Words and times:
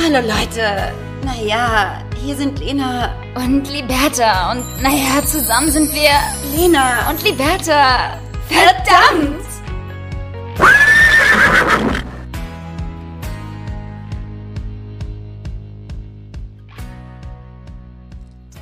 Hallo 0.00 0.20
Leute. 0.20 0.92
Naja, 1.24 2.00
hier 2.22 2.36
sind 2.36 2.60
Lena 2.60 3.14
Und 3.34 3.68
Liberta. 3.68 4.52
Und 4.52 4.64
naja, 4.80 5.24
zusammen 5.26 5.70
sind 5.70 5.92
wir 5.92 6.10
Lena 6.56 7.10
und 7.10 7.22
Liberta. 7.24 8.16
Verdammt! 8.48 9.44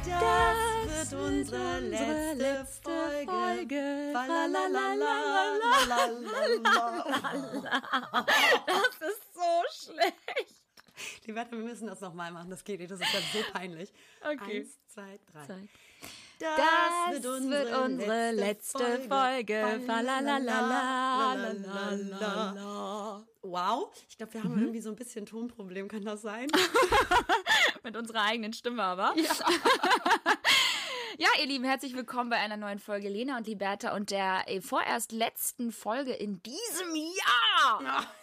Das 0.04 1.10
wird 1.12 1.20
unsere 1.20 1.80
letzte 1.80 2.66
Folge. 2.82 4.12
Das 8.66 9.08
ist 9.08 9.22
so 9.34 9.92
schlecht. 9.92 10.55
Liberta, 11.26 11.52
wir 11.52 11.64
müssen 11.64 11.86
das 11.86 12.00
nochmal 12.00 12.30
machen. 12.32 12.50
Das 12.50 12.64
geht 12.64 12.80
nicht. 12.80 12.90
Das 12.90 13.00
ist 13.00 13.12
ja 13.12 13.20
so 13.32 13.38
peinlich. 13.52 13.92
Okay. 14.22 14.60
Eins, 14.60 14.78
zwei, 14.88 15.18
drei. 15.32 15.46
Zwei. 15.46 15.68
Das, 16.38 16.56
das 16.56 17.14
wird, 17.14 17.26
unsere 17.26 17.64
wird 17.64 17.78
unsere, 17.78 18.32
letzte, 18.32 18.78
Folge. 19.08 19.80
Wow. 23.42 23.90
Ich 24.08 24.16
glaube, 24.18 24.34
wir 24.34 24.42
haben 24.42 24.54
mhm. 24.54 24.62
irgendwie 24.62 24.80
so 24.80 24.90
ein 24.90 24.96
bisschen 24.96 25.24
Tonproblem. 25.24 25.88
Kann 25.88 26.04
das 26.04 26.22
sein? 26.22 26.48
Mit 27.84 27.96
unserer 27.96 28.22
eigenen 28.22 28.52
Stimme 28.52 28.82
aber. 28.82 29.14
Ja. 29.16 29.32
ja, 31.18 31.28
ihr 31.40 31.46
Lieben, 31.46 31.64
herzlich 31.64 31.94
willkommen 31.94 32.28
bei 32.28 32.36
einer 32.36 32.56
neuen 32.56 32.78
Folge 32.78 33.08
Lena 33.08 33.38
und 33.38 33.46
Liberta 33.46 33.94
und 33.96 34.10
der 34.10 34.44
äh, 34.48 34.60
vorerst 34.60 35.12
letzten 35.12 35.72
Folge 35.72 36.12
in 36.12 36.42
diesem 36.42 36.94
Jahr. 36.94 38.06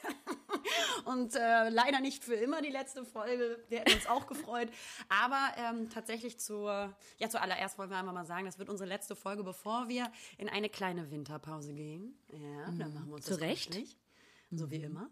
Und 1.06 1.36
äh, 1.36 1.70
leider 1.70 2.00
nicht 2.00 2.24
für 2.24 2.36
immer 2.36 2.62
die 2.62 2.70
letzte 2.70 3.04
Folge. 3.04 3.60
Wir 3.68 3.80
hätten 3.80 3.94
uns 3.94 4.08
auch 4.08 4.28
gefreut. 4.28 4.70
Aber 5.10 5.52
ähm, 5.58 5.90
tatsächlich 5.90 6.40
zur, 6.40 6.96
ja, 7.18 7.30
zuallererst 7.30 7.77
wollen 7.77 7.90
wir 7.90 7.98
einmal 7.98 8.13
mal 8.13 8.26
sagen, 8.26 8.46
das 8.46 8.60
wird 8.60 8.70
unsere 8.70 8.88
letzte 8.88 9.16
Folge, 9.16 9.44
bevor 9.44 9.90
wir 9.90 10.12
in 10.38 10.48
eine 10.48 10.70
kleine 10.70 11.12
Winterpause 11.12 11.74
gehen. 11.74 12.16
Ja, 12.32 12.66
dann 12.66 12.94
machen 12.94 13.07
wir 13.07 13.16
uns 13.16 13.26
Zu 13.26 13.32
das 13.32 13.41
Recht. 13.41 13.72
gemütlich. 13.72 13.98
So 14.52 14.72
wie 14.72 14.78
immer. 14.78 15.10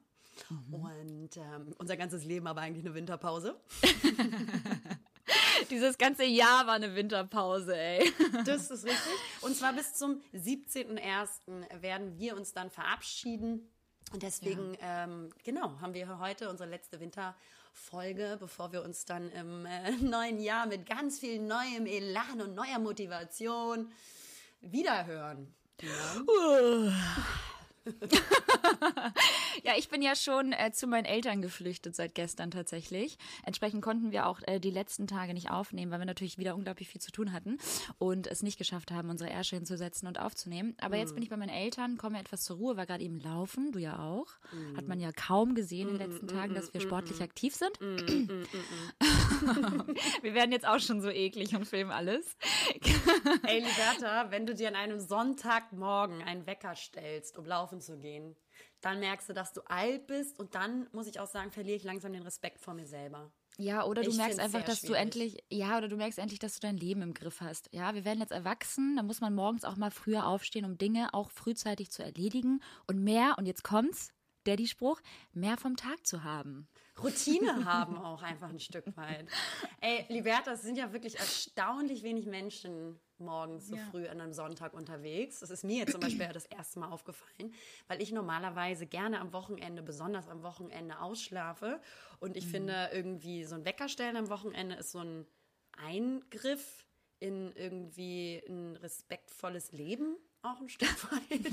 Und 0.71 1.35
ähm, 1.35 1.75
unser 1.77 1.97
ganzes 1.97 2.23
Leben 2.23 2.47
aber 2.47 2.61
eigentlich 2.61 2.85
eine 2.85 2.95
Winterpause. 2.95 3.59
Dieses 5.71 5.97
ganze 5.97 6.25
Jahr 6.25 6.67
war 6.67 6.73
eine 6.73 6.95
Winterpause, 6.95 7.75
ey. 7.77 8.11
Das 8.45 8.69
ist 8.69 8.83
richtig. 8.83 9.13
Und 9.39 9.55
zwar 9.55 9.71
bis 9.73 9.93
zum 9.93 10.21
17.01. 10.33 11.81
werden 11.81 12.17
wir 12.17 12.35
uns 12.35 12.53
dann 12.53 12.69
verabschieden. 12.69 13.71
Und 14.11 14.21
deswegen, 14.21 14.77
ähm, 14.81 15.29
genau, 15.45 15.79
haben 15.79 15.93
wir 15.93 16.19
heute 16.19 16.49
unsere 16.49 16.69
letzte 16.69 16.99
Winterfolge, 16.99 18.35
bevor 18.37 18.73
wir 18.73 18.83
uns 18.83 19.05
dann 19.05 19.31
im 19.31 19.65
äh, 19.65 19.91
neuen 20.01 20.41
Jahr 20.41 20.65
mit 20.65 20.85
ganz 20.85 21.19
viel 21.19 21.39
neuem 21.39 21.85
Elan 21.85 22.41
und 22.41 22.53
neuer 22.53 22.79
Motivation 22.79 23.91
wiederhören. 24.59 25.53
Ja. 25.83 26.93
Ja, 29.63 29.73
ich 29.77 29.89
bin 29.89 30.01
ja 30.01 30.15
schon 30.15 30.53
äh, 30.53 30.71
zu 30.71 30.87
meinen 30.87 31.05
Eltern 31.05 31.41
geflüchtet 31.41 31.95
seit 31.95 32.15
gestern 32.15 32.51
tatsächlich. 32.51 33.17
Entsprechend 33.45 33.83
konnten 33.83 34.11
wir 34.11 34.25
auch 34.25 34.39
äh, 34.47 34.59
die 34.59 34.71
letzten 34.71 35.07
Tage 35.07 35.33
nicht 35.33 35.51
aufnehmen, 35.51 35.91
weil 35.91 35.99
wir 35.99 36.05
natürlich 36.05 36.39
wieder 36.39 36.55
unglaublich 36.55 36.87
viel 36.87 37.01
zu 37.01 37.11
tun 37.11 37.31
hatten 37.31 37.59
und 37.99 38.27
es 38.27 38.41
nicht 38.41 38.57
geschafft 38.57 38.91
haben, 38.91 39.09
unsere 39.09 39.29
Ärsche 39.29 39.55
hinzusetzen 39.55 40.07
und 40.07 40.19
aufzunehmen. 40.19 40.75
Aber 40.81 40.97
jetzt 40.97 41.13
bin 41.13 41.21
ich 41.21 41.29
bei 41.29 41.37
meinen 41.37 41.49
Eltern, 41.49 41.97
komme 41.97 42.19
etwas 42.19 42.43
zur 42.43 42.57
Ruhe, 42.57 42.77
war 42.77 42.85
gerade 42.85 43.03
eben 43.03 43.19
laufen, 43.19 43.71
du 43.71 43.79
ja 43.79 43.99
auch. 43.99 44.27
Hat 44.75 44.87
man 44.87 44.99
ja 44.99 45.11
kaum 45.11 45.53
gesehen 45.53 45.89
in 45.89 45.99
den 45.99 46.09
letzten 46.09 46.27
Tagen, 46.27 46.55
dass 46.55 46.73
wir 46.73 46.81
sportlich 46.81 47.21
aktiv 47.21 47.55
sind. 47.55 47.79
wir 50.21 50.33
werden 50.33 50.51
jetzt 50.51 50.67
auch 50.67 50.79
schon 50.79 51.01
so 51.01 51.09
eklig 51.09 51.55
und 51.55 51.65
filmen 51.65 51.91
alles. 51.91 52.35
Ey, 53.43 53.59
Liberta, 53.59 54.31
wenn 54.31 54.45
du 54.45 54.55
dir 54.55 54.69
an 54.69 54.75
einem 54.75 54.99
Sonntagmorgen 54.99 56.21
einen 56.23 56.47
Wecker 56.47 56.75
stellst, 56.75 57.37
um 57.37 57.45
laufen 57.45 57.70
zu 57.79 57.97
gehen, 57.99 58.35
dann 58.81 58.99
merkst 58.99 59.29
du, 59.29 59.33
dass 59.33 59.53
du 59.53 59.61
alt 59.67 60.07
bist 60.07 60.37
und 60.39 60.55
dann, 60.55 60.87
muss 60.91 61.07
ich 61.07 61.19
auch 61.19 61.27
sagen, 61.27 61.51
verliere 61.51 61.77
ich 61.77 61.83
langsam 61.83 62.11
den 62.11 62.23
Respekt 62.23 62.59
vor 62.59 62.73
mir 62.73 62.87
selber. 62.87 63.31
Ja, 63.57 63.85
oder 63.85 64.01
du 64.01 64.09
Ich 64.09 64.17
merkst 64.17 64.39
einfach, 64.39 64.63
dass 64.63 64.81
du 64.81 64.87
schwierig. 64.87 65.01
endlich, 65.01 65.43
ja, 65.49 65.77
oder 65.77 65.87
du 65.87 65.97
merkst 65.97 66.17
endlich, 66.19 66.39
dass 66.39 66.55
du 66.55 66.61
dein 66.61 66.77
Leben 66.77 67.01
im 67.01 67.13
Griff 67.13 67.41
hast. 67.41 67.69
Ja, 67.71 67.93
wir 67.93 68.05
werden 68.05 68.19
jetzt 68.19 68.31
erwachsen, 68.31 68.95
da 68.95 69.03
muss 69.03 69.21
man 69.21 69.35
morgens 69.35 69.65
auch 69.65 69.75
mal 69.75 69.91
früher 69.91 70.25
aufstehen, 70.25 70.65
um 70.65 70.77
Dinge 70.77 71.13
auch 71.13 71.29
frühzeitig 71.29 71.91
zu 71.91 72.01
erledigen 72.03 72.61
und 72.87 73.03
mehr, 73.03 73.35
und 73.37 73.45
jetzt 73.45 73.63
kommt's, 73.63 74.13
Daddy-Spruch, 74.45 74.99
mehr 75.33 75.57
vom 75.57 75.75
Tag 75.75 76.07
zu 76.07 76.23
haben. 76.23 76.67
Routine 77.01 77.65
haben 77.65 77.97
auch 77.97 78.23
einfach 78.23 78.49
ein 78.49 78.59
Stück 78.59 78.85
weit. 78.97 79.27
Ey, 79.81 80.05
Liberta, 80.09 80.53
es 80.53 80.63
sind 80.63 80.77
ja 80.77 80.91
wirklich 80.93 81.19
erstaunlich 81.19 82.01
wenig 82.03 82.25
Menschen 82.25 82.99
morgens 83.21 83.67
so 83.67 83.75
Ja. 83.75 83.81
früh 83.91 84.07
an 84.07 84.19
einem 84.19 84.33
Sonntag 84.33 84.73
unterwegs. 84.73 85.39
Das 85.39 85.49
ist 85.49 85.63
mir 85.63 85.77
jetzt 85.77 85.91
zum 85.93 86.01
Beispiel 86.01 86.27
das 86.33 86.45
erste 86.45 86.79
Mal 86.79 86.89
aufgefallen, 86.89 87.53
weil 87.87 88.01
ich 88.01 88.11
normalerweise 88.11 88.85
gerne 88.85 89.19
am 89.19 89.31
Wochenende, 89.33 89.81
besonders 89.81 90.27
am 90.27 90.43
Wochenende, 90.43 90.99
ausschlafe. 90.99 91.81
Und 92.19 92.35
ich 92.37 92.47
finde 92.47 92.89
irgendwie 92.91 93.43
so 93.45 93.55
ein 93.55 93.65
Weckerstellen 93.65 94.17
am 94.17 94.29
Wochenende 94.29 94.75
ist 94.75 94.91
so 94.91 94.99
ein 94.99 95.25
Eingriff 95.77 96.87
in 97.19 97.51
irgendwie 97.53 98.41
ein 98.47 98.75
respektvolles 98.77 99.71
Leben 99.71 100.17
auch 100.43 100.59
ein 100.59 100.69
Stück 100.69 100.89
weit. 101.11 101.51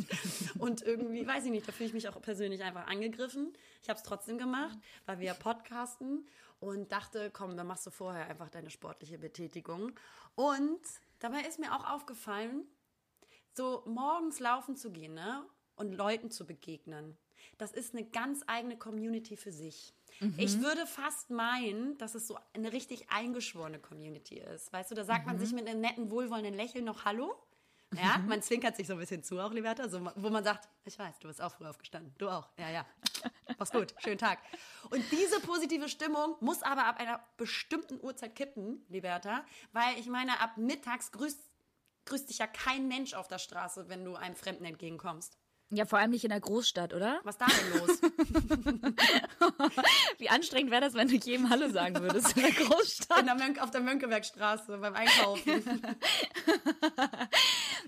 Und 0.59 0.83
irgendwie, 0.83 1.27
weiß 1.27 1.45
ich 1.45 1.51
nicht, 1.51 1.69
da 1.69 1.73
fühle 1.73 1.89
ich 1.89 1.93
mich 1.95 2.09
auch 2.09 2.21
persönlich 2.23 2.63
einfach 2.63 2.87
angegriffen. 2.87 3.53
Ich 3.83 3.89
habe 3.89 3.99
es 3.99 4.03
trotzdem 4.03 4.39
gemacht, 4.39 4.79
weil 5.07 5.19
wir 5.21 5.35
podcasten 5.35 6.27
und 6.61 6.91
dachte, 6.91 7.31
komm, 7.31 7.57
dann 7.57 7.67
machst 7.67 7.87
du 7.87 7.91
vorher 7.91 8.27
einfach 8.29 8.49
deine 8.49 8.71
sportliche 8.71 9.19
Betätigung. 9.19 9.93
Und 10.35 10.81
dabei 11.19 11.43
ist 11.43 11.59
mir 11.59 11.75
auch 11.75 11.91
aufgefallen, 11.91 12.67
so 13.53 13.83
morgens 13.87 14.41
laufen 14.41 14.77
zu 14.77 14.91
gehen 14.91 15.15
ne? 15.15 15.45
und 15.77 15.93
Leuten 15.93 16.31
zu 16.31 16.47
begegnen. 16.47 17.17
Das 17.57 17.73
ist 17.73 17.95
eine 17.95 18.05
ganz 18.05 18.43
eigene 18.47 18.77
Community 18.77 19.37
für 19.37 19.53
sich. 19.53 19.95
Ich 20.37 20.61
würde 20.61 20.85
fast 20.87 21.31
meinen, 21.31 21.97
dass 21.99 22.17
es 22.17 22.27
so 22.27 22.37
eine 22.53 22.73
richtig 22.73 23.09
eingeschworene 23.11 23.79
Community 23.79 24.39
ist. 24.39 24.73
Weißt 24.73 24.91
du, 24.91 24.97
da 24.97 25.05
sagt 25.05 25.27
man 25.27 25.39
sich 25.39 25.53
mit 25.53 25.69
einem 25.69 25.81
netten, 25.81 26.11
wohlwollenden 26.11 26.55
Lächeln 26.55 26.85
noch 26.85 27.05
Hallo. 27.05 27.37
Ja, 27.95 28.19
man 28.19 28.43
zwinkert 28.43 28.77
sich 28.77 28.87
so 28.87 28.93
ein 28.95 28.99
bisschen 28.99 29.23
zu, 29.23 29.39
auch 29.41 29.53
Liberta, 29.53 29.89
so, 29.89 30.05
wo 30.17 30.29
man 30.29 30.45
sagt, 30.45 30.69
ich 30.85 30.99
weiß, 30.99 31.19
du 31.21 31.29
bist 31.29 31.41
auch 31.41 31.53
früh 31.53 31.67
aufgestanden. 31.67 32.15
Du 32.19 32.29
auch. 32.29 32.49
Ja, 32.59 32.69
ja. 32.71 32.87
Mach's 33.59 33.73
gut. 33.73 33.95
Schönen 33.99 34.19
Tag. 34.19 34.39
Und 34.91 35.03
diese 35.11 35.41
positive 35.41 35.89
Stimmung 35.89 36.37
muss 36.41 36.63
aber 36.63 36.85
ab 36.85 37.01
einer 37.01 37.21
bestimmten 37.39 37.99
Uhrzeit 38.03 38.35
kippen, 38.35 38.85
Liberta, 38.89 39.45
weil 39.73 39.99
ich 39.99 40.07
meine, 40.07 40.39
ab 40.41 40.59
mittags 40.59 41.13
grüßt, 41.13 41.41
grüßt 42.05 42.29
dich 42.29 42.39
ja 42.39 42.47
kein 42.47 42.89
Mensch 42.89 43.15
auf 43.15 43.27
der 43.27 43.39
Straße, 43.39 43.89
wenn 43.89 44.05
du 44.05 44.17
einem 44.17 44.37
Fremden 44.37 44.67
entgegenkommst. 44.67 45.39
Ja, 45.71 45.85
vor 45.85 45.99
allem 45.99 46.13
nicht 46.13 46.25
in 46.25 46.31
der 46.31 46.41
Großstadt, 46.41 46.95
oder? 46.95 47.21
Was 47.25 47.35
ist 47.35 47.43
da 47.43 47.47
denn 47.47 47.79
los? 47.79 48.01
Wie 50.19 50.31
anstrengend 50.31 50.71
wäre 50.71 50.81
das, 50.81 50.95
wenn 50.95 51.09
du 51.09 51.17
jedem 51.17 51.51
Hallo 51.51 51.69
sagen 51.69 52.01
würdest 52.01 52.35
in 52.37 52.43
der 52.43 52.53
Großstadt? 52.53 53.21
In 53.21 53.27
der 53.27 53.35
Mönk 53.35 53.63
auf 53.63 53.71
der 53.71 53.83
Mönckebergstraße 53.83 54.79
beim 54.79 54.95
Einkaufen. 54.95 55.63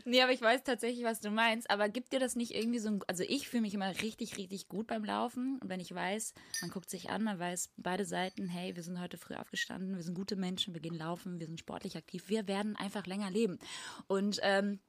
Nee, 0.05 0.23
aber 0.23 0.33
ich 0.33 0.41
weiß 0.41 0.63
tatsächlich, 0.65 1.05
was 1.05 1.21
du 1.21 1.31
meinst. 1.31 1.71
Aber 1.71 1.89
gibt 1.89 2.13
dir 2.13 2.21
das 2.21 2.37
nicht 2.37 2.55
irgendwie 2.55 2.79
so 2.79 2.89
ein. 2.89 3.01
Also, 3.07 3.25
ich 3.27 3.49
fühle 3.49 3.63
mich 3.63 3.75
immer 3.75 3.91
richtig, 4.01 4.39
richtig 4.39 4.69
gut 4.69 4.87
beim 4.87 5.05
Laufen. 5.05 5.59
Und 5.61 5.69
wenn 5.69 5.81
ich 5.81 5.95
weiß, 5.95 6.35
man 6.63 6.71
guckt 6.71 6.91
sich 6.91 7.11
an, 7.11 7.23
man 7.23 7.39
weiß 7.39 7.71
beide 7.77 8.05
Seiten, 8.05 8.49
hey, 8.49 8.77
wir 8.77 8.83
sind 8.83 9.01
heute 9.01 9.19
früh 9.19 9.35
aufgestanden, 9.35 9.97
wir 9.97 10.03
sind 10.03 10.15
gute 10.15 10.37
Menschen, 10.37 10.75
wir 10.75 10.81
gehen 10.81 10.95
laufen, 10.95 11.39
wir 11.39 11.47
sind 11.47 11.61
sportlich 11.61 11.97
aktiv, 11.97 12.25
wir 12.29 12.49
werden 12.49 12.77
einfach 12.77 13.07
länger 13.07 13.31
leben. 13.31 13.59
Und 14.07 14.39
ähm, 14.43 14.81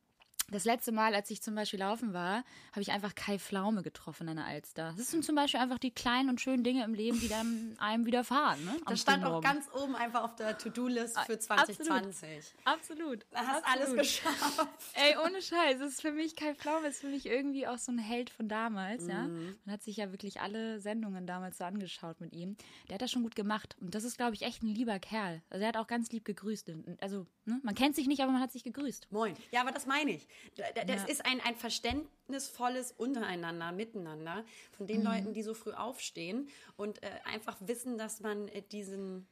das 0.51 0.66
letzte 0.66 0.91
Mal, 0.91 1.16
als 1.16 1.29
ich 1.31 1.41
zum 1.41 1.56
Beispiel 1.56 1.79
laufen 1.79 2.13
war, 2.13 2.44
habe 2.72 2.81
ich 2.81 2.91
einfach 2.91 3.16
Kai 3.16 3.39
Pflaume 3.39 3.81
getroffen 3.81 4.28
an 4.29 4.35
der 4.35 4.45
Alster. 4.45 4.94
Das 4.97 5.09
sind 5.09 5.23
zum 5.23 5.35
Beispiel 5.35 5.59
einfach 5.59 5.79
die 5.79 5.91
kleinen 5.91 6.29
und 6.29 6.41
schönen 6.41 6.63
Dinge 6.63 6.84
im 6.84 6.94
Leben, 6.94 7.19
die 7.19 7.29
dann 7.29 7.75
einem 7.80 8.06
widerfahren. 8.06 8.63
Ne? 8.65 8.71
am 8.71 8.81
Das 8.88 9.01
stand 9.01 9.25
auch 9.25 9.42
ganz 9.42 9.68
oben 9.74 9.95
einfach 9.95 10.24
auf 10.24 10.36
der 10.36 10.57
To-Do-List 10.57 11.15
für 11.21 11.33
Absolut. 11.33 11.44
2020. 11.44 12.53
Absolut. 12.65 13.25
Da 13.31 13.39
hast 13.39 13.65
Absolut. 13.65 13.89
alles 13.89 13.98
geschafft. 13.98 14.68
Ey, 14.94 15.15
ohne 15.25 15.42
Scheiß, 15.42 15.80
das 15.80 15.94
ist 15.94 16.01
für 16.01 16.12
mich 16.12 16.36
Kai 16.36 16.54
Pflaume, 16.54 16.88
ist 16.88 17.01
für 17.01 17.07
mich 17.07 17.25
irgendwie 17.25 17.68
auch 17.68 17.77
so 17.77 17.92
ein 17.92 17.97
Held 17.97 18.30
von 18.30 18.47
damals, 18.47 19.07
ja. 19.07 19.27
Man 19.27 19.74
hat 19.74 19.83
sich 19.83 19.97
ja 19.97 20.12
wirklich 20.12 20.42
alle 20.42 20.80
Sendungen 20.80 21.25
damals 21.25 21.57
so 21.57 21.63
angeschaut 21.63 22.19
mit 22.19 22.33
ihm. 22.33 22.57
Der 22.89 22.95
hat 22.95 23.01
das 23.01 23.12
schon 23.12 23.24
gut 23.24 23.36
gemacht 23.36 23.75
und 23.80 23.95
das 23.95 24.04
ist, 24.04 24.18
glaube 24.18 24.36
ich, 24.36 24.42
echt 24.42 24.63
ein 24.63 24.68
lieber 24.68 25.00
Kerl. 25.00 25.42
Also 25.50 25.63
er 25.63 25.69
hat 25.69 25.77
auch 25.77 25.88
ganz 25.88 26.12
lieb 26.12 26.25
gegrüßt. 26.25 26.71
Also, 27.00 27.25
ne? 27.45 27.59
man 27.63 27.75
kennt 27.75 27.95
sich 27.95 28.07
nicht, 28.07 28.21
aber 28.21 28.31
man 28.31 28.42
hat 28.42 28.51
sich 28.51 28.63
gegrüßt. 28.63 29.12
Moin. 29.12 29.36
Ja, 29.51 29.62
aber 29.62 29.71
das 29.71 29.86
meine 29.86 30.12
ich. 30.12 30.27
Da- 30.56 30.72
da- 30.76 30.84
Das 30.86 31.02
Ja. 31.04 31.08
ist 31.08 31.26
ein, 31.26 31.40
ein 31.42 31.56
verständnisvolles 31.56 32.92
Untereinander, 32.94 33.72
Miteinander 33.72 34.44
von 34.72 34.88
den 34.88 35.04
Leuten, 35.04 35.34
die 35.34 35.44
so 35.44 35.54
früh 35.54 35.72
aufstehen 35.74 36.50
und 36.78 37.02
äh, 37.04 37.10
einfach 37.26 37.58
wissen, 37.62 37.98
dass 37.98 38.20
man 38.22 38.48
äh, 38.50 38.62
diesen, 38.62 39.28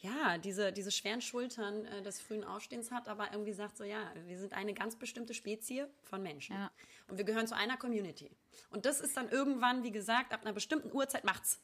ja, 0.00 0.38
diese, 0.38 0.72
diese 0.72 0.90
schweren 0.90 1.20
Schultern 1.20 1.84
äh, 1.86 2.02
des 2.02 2.20
frühen 2.20 2.44
Aufstehens 2.44 2.90
hat, 2.90 3.08
aber 3.08 3.32
irgendwie 3.32 3.52
sagt 3.52 3.76
so, 3.76 3.84
ja, 3.84 4.12
wir 4.26 4.38
sind 4.38 4.52
eine 4.54 4.74
ganz 4.74 4.96
bestimmte 4.96 5.34
Spezie 5.34 5.86
von 6.02 6.22
Menschen. 6.22 6.54
Ja. 6.56 6.70
Und 7.08 7.18
wir 7.18 7.24
gehören 7.24 7.46
zu 7.46 7.56
einer 7.56 7.76
Community. 7.76 8.30
Und 8.70 8.86
das 8.86 9.00
ist 9.00 9.16
dann 9.16 9.28
irgendwann, 9.28 9.82
wie 9.82 9.90
gesagt, 9.92 10.32
ab 10.32 10.42
einer 10.42 10.52
bestimmten 10.52 10.92
Uhrzeit 10.92 11.24
macht's. 11.24 11.60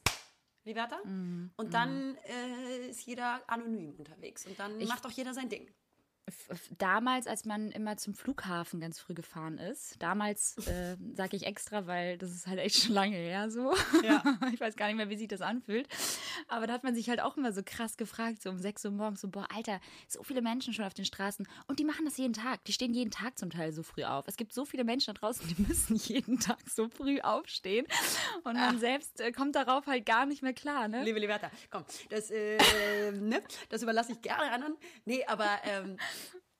Liberta. 0.65 0.97
Mhm. 1.05 1.49
Und 1.55 1.73
dann 1.73 2.17
äh, 2.25 2.89
ist 2.89 3.05
jeder 3.05 3.41
anonym 3.47 3.95
unterwegs. 3.97 4.45
Und 4.45 4.59
dann 4.59 4.81
ich, 4.81 4.89
macht 4.89 5.05
auch 5.05 5.11
jeder 5.11 5.33
sein 5.33 5.47
Ding 5.47 5.65
damals, 6.77 7.27
als 7.27 7.45
man 7.45 7.71
immer 7.71 7.97
zum 7.97 8.13
Flughafen 8.13 8.79
ganz 8.79 8.99
früh 8.99 9.13
gefahren 9.13 9.57
ist, 9.57 10.01
damals 10.01 10.57
äh, 10.67 10.97
sage 11.15 11.37
ich 11.37 11.45
extra, 11.45 11.87
weil 11.87 12.17
das 12.17 12.31
ist 12.31 12.47
halt 12.47 12.59
echt 12.59 12.83
schon 12.83 12.93
lange 12.93 13.15
her 13.15 13.49
so. 13.49 13.73
Ja. 14.03 14.23
ich 14.53 14.59
weiß 14.59 14.75
gar 14.75 14.87
nicht 14.87 14.97
mehr, 14.97 15.09
wie 15.09 15.17
sich 15.17 15.27
das 15.27 15.41
anfühlt. 15.41 15.87
Aber 16.47 16.67
da 16.67 16.73
hat 16.73 16.83
man 16.83 16.95
sich 16.95 17.09
halt 17.09 17.21
auch 17.21 17.37
immer 17.37 17.53
so 17.53 17.61
krass 17.63 17.97
gefragt, 17.97 18.41
so 18.41 18.49
um 18.49 18.59
6 18.59 18.85
Uhr 18.85 18.91
morgens, 18.91 19.21
so, 19.21 19.29
boah, 19.29 19.47
Alter, 19.55 19.79
so 20.07 20.21
viele 20.23 20.41
Menschen 20.41 20.73
schon 20.73 20.85
auf 20.85 20.93
den 20.93 21.05
Straßen 21.05 21.47
und 21.67 21.79
die 21.79 21.85
machen 21.85 22.05
das 22.05 22.17
jeden 22.17 22.33
Tag. 22.33 22.63
Die 22.65 22.73
stehen 22.73 22.93
jeden 22.93 23.11
Tag 23.11 23.37
zum 23.37 23.49
Teil 23.49 23.71
so 23.71 23.83
früh 23.83 24.03
auf. 24.03 24.25
Es 24.27 24.35
gibt 24.35 24.53
so 24.53 24.65
viele 24.65 24.83
Menschen 24.83 25.13
da 25.13 25.19
draußen, 25.19 25.47
die 25.47 25.61
müssen 25.67 25.95
jeden 25.95 26.39
Tag 26.39 26.59
so 26.69 26.89
früh 26.89 27.21
aufstehen. 27.21 27.85
Und 28.43 28.55
man 28.55 28.75
Ach. 28.75 28.79
selbst 28.79 29.21
äh, 29.21 29.31
kommt 29.31 29.55
darauf 29.55 29.87
halt 29.87 30.05
gar 30.05 30.25
nicht 30.25 30.43
mehr 30.43 30.53
klar, 30.53 30.87
ne? 30.87 31.03
Liebe 31.03 31.19
Liberta, 31.19 31.49
komm, 31.69 31.85
das, 32.09 32.31
äh, 32.31 32.57
ne? 33.13 33.41
das 33.69 33.81
überlasse 33.81 34.11
ich 34.11 34.21
gerne 34.21 34.51
anderen. 34.51 34.75
Nee, 35.05 35.23
aber 35.25 35.49
ähm, 35.63 35.97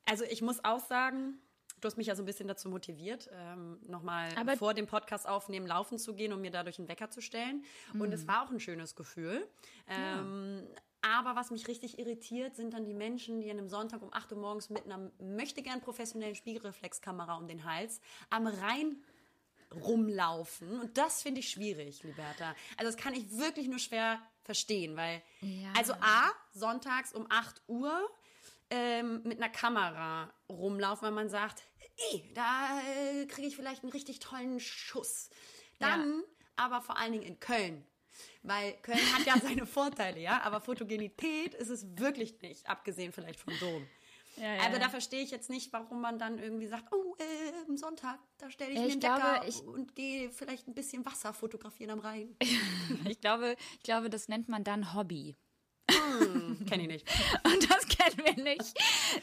also 0.08 0.24
ich 0.24 0.42
muss 0.42 0.64
auch 0.64 0.80
sagen, 0.80 1.40
du 1.82 1.86
hast 1.86 1.98
mich 1.98 2.08
ja 2.08 2.16
so 2.16 2.24
ein 2.24 2.26
bisschen 2.26 2.48
dazu 2.48 2.70
motiviert, 2.70 3.30
ähm, 3.34 3.80
nochmal 3.88 4.30
vor 4.58 4.74
dem 4.74 4.88
Podcast 4.88 5.28
aufnehmen, 5.28 5.68
laufen 5.68 6.00
zu 6.00 6.14
gehen, 6.14 6.34
um 6.34 6.42
mir 6.42 6.52
dadurch 6.52 6.80
einen 6.80 6.88
Wecker 6.88 7.10
zu 7.10 7.22
stellen. 7.22 7.64
Mhm. 7.94 8.02
Und 8.02 8.14
es 8.14 8.28
war 8.28 8.46
auch 8.46 8.52
ein 8.52 8.60
schönes 8.60 8.96
Gefühl. 8.96 9.48
Ähm, 9.88 10.64
ja. 10.64 10.82
Aber 11.02 11.36
was 11.36 11.52
mich 11.52 11.68
richtig 11.68 12.00
irritiert, 12.00 12.56
sind 12.56 12.74
dann 12.74 12.84
die 12.84 12.94
Menschen, 12.94 13.40
die 13.40 13.52
an 13.52 13.60
einem 13.60 13.70
Sonntag 13.70 14.02
um 14.02 14.12
8 14.12 14.32
Uhr 14.32 14.40
morgens 14.40 14.70
mit 14.70 14.86
einer 14.86 15.12
möchte 15.20 15.62
gern 15.62 15.80
professionellen 15.80 16.36
Spiegelreflexkamera 16.36 17.38
um 17.38 17.48
den 17.48 17.64
Hals 17.66 18.02
am 18.30 18.48
Rhein 18.48 19.04
rumlaufen. 19.74 20.80
Und 20.80 20.98
das 20.98 21.22
finde 21.22 21.42
ich 21.42 21.50
schwierig, 21.50 22.04
Liberta. 22.04 22.56
Also 22.78 22.92
das 22.92 22.98
kann 22.98 23.14
ich 23.14 23.38
wirklich 23.38 23.68
nur 23.68 23.80
schwer 23.80 24.20
verstehen, 24.42 24.96
weil, 24.96 25.22
ja. 25.42 25.70
also 25.78 25.94
A, 25.94 26.32
sonntags 26.54 27.14
um 27.14 27.28
8 27.30 27.62
Uhr 27.68 28.10
ähm, 28.70 29.22
mit 29.24 29.38
einer 29.38 29.50
Kamera 29.50 30.34
rumlaufen, 30.50 31.06
weil 31.06 31.12
man 31.12 31.30
sagt, 31.30 31.64
ey, 32.12 32.32
da 32.34 32.82
äh, 32.82 33.26
kriege 33.26 33.48
ich 33.48 33.56
vielleicht 33.56 33.84
einen 33.84 33.92
richtig 33.92 34.20
tollen 34.20 34.60
Schuss. 34.60 35.30
Dann 35.80 36.20
ja. 36.20 36.24
aber 36.56 36.82
vor 36.82 36.98
allen 36.98 37.14
Dingen 37.14 37.24
in 37.24 37.40
Köln. 37.40 37.86
Weil 38.44 38.74
Köln 38.82 39.00
hat 39.14 39.26
ja 39.26 39.38
seine 39.42 39.66
Vorteile, 39.66 40.20
ja, 40.20 40.42
aber 40.42 40.62
Fotogenität 40.62 41.54
ist 41.54 41.70
es 41.70 41.86
wirklich 41.98 42.42
nicht, 42.42 42.68
abgesehen 42.68 43.12
vielleicht 43.12 43.40
vom 43.40 43.58
Dom. 43.60 43.88
Ja, 44.38 44.56
ja. 44.56 44.62
Also 44.64 44.80
da 44.80 44.90
verstehe 44.90 45.24
ich 45.24 45.32
jetzt 45.32 45.50
nicht, 45.50 45.74
warum 45.74 46.00
man 46.00 46.20
dann 46.20 46.38
irgendwie 46.38 46.68
sagt, 46.68 46.94
oh, 46.94 47.16
äh, 47.18 47.68
am 47.68 47.76
Sonntag, 47.76 48.20
da 48.38 48.52
stelle 48.52 48.72
ich, 48.72 48.78
ich 48.78 48.86
mir 48.86 48.92
einen 48.92 49.00
glaube, 49.00 49.22
Decker 49.22 49.48
ich, 49.48 49.62
und 49.64 49.96
gehe 49.96 50.30
vielleicht 50.30 50.68
ein 50.68 50.76
bisschen 50.76 51.06
Wasser 51.06 51.34
fotografieren 51.34 51.92
am 51.92 52.00
Rhein. 52.00 52.36
ich 53.06 53.20
glaube, 53.20 53.56
ich 53.74 53.84
glaube, 53.84 54.10
das 54.10 54.28
nennt 54.28 54.48
man 54.48 54.64
dann 54.64 54.94
Hobby. 54.94 55.36
Hm, 55.90 56.66
Kenne 56.68 56.84
ich 56.84 56.90
nicht. 56.90 57.08
Und 57.44 57.70
das 57.70 57.88
kennen 57.88 58.18
wir 58.26 58.44
nicht. 58.44 58.74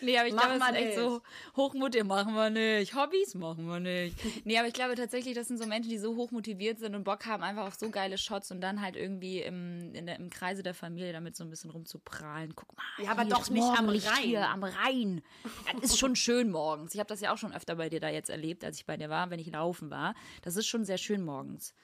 Nee, 0.00 0.18
aber 0.18 0.28
ich 0.28 0.36
glaube, 0.36 0.54
ist 0.54 0.74
echt 0.74 0.96
so 0.98 1.20
Hochmut, 1.56 2.02
machen 2.04 2.34
wir 2.34 2.50
nicht. 2.50 2.94
Hobbys 2.94 3.34
machen 3.34 3.66
wir 3.66 3.80
nicht. 3.80 4.16
Nee, 4.44 4.58
aber 4.58 4.68
ich 4.68 4.74
glaube 4.74 4.94
tatsächlich, 4.94 5.34
das 5.34 5.48
sind 5.48 5.58
so 5.58 5.66
Menschen, 5.66 5.90
die 5.90 5.98
so 5.98 6.16
hochmotiviert 6.16 6.78
sind 6.78 6.94
und 6.94 7.04
Bock 7.04 7.26
haben 7.26 7.42
einfach 7.42 7.66
auf 7.66 7.74
so 7.74 7.90
geile 7.90 8.18
Shots 8.18 8.50
und 8.50 8.60
dann 8.60 8.80
halt 8.80 8.96
irgendwie 8.96 9.40
im, 9.40 9.94
in 9.94 10.06
der, 10.06 10.16
im 10.16 10.28
Kreise 10.28 10.62
der 10.62 10.74
Familie 10.74 11.12
damit 11.12 11.36
so 11.36 11.44
ein 11.44 11.50
bisschen 11.50 11.70
rumzuprahlen. 11.70 12.54
Guck 12.54 12.76
mal. 12.76 12.82
Ja, 13.04 13.10
aber 13.10 13.24
doch 13.24 13.48
nicht 13.50 13.62
am 13.62 13.88
Rhein. 13.88 14.22
Hier, 14.22 14.48
am 14.48 14.64
Rhein. 14.64 15.22
Das 15.80 15.90
ist 15.90 15.98
schon 15.98 16.16
schön 16.16 16.50
morgens. 16.50 16.94
Ich 16.94 17.00
habe 17.00 17.08
das 17.08 17.20
ja 17.20 17.32
auch 17.32 17.38
schon 17.38 17.54
öfter 17.54 17.76
bei 17.76 17.88
dir 17.88 18.00
da 18.00 18.08
jetzt 18.08 18.30
erlebt, 18.30 18.64
als 18.64 18.76
ich 18.76 18.86
bei 18.86 18.96
dir 18.96 19.08
war, 19.08 19.30
wenn 19.30 19.38
ich 19.38 19.50
laufen 19.50 19.90
war. 19.90 20.14
Das 20.42 20.56
ist 20.56 20.66
schon 20.66 20.84
sehr 20.84 20.98
schön 20.98 21.24
morgens. 21.24 21.74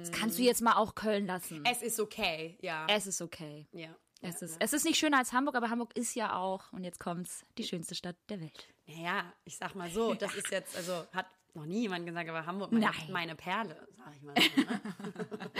Das 0.00 0.12
kannst 0.12 0.38
du 0.38 0.42
jetzt 0.42 0.60
mal 0.60 0.74
auch 0.74 0.94
Köln 0.94 1.26
lassen. 1.26 1.64
Es 1.64 1.82
ist 1.82 1.98
okay, 1.98 2.58
ja. 2.60 2.86
Es 2.88 3.06
ist 3.06 3.22
okay. 3.22 3.66
Ja. 3.72 3.88
Es, 4.24 4.40
ist, 4.40 4.56
es 4.58 4.72
ist 4.72 4.84
nicht 4.84 4.98
schöner 4.98 5.18
als 5.18 5.32
Hamburg, 5.32 5.54
aber 5.54 5.68
Hamburg 5.68 5.94
ist 5.96 6.14
ja 6.14 6.34
auch, 6.34 6.72
und 6.72 6.82
jetzt 6.82 6.98
kommt's, 6.98 7.42
die 7.58 7.64
schönste 7.64 7.94
Stadt 7.94 8.16
der 8.30 8.40
Welt. 8.40 8.68
Naja, 8.86 9.32
ich 9.44 9.56
sag 9.56 9.74
mal 9.74 9.90
so, 9.90 10.14
das 10.14 10.34
ist 10.36 10.50
jetzt, 10.50 10.76
also 10.76 11.04
hat 11.12 11.26
noch 11.52 11.66
nie 11.66 11.82
jemand 11.82 12.04
gesagt, 12.04 12.28
aber 12.28 12.46
Hamburg 12.46 12.72
meine, 12.72 12.90
meine 13.12 13.36
Perle, 13.36 13.86
sag 13.96 14.16
ich 14.16 14.22
mal. 14.22 14.34
So, 14.34 14.60
ne? 14.62 15.50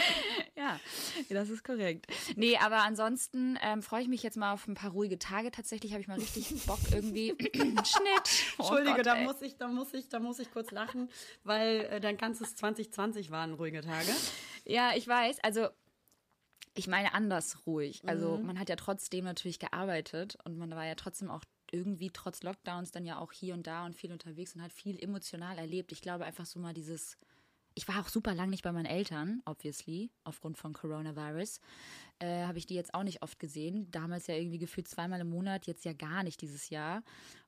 ja, 0.57 0.81
das 1.29 1.51
ist 1.51 1.63
korrekt. 1.63 2.07
Nee, 2.35 2.57
aber 2.57 2.79
ansonsten 2.79 3.57
ähm, 3.63 3.81
freue 3.81 4.03
ich 4.03 4.09
mich 4.09 4.23
jetzt 4.23 4.37
mal 4.37 4.53
auf 4.53 4.67
ein 4.67 4.75
paar 4.75 4.91
ruhige 4.91 5.21
Tage. 5.21 5.53
Tatsächlich 5.53 5.93
habe 5.93 6.01
ich 6.01 6.09
mal 6.09 6.19
richtig 6.19 6.53
Bock 6.67 6.81
irgendwie. 6.91 7.37
Schnitt. 7.53 8.45
Oh 8.59 8.63
Entschuldige, 8.63 8.97
Gott, 8.97 9.07
da 9.07 9.15
muss 9.17 9.43
ich, 9.43 9.57
da 9.57 9.69
muss 9.69 9.95
ich, 9.95 10.09
da 10.09 10.19
muss 10.19 10.39
ich 10.41 10.51
kurz 10.51 10.73
lachen, 10.73 11.09
weil 11.45 11.83
äh, 11.83 12.01
dein 12.01 12.17
ganzes 12.17 12.57
2020 12.57 13.31
waren 13.31 13.55
ruhige 13.55 13.83
Tage. 13.83 14.11
Ja, 14.65 14.97
ich 14.97 15.07
weiß. 15.07 15.39
Also 15.45 15.69
ich 16.75 16.88
meine 16.88 17.15
anders 17.15 17.67
ruhig. 17.67 18.03
Also 18.06 18.37
mhm. 18.37 18.47
man 18.47 18.59
hat 18.59 18.69
ja 18.69 18.76
trotzdem 18.76 19.25
natürlich 19.25 19.59
gearbeitet 19.59 20.37
und 20.44 20.59
man 20.59 20.71
war 20.71 20.85
ja 20.85 20.94
trotzdem 20.94 21.31
auch 21.31 21.44
irgendwie 21.71 22.11
trotz 22.11 22.43
Lockdowns 22.43 22.91
dann 22.91 23.05
ja 23.05 23.19
auch 23.19 23.32
hier 23.32 23.55
und 23.55 23.67
da 23.67 23.87
und 23.87 23.94
viel 23.94 24.12
unterwegs 24.12 24.55
und 24.55 24.62
hat 24.62 24.73
viel 24.73 25.03
emotional 25.03 25.59
erlebt. 25.59 25.93
Ich 25.93 26.00
glaube 26.00 26.25
einfach 26.25 26.47
so 26.47 26.61
mal 26.61 26.75
dieses, 26.75 27.17
ich 27.75 27.88
war 27.88 28.00
auch 28.00 28.09
super 28.09 28.35
lang 28.35 28.50
nicht 28.50 28.62
bei 28.62 28.73
meinen 28.73 28.87
Eltern, 28.87 29.43
obviously, 29.44 30.11
aufgrund 30.25 30.59
von 30.59 30.73
Coronavirus. 30.73 31.61
Äh, 32.21 32.44
Habe 32.44 32.59
ich 32.59 32.67
die 32.67 32.75
jetzt 32.75 32.94
auch 32.94 33.03
nicht 33.03 33.23
oft 33.23 33.38
gesehen. 33.38 33.91
Damals 33.91 34.27
ja 34.27 34.35
irgendwie 34.35 34.59
gefühlt 34.59 34.88
zweimal 34.88 35.20
im 35.20 35.31
Monat, 35.31 35.67
jetzt 35.67 35.85
ja 35.85 35.93
gar 35.93 36.23
nicht 36.23 36.41
dieses 36.41 36.70
Jahr. 36.70 37.03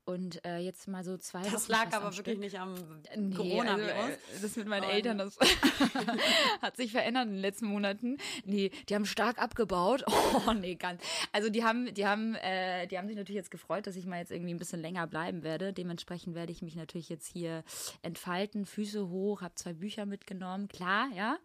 Und 0.06 0.44
äh, 0.44 0.58
jetzt 0.58 0.86
mal 0.86 1.02
so 1.02 1.16
zwei 1.16 1.42
das 1.42 1.64
Wochen. 1.64 1.72
Lag 1.72 1.92
aber 1.92 2.16
wirklich 2.16 2.36
Stück. 2.36 2.38
nicht 2.38 2.60
am 2.60 2.74
nee, 3.16 3.34
Coronavirus. 3.34 3.90
Also, 3.90 4.12
äh, 4.12 4.40
das 4.40 4.56
mit 4.56 4.68
meinen 4.68 4.84
oh. 4.84 4.90
Eltern, 4.90 5.18
das 5.18 5.36
hat 6.62 6.76
sich 6.76 6.92
verändert 6.92 7.24
in 7.24 7.32
den 7.32 7.40
letzten 7.40 7.66
Monaten. 7.66 8.18
Nee, 8.44 8.70
die 8.88 8.94
haben 8.94 9.04
stark 9.04 9.38
abgebaut. 9.38 10.04
Oh, 10.46 10.52
nee, 10.52 10.74
ganz. 10.74 11.02
Also 11.32 11.48
die 11.48 11.64
haben, 11.64 11.92
die 11.94 12.06
haben, 12.06 12.34
äh, 12.36 12.86
die 12.86 12.98
haben 12.98 13.08
sich 13.08 13.16
natürlich 13.16 13.36
jetzt 13.36 13.50
gefreut, 13.50 13.86
dass 13.86 13.96
ich 13.96 14.06
mal 14.06 14.18
jetzt 14.18 14.30
irgendwie 14.30 14.52
ein 14.52 14.58
bisschen 14.58 14.80
länger 14.80 15.06
bleiben 15.06 15.42
werde. 15.42 15.72
Dementsprechend 15.72 16.34
werde 16.34 16.52
ich 16.52 16.62
mich 16.62 16.76
natürlich 16.76 17.08
jetzt 17.08 17.26
hier 17.26 17.64
entfalten, 18.02 18.66
Füße 18.66 19.08
hoch, 19.08 19.40
habe 19.40 19.54
zwei 19.54 19.72
Bücher 19.72 20.04
mitgenommen. 20.04 20.68
Klar, 20.68 21.08
ja. 21.16 21.38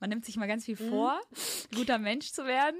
Man 0.00 0.10
nimmt 0.10 0.24
sich 0.24 0.36
mal 0.36 0.46
ganz 0.46 0.64
viel 0.64 0.76
mhm. 0.80 0.90
vor, 0.90 1.20
mhm. 1.30 1.76
guter 1.76 1.98
Mensch 1.98 2.32
zu 2.32 2.44
werden. 2.44 2.78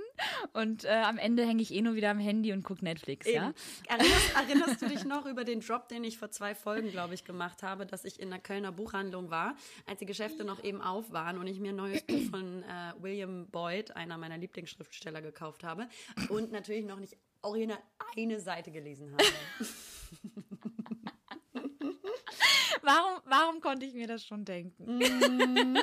Und 0.53 0.85
äh, 0.85 0.89
am 0.89 1.19
Ende 1.19 1.47
hänge 1.47 1.63
ich 1.63 1.73
eh 1.73 1.83
nur 1.83 1.95
wieder 1.95 2.11
am 2.11 2.19
Handy 2.19 2.53
und 2.53 2.63
gucke 2.63 2.85
Netflix, 2.85 3.27
Eben. 3.27 3.37
ja. 3.37 3.53
Erinnerst, 3.89 4.35
erinnerst 4.35 4.83
du 4.83 4.89
dich 4.89 5.05
noch 5.05 5.27
über 5.27 5.45
den 5.45 5.61
Drop, 5.61 5.89
den 5.89 6.05
ich 6.05 6.19
vor 6.19 6.31
zwei 6.31 6.55
Folgen, 6.55 6.91
glaube 6.91 7.15
ich, 7.15 7.25
gemacht 7.25 7.63
habe, 7.63 7.87
dass 7.87 8.05
ich 8.05 8.21
in 8.21 8.31
der 8.31 8.39
Kölner 8.39 8.73
Buchhandlung 8.73 9.31
war, 9.31 9.57
als 9.87 9.99
die 9.99 10.07
Geschäfte 10.07 10.45
noch 10.45 10.63
eben 10.63 10.81
auf 10.81 11.13
waren 11.13 11.39
und 11.39 11.47
ich 11.47 11.61
mir 11.61 11.71
ein 11.71 11.77
neues 11.77 12.03
Buch 12.03 12.23
von 12.31 12.63
äh, 12.63 12.93
William 13.01 13.47
Boyd, 13.49 13.97
einer 13.97 14.19
meiner 14.19 14.39
Lieblingsschriftsteller, 14.39 15.23
gekauft 15.23 15.65
habe 15.65 15.89
und 16.29 16.53
natürlich 16.53 16.85
noch 16.85 17.01
nicht 17.01 17.17
original 17.43 17.79
eine 18.17 18.41
Seite 18.41 18.71
gelesen 18.71 19.13
habe. 19.13 19.25
warum, 22.89 23.21
warum 23.27 23.61
konnte 23.61 23.87
ich 23.87 23.95
mir 23.95 24.07
das 24.07 24.25
schon 24.25 24.45
denken? 24.45 24.99
Mm. 24.99 25.79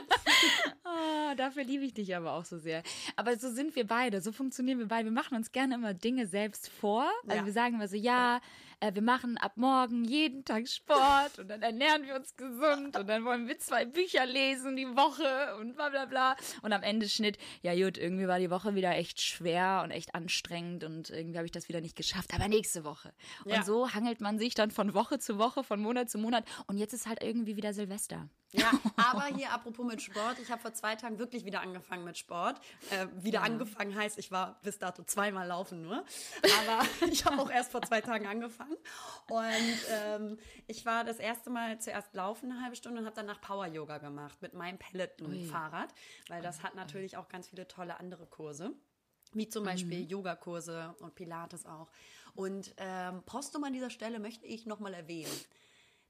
oh, 0.84 1.36
dafür 1.38 1.64
liebe 1.64 1.84
ich 1.86 1.94
dich 1.94 2.16
aber 2.16 2.34
auch 2.34 2.46
so 2.46 2.58
sehr. 2.58 2.84
Aber 3.16 3.38
so 3.38 3.50
sind 3.50 3.76
wir 3.76 3.86
beide, 3.86 4.22
so 4.22 4.32
funktionieren 4.32 4.80
wir 4.80 4.88
beide. 4.88 5.06
Wir 5.06 5.12
machen 5.12 5.36
uns 5.36 5.52
gerne 5.52 5.76
immer 5.76 5.94
Dinge 5.94 6.26
selbst 6.26 6.70
vor. 6.70 7.10
Also 7.28 7.38
ja. 7.38 7.46
wir 7.46 7.54
sagen 7.54 7.76
immer 7.76 7.88
so, 7.88 7.96
ja, 7.96 8.42
äh, 8.86 8.94
wir 8.94 9.02
machen 9.02 9.38
ab 9.38 9.54
morgen 9.56 10.04
jeden 10.04 10.46
Tag 10.46 10.68
Sport 10.68 11.40
und 11.40 11.48
dann 11.48 11.62
ernähren 11.62 12.06
wir 12.06 12.16
uns 12.16 12.36
gesund 12.36 12.98
und 12.98 13.08
dann 13.08 13.26
wollen 13.26 13.48
wir 13.48 13.58
zwei 13.58 13.86
Bücher 13.86 14.26
lesen 14.26 14.76
die 14.76 14.88
Woche 14.88 15.56
und 15.60 15.76
bla 15.76 15.90
bla 15.90 16.06
bla. 16.06 16.36
Und 16.62 16.74
am 16.74 16.84
Ende 16.84 17.10
Schnitt, 17.10 17.38
ja 17.62 17.74
gut, 17.74 17.98
irgendwie 17.98 18.28
war 18.28 18.40
die 18.40 18.52
Woche 18.52 18.76
wieder 18.76 18.96
echt 18.96 19.22
schwer 19.22 19.82
und 19.84 19.92
echt 19.92 20.14
anstrengend 20.14 20.84
und 20.84 21.10
irgendwie 21.10 21.38
habe 21.38 21.46
ich 21.46 21.52
das 21.52 21.68
wieder 21.68 21.82
nicht 21.82 21.96
geschafft, 21.96 22.34
aber 22.34 22.48
nächste 22.48 22.84
Woche. 22.84 23.14
Und 23.44 23.52
ja. 23.52 23.64
so 23.64 23.94
hangelt 23.94 24.22
man 24.22 24.38
sich 24.38 24.54
dann 24.54 24.72
von 24.72 24.94
Woche 24.94 25.20
zu 25.20 25.38
Woche, 25.38 25.64
von 25.64 25.80
Monat 25.80 26.10
zu 26.10 26.18
Monat 26.18 26.46
und 26.68 26.78
jetzt 26.78 26.94
ist 26.94 27.08
halt 27.08 27.24
irgendwie 27.24 27.56
wieder 27.56 27.74
Silvester. 27.74 28.30
Ja, 28.58 28.72
aber 28.96 29.26
hier 29.26 29.52
apropos 29.52 29.86
mit 29.86 30.02
Sport, 30.02 30.40
ich 30.42 30.50
habe 30.52 30.62
vor 30.62 30.74
zwei 30.74 30.96
Tagen 30.96 31.20
wirklich 31.20 31.46
wieder 31.46 31.62
angefangen 31.62 32.04
mit 32.04 32.18
Sport. 32.18 32.60
Äh, 32.92 33.08
wieder 33.24 33.40
ja. 33.40 33.46
angefangen 33.46 33.96
heißt, 33.96 34.18
ich 34.18 34.32
war 34.32 34.60
bis 34.64 34.80
dato 34.80 35.04
zweimal 35.04 35.48
laufen 35.48 35.82
nur. 35.82 36.04
Aber 36.62 36.86
ich 37.12 37.26
habe 37.26 37.42
auch 37.42 37.50
erst 37.50 37.72
vor 37.72 37.82
zwei 37.82 38.02
Tagen 38.02 38.28
angefangen. 38.28 38.75
Und 39.30 39.78
ähm, 39.92 40.38
ich 40.68 40.86
war 40.86 41.04
das 41.04 41.18
erste 41.18 41.50
Mal 41.50 41.80
zuerst 41.80 42.14
laufen 42.14 42.52
eine 42.52 42.62
halbe 42.62 42.76
Stunde 42.76 43.00
und 43.00 43.06
habe 43.06 43.16
danach 43.16 43.42
Power 43.42 43.68
Yoga 43.68 43.98
gemacht 43.98 44.42
mit 44.42 44.54
meinem 44.54 44.78
Peloton-Fahrrad, 44.78 45.94
weil 46.30 46.42
das 46.42 46.64
hat 46.64 46.76
natürlich 46.76 47.18
auch 47.18 47.28
ganz 47.30 47.48
viele 47.48 47.68
tolle 47.68 48.00
andere 48.00 48.26
Kurse 48.26 48.74
wie 49.36 49.50
zum 49.50 49.66
Beispiel 49.66 50.04
mhm. 50.04 50.08
Yogakurse 50.08 50.96
und 51.00 51.14
Pilates 51.14 51.66
auch. 51.66 51.90
Und 52.36 52.74
ähm, 52.78 53.22
Postum 53.26 53.64
an 53.64 53.74
dieser 53.74 53.90
Stelle 53.90 54.20
möchte 54.20 54.46
ich 54.46 54.66
nochmal 54.66 54.94
erwähnen 54.94 55.32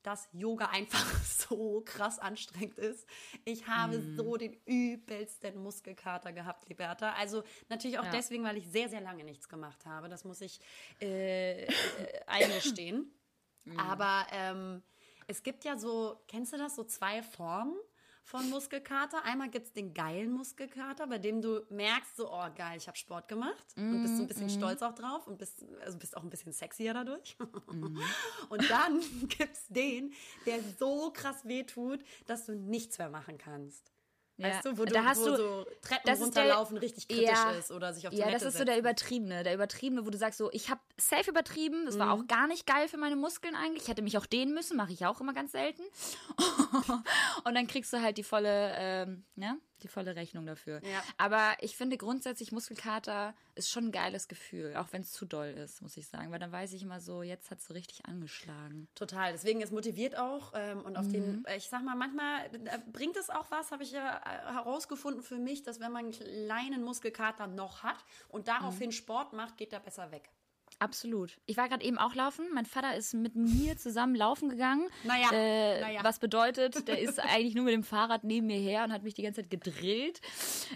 dass 0.05 0.29
Yoga 0.33 0.67
einfach 0.67 1.05
so 1.23 1.81
krass 1.85 2.19
anstrengend 2.19 2.77
ist. 2.77 3.07
Ich 3.43 3.67
habe 3.67 3.97
mm. 3.97 4.15
so 4.15 4.37
den 4.37 4.53
übelsten 4.65 5.57
Muskelkater 5.61 6.31
gehabt, 6.31 6.69
Liberta. 6.69 7.13
Also 7.13 7.43
natürlich 7.69 7.97
auch 7.99 8.05
ja. 8.05 8.11
deswegen, 8.11 8.43
weil 8.43 8.57
ich 8.57 8.67
sehr, 8.67 8.89
sehr 8.89 9.01
lange 9.01 9.23
nichts 9.23 9.49
gemacht 9.49 9.85
habe. 9.85 10.09
Das 10.09 10.23
muss 10.23 10.41
ich 10.41 10.59
äh, 11.01 11.63
äh, 11.63 11.67
eingestehen. 12.27 13.11
Mm. 13.63 13.79
Aber 13.79 14.27
ähm, 14.31 14.83
es 15.27 15.41
gibt 15.41 15.63
ja 15.63 15.77
so, 15.77 16.21
kennst 16.27 16.53
du 16.53 16.57
das, 16.57 16.75
so 16.75 16.83
zwei 16.83 17.23
Formen 17.23 17.75
von 18.25 18.49
Muskelkater. 18.49 19.23
Einmal 19.23 19.49
gibt 19.49 19.67
es 19.67 19.73
den 19.73 19.93
geilen 19.93 20.31
Muskelkater, 20.31 21.05
bei 21.07 21.19
dem 21.19 21.41
du 21.41 21.61
merkst, 21.69 22.17
so, 22.17 22.31
oh 22.31 22.47
geil, 22.55 22.77
ich 22.77 22.87
habe 22.87 22.97
Sport 22.97 23.27
gemacht 23.27 23.65
und 23.77 24.01
bist 24.01 24.17
so 24.17 24.23
ein 24.23 24.27
bisschen 24.27 24.49
stolz 24.49 24.81
auch 24.81 24.95
drauf 24.95 25.27
und 25.27 25.37
bist, 25.37 25.63
also 25.81 25.97
bist 25.99 26.17
auch 26.17 26.23
ein 26.23 26.29
bisschen 26.29 26.51
sexier 26.51 26.93
dadurch. 26.93 27.37
Und 28.49 28.69
dann 28.69 28.99
gibt 29.27 29.53
es 29.53 29.67
den, 29.67 30.13
der 30.45 30.59
so 30.79 31.11
krass 31.11 31.45
wehtut, 31.45 31.99
dass 32.25 32.45
du 32.45 32.55
nichts 32.55 32.97
mehr 32.97 33.09
machen 33.09 33.37
kannst. 33.37 33.94
Ja. 34.37 34.49
Weißt 34.49 34.65
du, 34.65 34.77
wo, 34.77 34.83
du, 34.83 34.91
Da 34.93 35.05
hast 35.05 35.21
wo 35.21 35.27
du- 35.29 35.37
so 35.37 35.65
Treppen 35.81 36.01
das 36.05 36.19
ist 36.19 36.35
der- 36.35 36.43
runterlaufen 36.43 36.77
richtig 36.77 37.07
kritisch 37.07 37.29
Ja. 37.29 37.51
ist 37.51 37.71
oder 37.71 37.93
sich 37.93 38.05
auf 38.07 38.13
Ja, 38.13 38.25
Toilette 38.25 38.33
das 38.33 38.43
ist 38.43 38.53
so 38.53 38.57
setzen. 38.59 38.65
der 38.67 38.77
übertriebene, 38.79 39.43
der 39.43 39.53
übertriebene, 39.53 40.05
wo 40.05 40.09
du 40.09 40.17
sagst 40.17 40.37
so, 40.39 40.49
ich 40.51 40.69
habe 40.69 40.81
safe 40.97 41.29
übertrieben, 41.29 41.85
das 41.85 41.97
war 41.97 42.07
Mhm. 42.15 42.21
auch 42.23 42.27
gar 42.27 42.47
nicht 42.47 42.67
geil 42.67 42.87
für 42.89 42.97
meine 42.97 43.15
Muskeln 43.15 43.55
eigentlich. 43.55 43.83
Ich 43.83 43.87
hätte 43.89 44.01
mich 44.01 44.17
auch 44.17 44.25
dehnen 44.25 44.53
müssen, 44.53 44.75
mache 44.75 44.91
ich 44.91 45.05
auch 45.05 45.21
immer 45.21 45.33
ganz 45.33 45.53
selten. 45.53 45.83
Und 47.45 47.55
dann 47.55 47.67
kriegst 47.67 47.93
du 47.93 48.01
halt 48.01 48.17
die 48.17 48.23
volle, 48.23 48.73
ähm, 48.77 49.23
ja, 49.35 49.55
die 49.85 49.91
volle 49.91 50.15
Rechnung 50.15 50.45
dafür. 50.45 50.81
Ja. 50.83 51.03
Aber 51.17 51.53
ich 51.61 51.77
finde 51.77 51.97
grundsätzlich 51.97 52.51
Muskelkater 52.51 53.33
ist 53.55 53.69
schon 53.69 53.85
ein 53.85 53.91
geiles 53.91 54.27
Gefühl, 54.27 54.75
auch 54.75 54.87
wenn 54.91 55.01
es 55.01 55.11
zu 55.11 55.25
doll 55.25 55.47
ist, 55.47 55.81
muss 55.81 55.95
ich 55.97 56.07
sagen, 56.07 56.31
weil 56.31 56.39
dann 56.39 56.51
weiß 56.51 56.73
ich 56.73 56.83
immer 56.83 56.99
so, 56.99 57.21
jetzt 57.21 57.51
hat 57.51 57.59
es 57.59 57.67
so 57.67 57.73
richtig 57.73 58.05
angeschlagen. 58.05 58.87
Total, 58.95 59.31
deswegen 59.31 59.61
es 59.61 59.71
motiviert 59.71 60.17
auch 60.17 60.51
ähm, 60.55 60.81
und 60.81 60.97
auf 60.97 61.07
den, 61.07 61.45
ich 61.55 61.69
sag 61.69 61.83
mal, 61.83 61.95
manchmal 61.95 62.49
bringt 62.91 63.17
es 63.17 63.29
auch 63.29 63.49
was, 63.51 63.71
habe 63.71 63.83
ich 63.83 63.91
ja 63.91 64.17
äh, 64.17 64.53
herausgefunden 64.53 65.23
für 65.23 65.37
mich, 65.37 65.63
dass 65.63 65.79
wenn 65.79 65.91
man 65.91 66.05
einen 66.05 66.11
kleinen 66.11 66.83
Muskelkater 66.83 67.47
noch 67.47 67.83
hat 67.83 68.03
und 68.29 68.47
daraufhin 68.47 68.91
Sport 68.91 69.33
macht, 69.33 69.57
geht 69.57 69.73
er 69.73 69.79
besser 69.79 70.11
weg. 70.11 70.29
Absolut. 70.79 71.37
Ich 71.45 71.55
war 71.55 71.69
gerade 71.69 71.85
eben 71.85 71.97
auch 71.97 72.15
laufen. 72.15 72.45
Mein 72.53 72.65
Vater 72.65 72.95
ist 72.95 73.13
mit 73.13 73.35
mir 73.35 73.77
zusammen 73.77 74.13
laufen 74.13 74.49
gegangen. 74.49 74.87
Naja, 75.03 75.29
äh, 75.31 75.81
naja. 75.81 75.99
Was 76.03 76.19
bedeutet, 76.19 76.87
der 76.87 76.99
ist 76.99 77.19
eigentlich 77.19 77.55
nur 77.55 77.63
mit 77.63 77.73
dem 77.73 77.83
Fahrrad 77.83 78.23
neben 78.23 78.47
mir 78.47 78.59
her 78.59 78.83
und 78.83 78.91
hat 78.91 79.03
mich 79.03 79.13
die 79.13 79.23
ganze 79.23 79.41
Zeit 79.41 79.49
gedrillt. 79.49 80.19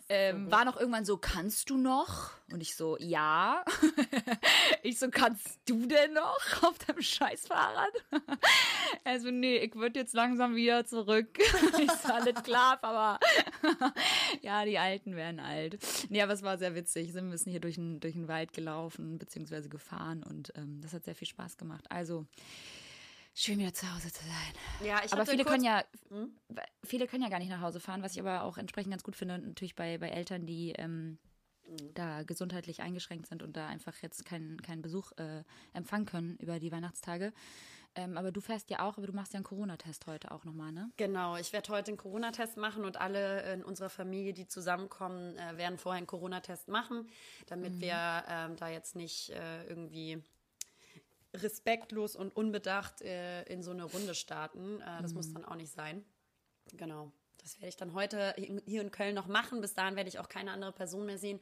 Ähm, 0.08 0.50
war 0.50 0.64
noch 0.64 0.78
irgendwann 0.80 1.06
so, 1.06 1.18
kannst 1.18 1.70
du 1.70 1.78
noch? 1.78 2.32
Und 2.52 2.62
ich 2.62 2.76
so, 2.76 2.98
ja. 3.00 3.64
ich 4.84 4.98
so, 4.98 5.10
kannst 5.12 5.60
du 5.68 5.86
denn 5.86 6.14
noch 6.14 6.64
auf 6.64 6.78
deinem 6.80 7.02
Scheißfahrrad? 7.02 7.92
also, 9.04 9.30
nee, 9.30 9.58
ich 9.58 9.76
würde 9.76 10.00
jetzt 10.00 10.14
langsam 10.14 10.56
wieder 10.56 10.86
zurück. 10.86 11.38
ich 11.80 11.92
so, 11.92 12.14
alles 12.14 12.42
klar, 12.44 12.80
aber 12.82 13.20
ja, 14.42 14.66
die 14.66 14.80
Alten 14.80 15.16
werden 15.16 15.40
alt. 15.40 15.78
Nee, 16.10 16.22
aber 16.22 16.34
es 16.34 16.42
war 16.42 16.58
sehr 16.58 16.74
witzig. 16.74 17.12
Sind 17.12 17.26
ein 17.26 17.32
bisschen 17.32 17.52
hier 17.52 17.62
durch 17.62 17.76
den, 17.76 18.00
durch 18.00 18.14
den 18.14 18.28
Wald 18.28 18.54
gelaufen, 18.54 19.20
beziehungsweise 19.20 19.70
gefahren 19.70 19.89
und 20.24 20.52
ähm, 20.56 20.82
das 20.82 20.94
hat 20.94 21.04
sehr 21.04 21.16
viel 21.16 21.28
Spaß 21.28 21.58
gemacht. 21.58 21.86
Also, 21.90 22.26
schön 23.34 23.60
wieder 23.60 23.74
zu 23.74 23.94
Hause 23.94 24.12
zu 24.12 24.24
sein. 24.24 24.88
Ja, 24.88 25.02
ich 25.04 25.14
aber 25.14 25.26
viele 25.26 25.46
können 25.46 25.64
ja, 25.64 25.84
viele 26.84 27.08
können 27.08 27.24
ja 27.24 27.30
gar 27.30 27.40
nicht 27.40 27.50
nach 27.50 27.62
Hause 27.62 27.80
fahren, 27.80 28.04
was 28.04 28.14
ich 28.14 28.20
aber 28.20 28.44
auch 28.44 28.58
entsprechend 28.58 28.92
ganz 28.92 29.04
gut 29.04 29.16
finde, 29.16 29.40
natürlich 29.40 29.76
bei, 29.76 29.98
bei 29.98 30.10
Eltern, 30.10 30.46
die 30.46 30.72
ähm, 30.74 31.18
da 31.94 32.24
gesundheitlich 32.24 32.82
eingeschränkt 32.82 33.28
sind 33.28 33.44
und 33.44 33.56
da 33.56 33.68
einfach 33.68 33.96
jetzt 34.02 34.26
keinen 34.26 34.62
keinen 34.62 34.82
Besuch 34.82 35.12
äh, 35.18 35.44
empfangen 35.74 36.06
können 36.06 36.36
über 36.38 36.60
die 36.60 36.72
Weihnachtstage. 36.72 37.34
Ähm, 37.96 38.18
aber 38.18 38.32
du 38.32 38.40
fährst 38.40 38.70
ja 38.70 38.82
auch, 38.82 38.98
aber 38.98 39.08
du 39.08 39.14
machst 39.14 39.34
ja 39.34 39.38
einen 39.38 39.44
Corona-Test 39.44 40.06
heute 40.08 40.32
auch 40.32 40.46
nochmal, 40.46 40.72
ne? 40.72 40.92
Genau, 40.98 41.38
ich 41.38 41.52
werde 41.54 41.72
heute 41.72 41.90
einen 41.90 41.98
Corona-Test 41.98 42.58
machen 42.58 42.86
und 42.86 42.98
alle 42.98 43.54
in 43.54 43.64
unserer 43.64 43.90
Familie, 43.90 44.34
die 44.34 44.48
zusammenkommen, 44.48 45.36
äh, 45.38 45.58
werden 45.58 45.78
vorher 45.78 45.98
einen 45.98 46.08
Corona-Test 46.08 46.68
machen, 46.68 47.10
damit 47.48 47.82
wir 47.82 48.24
ähm, 48.28 48.56
da 48.58 48.70
jetzt 48.70 48.96
nicht 48.96 49.32
äh, 49.32 49.66
irgendwie 49.66 50.24
respektlos 51.34 52.16
und 52.16 52.36
unbedacht 52.36 53.02
äh, 53.02 53.44
in 53.44 53.64
so 53.64 53.72
eine 53.72 53.84
Runde 53.84 54.16
starten. 54.16 54.82
Äh, 54.82 55.02
das 55.02 55.14
muss 55.14 55.32
dann 55.34 55.46
auch 55.46 55.56
nicht 55.56 55.72
sein. 55.72 56.04
Genau. 56.74 57.12
Das 57.42 57.56
werde 57.58 57.70
ich 57.70 57.78
dann 57.78 57.94
heute 57.94 58.36
hier 58.66 58.82
in 58.82 58.92
Köln 58.92 59.16
noch 59.16 59.28
machen. 59.28 59.62
Bis 59.62 59.74
dahin 59.74 59.96
werde 59.96 60.10
ich 60.10 60.20
auch 60.20 60.30
keine 60.30 60.52
andere 60.52 60.72
Person 60.72 61.06
mehr 61.06 61.18
sehen. 61.18 61.40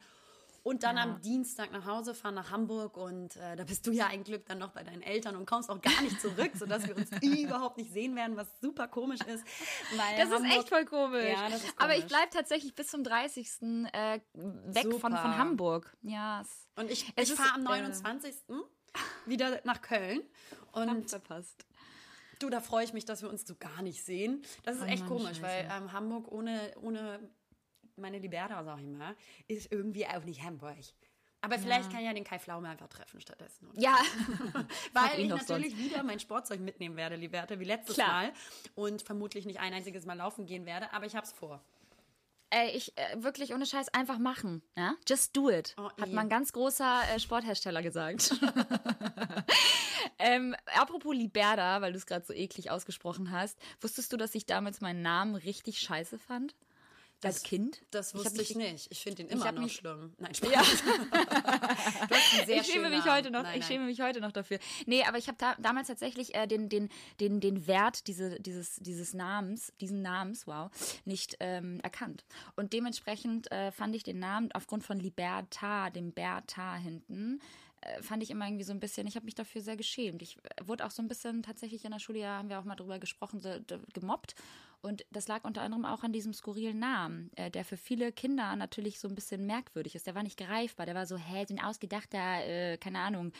Und 0.68 0.82
dann 0.82 0.96
Ja. 0.96 1.02
am 1.04 1.20
Dienstag 1.22 1.72
nach 1.72 1.86
Hause 1.86 2.14
fahren 2.14 2.34
nach 2.34 2.50
Hamburg 2.50 2.96
und 2.96 3.36
äh, 3.36 3.56
da 3.56 3.64
bist 3.64 3.86
du 3.86 3.90
ja 3.92 4.06
ein 4.08 4.22
Glück 4.22 4.44
dann 4.46 4.58
noch 4.58 4.70
bei 4.72 4.82
deinen 4.84 5.00
Eltern 5.02 5.34
und 5.36 5.46
kommst 5.46 5.70
auch 5.70 5.80
gar 5.80 6.02
nicht 6.02 6.20
zurück, 6.20 6.50
sodass 6.54 6.86
wir 6.86 6.94
uns 6.96 7.10
überhaupt 7.22 7.78
nicht 7.78 7.92
sehen 7.92 8.14
werden, 8.16 8.36
was 8.36 8.48
super 8.60 8.86
komisch 8.88 9.20
ist. 9.22 9.44
weil 9.96 10.16
Das 10.16 10.28
ist 10.28 10.34
Hamburg- 10.34 10.52
echt 10.58 10.68
voll 10.68 10.84
komisch. 10.84 11.24
Ja, 11.32 11.46
ist 11.48 11.64
Aber 11.78 11.92
ich 11.94 12.00
komisch. 12.00 12.08
bleibe 12.12 12.30
tatsächlich 12.30 12.74
bis 12.74 12.88
zum 12.88 13.02
30. 13.02 13.48
Äh, 13.92 14.20
weg 14.34 14.82
von, 14.82 14.92
Super. 14.92 15.00
von 15.22 15.38
Hamburg. 15.38 15.96
Ja, 16.02 16.42
es 16.42 16.68
Und 16.76 16.90
ich, 16.90 17.12
Es 17.16 17.24
ich 17.28 17.30
ist, 17.30 17.38
fahre 17.40 17.54
am 17.54 17.62
äh, 17.62 17.80
29. 17.80 18.34
wieder 19.26 19.60
nach 19.64 19.80
Köln. 19.80 20.22
Und 20.72 21.08
verpasst. 21.08 21.64
du, 22.40 22.50
da 22.50 22.60
freue 22.60 22.84
ich 22.84 22.92
mich, 22.92 23.04
dass 23.04 23.22
wir 23.22 23.30
uns 23.30 23.46
so 23.46 23.54
gar 23.56 23.82
nicht 23.82 24.04
sehen. 24.04 24.42
Das 24.64 24.76
ist 24.76 24.82
Oh 24.82 24.86
echt 24.86 25.00
Mann, 25.00 25.08
komisch, 25.08 25.40
weil 25.40 25.64
scheiße. 25.64 25.82
ähm, 25.82 25.92
Hamburg 25.92 26.30
ohne, 26.30 26.72
ohne 26.82 27.18
meine 27.98 28.18
Liberta, 28.18 28.62
sag 28.64 28.80
ich 28.80 28.86
mal, 28.86 29.14
ist 29.46 29.70
irgendwie 29.72 30.06
auch 30.06 30.24
nicht 30.24 30.42
Hamburg. 30.42 30.76
Aber 31.40 31.58
vielleicht 31.58 31.90
kann 31.90 32.00
ich 32.00 32.06
ja 32.06 32.12
den 32.12 32.24
Kai 32.24 32.38
Pflaume 32.38 32.68
einfach 32.68 32.88
treffen 32.88 33.20
stattdessen. 33.20 33.68
Und 33.68 33.80
Ja, 33.80 33.96
Weil 34.92 35.20
ich 35.20 35.28
natürlich 35.28 35.78
wieder 35.78 36.02
mein 36.02 36.18
Sportzeug 36.18 36.60
mitnehmen 36.60 36.96
werde, 36.96 37.14
Liberta, 37.16 37.60
wie 37.60 37.64
letztes 37.64 37.94
Klar. 37.94 38.08
Mal. 38.08 38.32
Und 38.74 39.02
vermutlich 39.02 39.46
nicht 39.46 39.60
ein 39.60 39.72
einziges 39.72 40.04
Mal 40.04 40.14
laufen 40.14 40.46
gehen 40.46 40.66
werde, 40.66 40.92
aber 40.92 41.06
ich 41.06 41.14
hab's 41.14 41.32
vor. 41.32 41.62
Ey, 42.50 42.70
ich 42.70 42.96
äh, 42.96 43.22
wirklich 43.22 43.52
ohne 43.52 43.66
Scheiß 43.66 43.88
einfach 43.90 44.18
machen. 44.18 44.62
Ja? 44.76 44.94
Just 45.06 45.36
do 45.36 45.50
it. 45.50 45.74
Oh, 45.76 45.90
hat 46.00 46.08
eh. 46.08 46.12
mal 46.12 46.22
ein 46.22 46.30
ganz 46.30 46.52
großer 46.52 47.02
äh, 47.14 47.20
Sporthersteller 47.20 47.82
gesagt. 47.82 48.34
ähm, 50.18 50.56
apropos 50.74 51.14
Liberda, 51.14 51.82
weil 51.82 51.92
du 51.92 51.98
es 51.98 52.06
gerade 52.06 52.24
so 52.24 52.32
eklig 52.32 52.70
ausgesprochen 52.70 53.30
hast. 53.30 53.58
Wusstest 53.80 54.12
du, 54.12 54.16
dass 54.16 54.34
ich 54.34 54.46
damals 54.46 54.80
meinen 54.80 55.02
Namen 55.02 55.34
richtig 55.34 55.78
scheiße 55.78 56.18
fand? 56.18 56.54
Als 57.24 57.42
Kind? 57.42 57.82
Das 57.90 58.14
wusste 58.14 58.40
ich, 58.42 58.54
mich- 58.54 58.72
nicht. 58.72 58.86
Ich 58.92 59.00
finde 59.00 59.22
ihn 59.22 59.28
ich 59.28 59.34
immer 59.34 59.50
noch 59.52 59.62
mich- 59.62 59.74
schlimm. 59.74 60.12
Nein, 60.18 60.34
Spaß. 60.36 60.50
Ja. 60.52 60.62
Ich 62.48 62.66
schäme 62.66 62.90
mich 62.90 63.04
heute 63.04 63.30
noch. 63.30 63.42
Nein, 63.42 63.54
ich 63.54 63.60
nein. 63.60 63.68
schäme 63.68 63.86
mich 63.86 64.00
heute 64.00 64.20
noch 64.20 64.32
dafür. 64.32 64.58
Nee, 64.86 65.02
aber 65.04 65.18
ich 65.18 65.28
habe 65.28 65.36
da, 65.38 65.54
damals 65.58 65.88
tatsächlich 65.88 66.34
äh, 66.34 66.46
den, 66.46 66.68
den, 66.68 66.88
den, 67.20 67.40
den 67.40 67.66
Wert 67.66 68.06
diese, 68.06 68.40
dieses, 68.40 68.76
dieses 68.76 69.14
Namens, 69.14 69.72
diesen 69.80 70.02
Namens, 70.02 70.46
wow, 70.46 70.70
nicht 71.04 71.36
ähm, 71.40 71.80
erkannt. 71.80 72.24
Und 72.56 72.72
dementsprechend 72.72 73.50
äh, 73.52 73.70
fand 73.72 73.94
ich 73.96 74.02
den 74.02 74.18
Namen 74.18 74.50
aufgrund 74.52 74.84
von 74.84 74.98
Liberta, 74.98 75.90
dem 75.90 76.12
Berta 76.12 76.74
hinten, 76.76 77.40
äh, 77.80 78.02
fand 78.02 78.22
ich 78.22 78.30
immer 78.30 78.46
irgendwie 78.46 78.64
so 78.64 78.72
ein 78.72 78.80
bisschen, 78.80 79.06
ich 79.06 79.16
habe 79.16 79.24
mich 79.24 79.34
dafür 79.34 79.60
sehr 79.60 79.76
geschämt. 79.76 80.22
Ich 80.22 80.36
äh, 80.38 80.66
wurde 80.66 80.84
auch 80.86 80.90
so 80.90 81.02
ein 81.02 81.08
bisschen 81.08 81.42
tatsächlich 81.42 81.84
in 81.84 81.90
der 81.92 81.98
Schule, 82.00 82.20
ja, 82.20 82.38
haben 82.38 82.48
wir 82.48 82.58
auch 82.58 82.64
mal 82.64 82.76
drüber 82.76 82.98
gesprochen, 82.98 83.40
so, 83.40 83.50
gemobbt. 83.92 84.34
Und 84.80 85.04
das 85.10 85.26
lag 85.26 85.44
unter 85.44 85.62
anderem 85.62 85.84
auch 85.84 86.04
an 86.04 86.12
diesem 86.12 86.32
skurrilen 86.32 86.78
Namen, 86.78 87.32
äh, 87.34 87.50
der 87.50 87.64
für 87.64 87.76
viele 87.76 88.12
Kinder 88.12 88.54
natürlich 88.54 89.00
so 89.00 89.08
ein 89.08 89.16
bisschen 89.16 89.44
merkwürdig 89.44 89.96
ist. 89.96 90.06
Der 90.06 90.14
war 90.14 90.22
nicht 90.22 90.38
greifbar, 90.38 90.86
der 90.86 90.94
war 90.94 91.04
so, 91.04 91.16
hä, 91.16 91.44
so 91.48 91.54
ein 91.54 91.60
ausgedachter, 91.60 92.46
äh, 92.46 92.78
keine 92.78 93.00
Ahnung, 93.00 93.32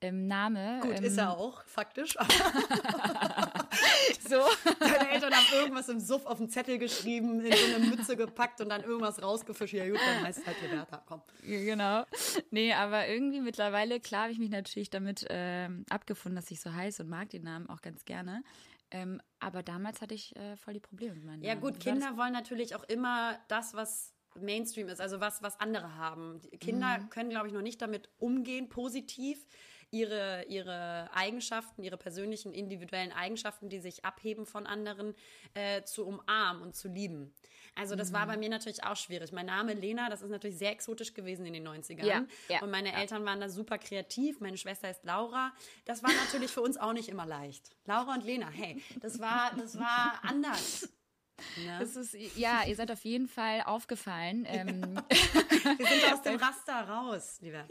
ähm, 0.00 0.26
Name. 0.26 0.78
Gut, 0.80 0.96
ähm, 0.96 1.04
ist 1.04 1.18
er 1.18 1.36
auch, 1.36 1.62
faktisch. 1.64 2.14
so. 4.28 4.40
Deine 4.80 5.10
Eltern 5.10 5.34
haben 5.34 5.46
irgendwas 5.52 5.88
im 5.90 6.00
Suff 6.00 6.24
auf 6.24 6.38
den 6.38 6.48
Zettel 6.48 6.78
geschrieben, 6.78 7.44
in 7.44 7.52
so 7.52 7.74
eine 7.74 7.86
Mütze 7.86 8.16
gepackt 8.16 8.62
und 8.62 8.70
dann 8.70 8.82
irgendwas 8.82 9.22
rausgefischt. 9.22 9.74
Ja 9.74 9.86
gut, 9.86 10.00
dann 10.00 10.24
heißt 10.24 10.38
es 10.38 10.46
halt 10.46 10.62
Liberta, 10.62 11.02
komm. 11.06 11.20
genau. 11.42 12.04
Nee, 12.50 12.72
aber 12.72 13.06
irgendwie 13.06 13.42
mittlerweile, 13.42 14.00
klar 14.00 14.22
habe 14.22 14.32
ich 14.32 14.38
mich 14.38 14.50
natürlich 14.50 14.88
damit 14.88 15.26
ähm, 15.28 15.84
abgefunden, 15.90 16.36
dass 16.36 16.50
ich 16.50 16.60
so 16.60 16.72
heiße 16.72 17.02
und 17.02 17.10
mag 17.10 17.28
den 17.28 17.42
Namen 17.42 17.68
auch 17.68 17.82
ganz 17.82 18.06
gerne. 18.06 18.42
Ähm, 18.90 19.20
aber 19.40 19.62
damals 19.62 20.00
hatte 20.00 20.14
ich 20.14 20.34
äh, 20.36 20.56
voll 20.56 20.74
die 20.74 20.80
Probleme 20.80 21.14
mit 21.14 21.24
meinem 21.24 21.40
Ja 21.40 21.54
Namen. 21.54 21.60
gut? 21.60 21.80
Kinder 21.80 22.16
wollen 22.16 22.32
natürlich 22.32 22.74
auch 22.74 22.84
immer 22.84 23.38
das, 23.48 23.74
was 23.74 24.14
Mainstream 24.38 24.88
ist, 24.88 25.00
also 25.00 25.20
was, 25.20 25.42
was 25.42 25.58
andere 25.60 25.96
haben. 25.96 26.40
Die 26.52 26.58
Kinder 26.58 26.98
Mhm. 26.98 27.10
können, 27.10 27.30
glaube 27.30 27.48
ich, 27.48 27.52
noch 27.54 27.62
nicht 27.62 27.80
damit 27.80 28.10
umgehen, 28.18 28.68
positiv 28.68 29.46
ihre, 29.90 30.44
ihre 30.48 31.08
Eigenschaften, 31.14 31.82
ihre 31.82 31.96
persönlichen, 31.96 32.52
individuellen 32.52 33.12
Eigenschaften, 33.12 33.68
die 33.68 33.78
sich 33.78 34.04
abheben 34.04 34.44
von 34.44 34.66
anderen, 34.66 35.14
äh, 35.54 35.82
zu 35.84 36.06
umarmen 36.06 36.62
und 36.62 36.74
zu 36.74 36.88
lieben. 36.88 37.34
Also 37.76 37.94
das 37.94 38.10
Mhm. 38.10 38.14
war 38.14 38.26
bei 38.26 38.36
mir 38.36 38.48
natürlich 38.48 38.82
auch 38.84 38.96
schwierig. 38.96 39.32
Mein 39.32 39.46
Name 39.46 39.74
Lena, 39.74 40.08
das 40.08 40.22
ist 40.22 40.30
natürlich 40.30 40.58
sehr 40.58 40.72
exotisch 40.72 41.14
gewesen 41.14 41.44
in 41.46 41.52
den 41.52 41.62
90ern. 41.68 42.04
Ja, 42.06 42.24
ja, 42.48 42.62
und 42.62 42.70
meine 42.70 42.92
Eltern 42.94 43.24
waren 43.24 43.38
da 43.40 43.48
super 43.48 43.78
kreativ. 43.78 44.40
Meine 44.40 44.56
Schwester 44.56 44.90
ist 44.90 45.04
Laura. 45.04 45.52
Das 45.84 46.02
war 46.02 46.10
natürlich 46.24 46.50
für 46.50 46.62
uns 46.62 46.76
auch 46.78 46.92
nicht 46.94 47.08
immer 47.08 47.26
leicht. 47.26 47.70
Laura 47.84 48.14
und 48.14 48.24
Lena, 48.24 48.48
hey, 48.48 48.82
das 49.00 49.18
war, 49.20 49.52
das 49.56 49.78
war 49.78 50.20
anders. 50.22 50.88
Ne? 51.56 51.76
Das 51.80 51.96
ist, 51.96 52.14
ja, 52.36 52.64
ihr 52.64 52.74
seid 52.76 52.90
auf 52.90 53.04
jeden 53.04 53.28
Fall 53.28 53.62
aufgefallen. 53.62 54.46
Ähm, 54.48 54.80
Wir 55.10 55.86
sind 55.86 56.12
aus 56.12 56.22
dem 56.22 56.36
Raster 56.40 56.88
raus, 56.88 57.38
lieber. 57.42 57.64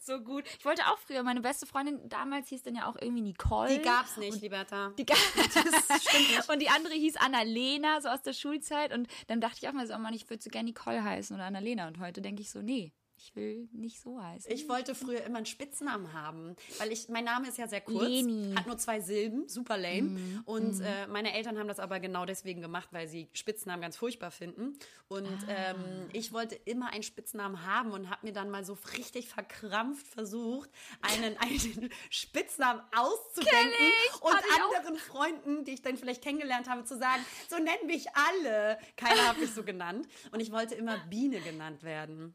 so 0.00 0.20
gut. 0.20 0.44
Ich 0.58 0.64
wollte 0.64 0.82
auch 0.88 0.98
früher, 0.98 1.22
meine 1.22 1.40
beste 1.40 1.66
Freundin 1.66 2.08
damals 2.08 2.48
hieß 2.48 2.62
dann 2.62 2.74
ja 2.74 2.88
auch 2.88 2.96
irgendwie 3.00 3.22
Nicole. 3.22 3.78
Die 3.78 3.82
gab's 3.82 4.16
nicht, 4.16 4.40
Liberta. 4.40 4.92
Die 4.98 5.06
ga- 5.06 5.14
das 5.36 6.02
stimmt 6.02 6.28
nicht. 6.30 6.48
Und 6.48 6.60
die 6.60 6.68
andere 6.68 6.94
hieß 6.94 7.16
Annalena, 7.16 8.00
so 8.00 8.08
aus 8.08 8.22
der 8.22 8.32
Schulzeit. 8.32 8.92
Und 8.92 9.08
dann 9.28 9.40
dachte 9.40 9.58
ich 9.62 9.68
auch 9.68 9.72
mal 9.72 9.86
so, 9.86 9.94
oh 9.94 9.98
Mann, 9.98 10.14
ich 10.14 10.28
würde 10.28 10.42
so 10.42 10.50
gerne 10.50 10.66
Nicole 10.68 11.02
heißen 11.04 11.34
oder 11.36 11.44
Annalena. 11.44 11.86
Und 11.86 11.98
heute 12.00 12.20
denke 12.20 12.42
ich 12.42 12.50
so, 12.50 12.62
nee, 12.62 12.92
Ich 13.22 13.36
will 13.36 13.68
nicht 13.72 14.00
so 14.00 14.20
heißen. 14.20 14.50
Ich 14.50 14.66
wollte 14.68 14.94
früher 14.94 15.22
immer 15.24 15.36
einen 15.36 15.46
Spitznamen 15.46 16.14
haben, 16.14 16.56
weil 16.78 16.90
ich, 16.90 17.10
mein 17.10 17.24
Name 17.24 17.48
ist 17.48 17.58
ja 17.58 17.68
sehr 17.68 17.82
kurz, 17.82 18.08
Leni. 18.08 18.54
hat 18.56 18.66
nur 18.66 18.78
zwei 18.78 19.00
Silben, 19.00 19.46
super 19.46 19.76
lame. 19.76 20.42
Und 20.46 20.80
Äh, 20.80 21.06
meine 21.08 21.34
Eltern 21.34 21.58
haben 21.58 21.68
das 21.68 21.78
aber 21.78 22.00
genau 22.00 22.24
deswegen 22.24 22.62
gemacht, 22.62 22.88
weil 22.92 23.06
sie 23.08 23.28
Spitznamen 23.34 23.82
ganz 23.82 23.96
furchtbar 23.98 24.30
finden. 24.30 24.78
Und 25.08 25.28
ähm, 25.48 26.08
ich 26.12 26.32
wollte 26.32 26.54
immer 26.54 26.92
einen 26.92 27.02
Spitznamen 27.02 27.66
haben 27.66 27.92
und 27.92 28.08
habe 28.08 28.26
mir 28.26 28.32
dann 28.32 28.48
mal 28.50 28.64
so 28.64 28.78
richtig 28.96 29.28
verkrampft 29.28 30.06
versucht, 30.06 30.70
einen, 31.02 31.36
einen 31.38 31.90
Spitznamen 32.08 32.82
auszudenken 32.96 33.92
und 34.22 34.34
anderen 34.62 34.96
Freunden, 34.96 35.64
die 35.64 35.72
ich 35.72 35.82
dann 35.82 35.96
vielleicht 35.98 36.22
kennengelernt 36.22 36.68
habe, 36.70 36.84
zu 36.84 36.96
sagen, 36.96 37.22
so 37.50 37.56
nennen 37.56 37.86
mich 37.86 38.06
alle. 38.14 38.78
Keiner 38.96 39.28
hat 39.28 39.38
mich 39.38 39.52
so 39.52 39.62
genannt. 39.62 40.08
Und 40.32 40.40
ich 40.40 40.50
wollte 40.52 40.74
immer 40.74 40.96
Biene 41.10 41.40
genannt 41.40 41.82
werden. 41.82 42.34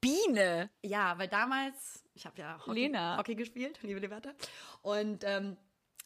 Biene. 0.00 0.70
Ja, 0.82 1.18
weil 1.18 1.28
damals, 1.28 2.04
ich 2.14 2.26
habe 2.26 2.38
ja 2.38 2.58
Hockey. 2.58 2.72
Hockey 3.18 3.34
gespielt, 3.34 3.78
liebe 3.82 4.00
Liberta. 4.00 4.32
Und 4.82 5.24
ähm, 5.24 5.56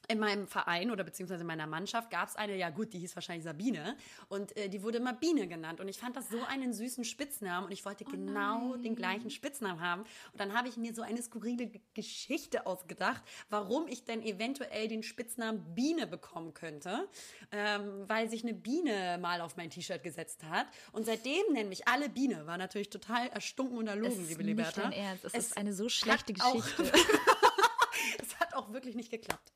in 0.09 0.19
meinem 0.19 0.47
Verein 0.47 0.91
oder 0.91 1.05
beziehungsweise 1.05 1.43
in 1.43 1.47
meiner 1.47 1.67
Mannschaft 1.67 2.11
gab 2.11 2.29
es 2.29 2.37
eine, 2.37 2.57
ja 2.57 2.71
gut, 2.71 2.93
die 2.93 2.99
hieß 2.99 3.15
wahrscheinlich 3.15 3.45
Sabine. 3.45 3.97
Und 4.29 4.57
äh, 4.57 4.69
die 4.69 4.83
wurde 4.83 4.99
immer 4.99 5.13
Biene 5.13 5.47
genannt. 5.47 5.81
Und 5.81 5.89
ich 5.89 5.99
fand 5.99 6.17
das 6.17 6.29
so 6.29 6.43
einen 6.49 6.73
süßen 6.73 7.05
Spitznamen 7.05 7.67
und 7.67 7.73
ich 7.73 7.85
wollte 7.85 8.05
genau 8.05 8.77
den 8.77 8.97
gleichen 8.97 9.31
Spitznamen 9.31 9.81
haben. 9.81 10.03
Und 10.33 10.41
dann 10.41 10.53
habe 10.53 10.69
ich 10.69 10.77
mir 10.77 10.95
so 10.95 11.03
eine 11.03 11.23
skurrile 11.23 11.71
Geschichte 11.95 12.67
ausgedacht, 12.67 13.23
warum 13.51 13.87
ich 13.87 14.05
denn 14.05 14.23
eventuell 14.23 14.89
den 14.89 15.03
Spitznamen 15.03 15.75
Biene 15.75 16.07
bekommen 16.07 16.55
könnte. 16.55 17.09
Ähm, 17.53 18.09
weil 18.09 18.29
sich 18.29 18.43
eine 18.43 18.55
Biene 18.55 19.19
mal 19.21 19.41
auf 19.41 19.57
mein 19.57 19.71
T-Shirt 19.71 20.03
gesetzt 20.03 20.45
hat. 20.45 20.67
Und 20.93 21.07
seitdem 21.07 21.53
nennen 21.53 21.69
mich 21.69 21.87
alle 21.87 22.09
Biene. 22.09 22.47
War 22.47 22.59
natürlich 22.59 22.91
total 22.91 23.29
erstunken 23.29 23.79
und 23.79 23.87
erlogen, 23.87 24.13
Es 24.13 24.19
ist 24.19 24.29
liebe 24.29 24.45
nicht 24.45 24.57
Liberta. 24.57 24.83
dein 24.83 24.93
Ernst. 24.93 25.25
Es, 25.25 25.35
Es 25.35 25.47
ist 25.47 25.57
eine 25.57 25.73
so 25.73 25.89
schlechte 25.89 26.33
Geschichte. 26.33 26.85
Es 28.19 28.39
hat 28.41 28.55
auch 28.55 28.73
wirklich 28.73 28.95
nicht 28.95 29.11
geklappt. 29.11 29.53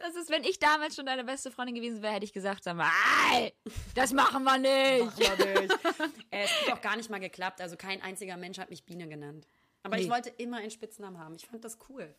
Das 0.00 0.16
ist, 0.16 0.30
wenn 0.30 0.44
ich 0.44 0.58
damals 0.58 0.96
schon 0.96 1.06
deine 1.06 1.24
beste 1.24 1.50
Freundin 1.50 1.74
gewesen 1.74 2.02
wäre, 2.02 2.14
hätte 2.14 2.24
ich 2.24 2.32
gesagt, 2.32 2.64
sag 2.64 2.76
mal, 2.76 2.90
"Ei, 3.32 3.52
das 3.94 4.12
machen 4.12 4.42
wir 4.44 4.58
nicht. 4.58 5.04
Machen 5.20 5.38
wir 5.38 5.60
nicht. 5.62 5.74
äh, 6.30 6.44
es 6.44 6.50
hat 6.66 6.72
auch 6.78 6.80
gar 6.80 6.96
nicht 6.96 7.10
mal 7.10 7.20
geklappt. 7.20 7.60
Also 7.60 7.76
kein 7.76 8.00
einziger 8.02 8.36
Mensch 8.36 8.58
hat 8.58 8.70
mich 8.70 8.84
Biene 8.84 9.06
genannt. 9.08 9.46
Aber 9.82 9.98
ich 9.98 10.06
Nee. 10.06 10.10
wollte 10.12 10.30
immer 10.30 10.56
einen 10.58 10.70
Spitznamen 10.70 11.18
haben. 11.18 11.34
Ich 11.36 11.46
fand 11.46 11.64
das 11.64 11.78
cool. 11.88 12.14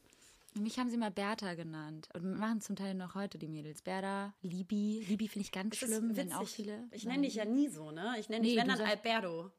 Mich 0.53 0.77
haben 0.79 0.89
sie 0.89 0.97
mal 0.97 1.11
Bertha 1.11 1.53
genannt. 1.53 2.09
Und 2.13 2.37
machen 2.37 2.59
zum 2.61 2.75
Teil 2.75 2.93
noch 2.93 3.15
heute 3.15 3.37
die 3.37 3.47
Mädels. 3.47 3.81
Bertha, 3.81 4.33
Libi. 4.41 5.03
Libi 5.07 5.27
finde 5.27 5.45
ich 5.45 5.51
ganz 5.51 5.79
Das 5.79 5.87
schlimm, 5.89 6.15
wenn 6.15 6.33
auch 6.33 6.47
viele. 6.47 6.87
Ich 6.91 7.05
nenne 7.05 7.23
dich 7.23 7.35
ja 7.35 7.45
nie 7.45 7.67
so, 7.69 7.91
ne? 7.91 8.15
Ich 8.19 8.29
nenne 8.29 8.43
dich, 8.43 8.55
Nee, 8.55 8.61
wenn 8.61 8.67
du 8.67 8.75
dann 8.77 8.85
Alberto. 8.87 9.49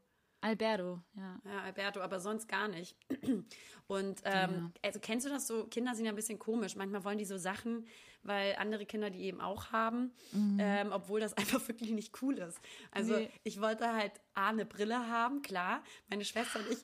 Alberto, 0.43 1.01
ja. 1.15 1.41
Ja, 1.45 1.63
Alberto, 1.63 2.01
aber 2.01 2.21
sonst 2.21 2.49
gar 2.49 2.69
nicht. 2.69 2.97
Und 3.87 4.21
ähm, 4.25 4.73
also 4.83 4.99
kennst 5.01 5.25
du 5.27 5.31
das 5.31 5.47
so? 5.47 5.65
Kinder 5.67 5.95
sind 5.95 6.05
ja 6.07 6.13
ein 6.13 6.17
bisschen 6.17 6.39
komisch. 6.39 6.77
Manchmal 6.77 7.05
wollen 7.05 7.19
die 7.19 7.25
so 7.25 7.37
Sachen, 7.39 7.87
weil 8.23 8.57
andere 8.59 8.85
Kinder 8.87 9.11
die 9.11 9.21
eben 9.23 9.41
auch 9.41 9.71
haben, 9.73 10.13
ähm, 10.59 10.91
obwohl 10.93 11.21
das 11.21 11.33
einfach 11.39 11.67
wirklich 11.69 11.91
nicht 11.93 12.21
cool 12.23 12.39
ist. 12.39 12.59
Also 12.91 13.17
Nee. 13.17 13.31
ich 13.45 13.61
wollte 13.61 13.93
halt 13.93 14.13
A, 14.35 14.49
eine 14.49 14.65
Brille 14.67 15.09
haben, 15.09 15.43
klar. 15.43 15.83
Meine 16.11 16.25
Schwester 16.25 16.59
und 16.61 16.71
ich, 16.71 16.79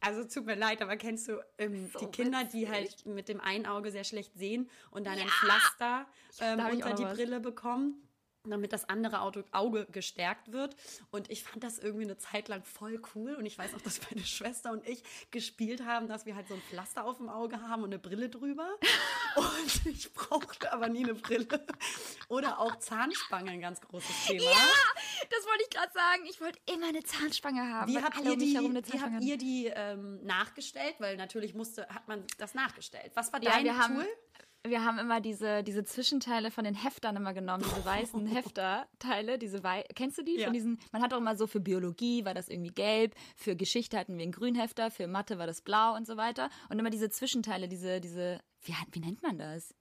also 0.00 0.24
tut 0.24 0.46
mir 0.46 0.54
leid, 0.56 0.82
aber 0.82 0.96
kennst 0.96 1.28
du 1.28 1.38
ähm, 1.58 1.88
So 1.92 2.00
die 2.00 2.06
Kinder, 2.06 2.44
die 2.44 2.62
witzig. 2.62 2.68
halt 2.70 3.06
mit 3.06 3.28
dem 3.28 3.40
einen 3.40 3.66
Auge 3.66 3.90
sehr 3.90 4.04
schlecht 4.04 4.34
sehen 4.36 4.68
und 4.90 5.06
dann 5.06 5.18
ein 5.18 5.28
Pflaster 5.28 6.06
ähm, 6.40 6.60
unter 6.72 6.94
die. 6.94 7.04
Brille 7.04 7.40
bekommen? 7.40 8.03
Damit 8.50 8.72
das 8.72 8.88
andere 8.88 9.20
Auge 9.20 9.86
gestärkt 9.86 10.52
wird. 10.52 10.76
Und 11.10 11.30
ich 11.30 11.42
fand 11.44 11.64
das 11.64 11.78
irgendwie 11.78 12.04
eine 12.04 12.16
Zeit 12.18 12.48
lang 12.48 12.62
voll 12.64 13.00
cool. 13.14 13.34
Und 13.34 13.46
ich 13.46 13.58
weiß 13.58 13.74
auch, 13.74 13.80
dass 13.80 14.00
meine 14.10 14.24
Schwester 14.24 14.72
und 14.72 14.86
ich 14.88 15.02
gespielt 15.30 15.84
haben, 15.84 16.08
dass 16.08 16.26
wir 16.26 16.34
halt 16.36 16.48
so 16.48 16.54
ein 16.54 16.62
Pflaster 16.62 17.04
auf 17.04 17.18
dem 17.18 17.28
Auge 17.28 17.60
haben 17.62 17.82
und 17.82 17.90
eine 17.90 17.98
Brille 17.98 18.28
drüber. 18.28 18.68
Und 19.36 19.86
ich 19.86 20.12
brauchte 20.12 20.72
aber 20.72 20.88
nie 20.88 21.02
eine 21.02 21.14
Brille. 21.14 21.66
Oder 22.28 22.60
auch 22.60 22.76
Zahnspange, 22.76 23.50
ein 23.50 23.60
ganz 23.60 23.80
großes 23.80 24.26
Thema. 24.26 24.44
Das 25.28 25.44
wollte 25.46 25.64
ich 25.64 25.70
gerade 25.70 25.92
sagen. 25.92 26.22
Ich 26.30 26.40
wollte 26.40 26.60
immer 26.72 26.88
eine 26.88 27.02
Zahnspange 27.02 27.68
haben. 27.68 27.90
Wie 27.90 27.98
habt 28.00 28.20
ihr 28.20 28.36
die, 28.36 28.54
wie 28.54 29.00
habt 29.00 29.24
ihr 29.24 29.36
die 29.36 29.66
ähm, 29.74 30.24
nachgestellt? 30.24 30.94
Weil 30.98 31.16
natürlich 31.16 31.52
musste, 31.54 31.88
hat 31.88 32.06
man 32.06 32.24
das 32.38 32.54
nachgestellt. 32.54 33.10
Was 33.14 33.32
war 33.32 33.42
Ja, 33.42 33.52
dein 33.52 33.64
wir 33.64 33.76
haben, 33.76 33.96
Tool? 33.96 34.08
Wir 34.66 34.84
haben 34.84 34.98
immer 34.98 35.20
diese, 35.20 35.62
diese 35.62 35.84
Zwischenteile 35.84 36.50
von 36.50 36.64
den 36.64 36.74
Heftern 36.74 37.16
immer 37.16 37.34
genommen, 37.34 37.64
diese 37.64 37.84
weißen 37.84 38.26
Hefterteile, 38.34 39.38
diese 39.38 39.62
wei 39.62 39.84
kennst 39.94 40.18
du 40.18 40.22
die? 40.22 40.38
Ja. 40.38 40.44
Von 40.44 40.52
diesen, 40.54 40.78
man 40.92 41.02
hat 41.02 41.12
auch 41.12 41.18
immer 41.18 41.36
so 41.36 41.46
für 41.46 41.60
Biologie 41.60 42.24
war 42.24 42.34
das 42.34 42.48
irgendwie 42.48 42.72
gelb, 42.72 43.14
für 43.36 43.56
Geschichte 43.56 43.98
hatten 43.98 44.16
wir 44.16 44.22
einen 44.22 44.32
Grünhefter, 44.32 44.90
für 44.90 45.06
Mathe 45.06 45.38
war 45.38 45.46
das 45.46 45.60
blau 45.60 45.94
und 45.94 46.06
so 46.06 46.16
weiter. 46.16 46.48
Und 46.70 46.78
immer 46.78 46.90
diese 46.90 47.10
Zwischenteile, 47.10 47.68
diese, 47.68 48.00
diese, 48.00 48.40
wie, 48.62 48.74
wie 48.92 49.00
nennt 49.00 49.22
man 49.22 49.38
das? 49.38 49.74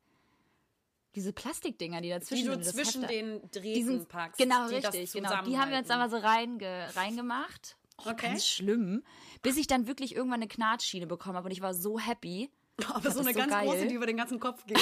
Diese 1.15 1.31
Plastikdinger, 1.31 2.01
die 2.01 2.07
Die 2.07 2.13
dazwischen 2.13 2.45
du 2.47 2.51
sind, 2.53 2.65
das 2.65 2.73
zwischen 2.73 3.01
Hefter. 3.03 3.15
den 3.15 3.51
Drähten 3.51 4.05
packst. 4.07 4.39
Genau, 4.39 4.67
die 4.67 4.75
richtig, 4.75 5.13
genau. 5.13 5.43
Die 5.43 5.57
haben 5.57 5.69
wir 5.69 5.77
jetzt 5.77 5.91
einmal 5.91 6.09
so 6.09 6.17
reinge, 6.17 6.87
reingemacht. 6.95 7.77
Oh, 7.99 8.09
Okay. 8.09 8.27
Ganz 8.29 8.47
schlimm. 8.47 9.03
Bis 9.43 9.55
ich 9.55 9.67
dann 9.67 9.85
wirklich 9.87 10.15
irgendwann 10.15 10.41
eine 10.41 10.47
Knatschschiene 10.47 11.05
bekommen 11.05 11.37
habe 11.37 11.45
und 11.45 11.51
ich 11.51 11.61
war 11.61 11.73
so 11.75 11.99
happy. 11.99 12.49
Aber 12.93 13.11
so 13.11 13.19
eine 13.19 13.33
so 13.33 13.39
ganz 13.39 13.51
geil. 13.51 13.67
große, 13.67 13.87
die 13.87 13.95
über 13.95 14.07
den 14.07 14.17
ganzen 14.17 14.39
Kopf 14.39 14.65
geht. 14.67 14.79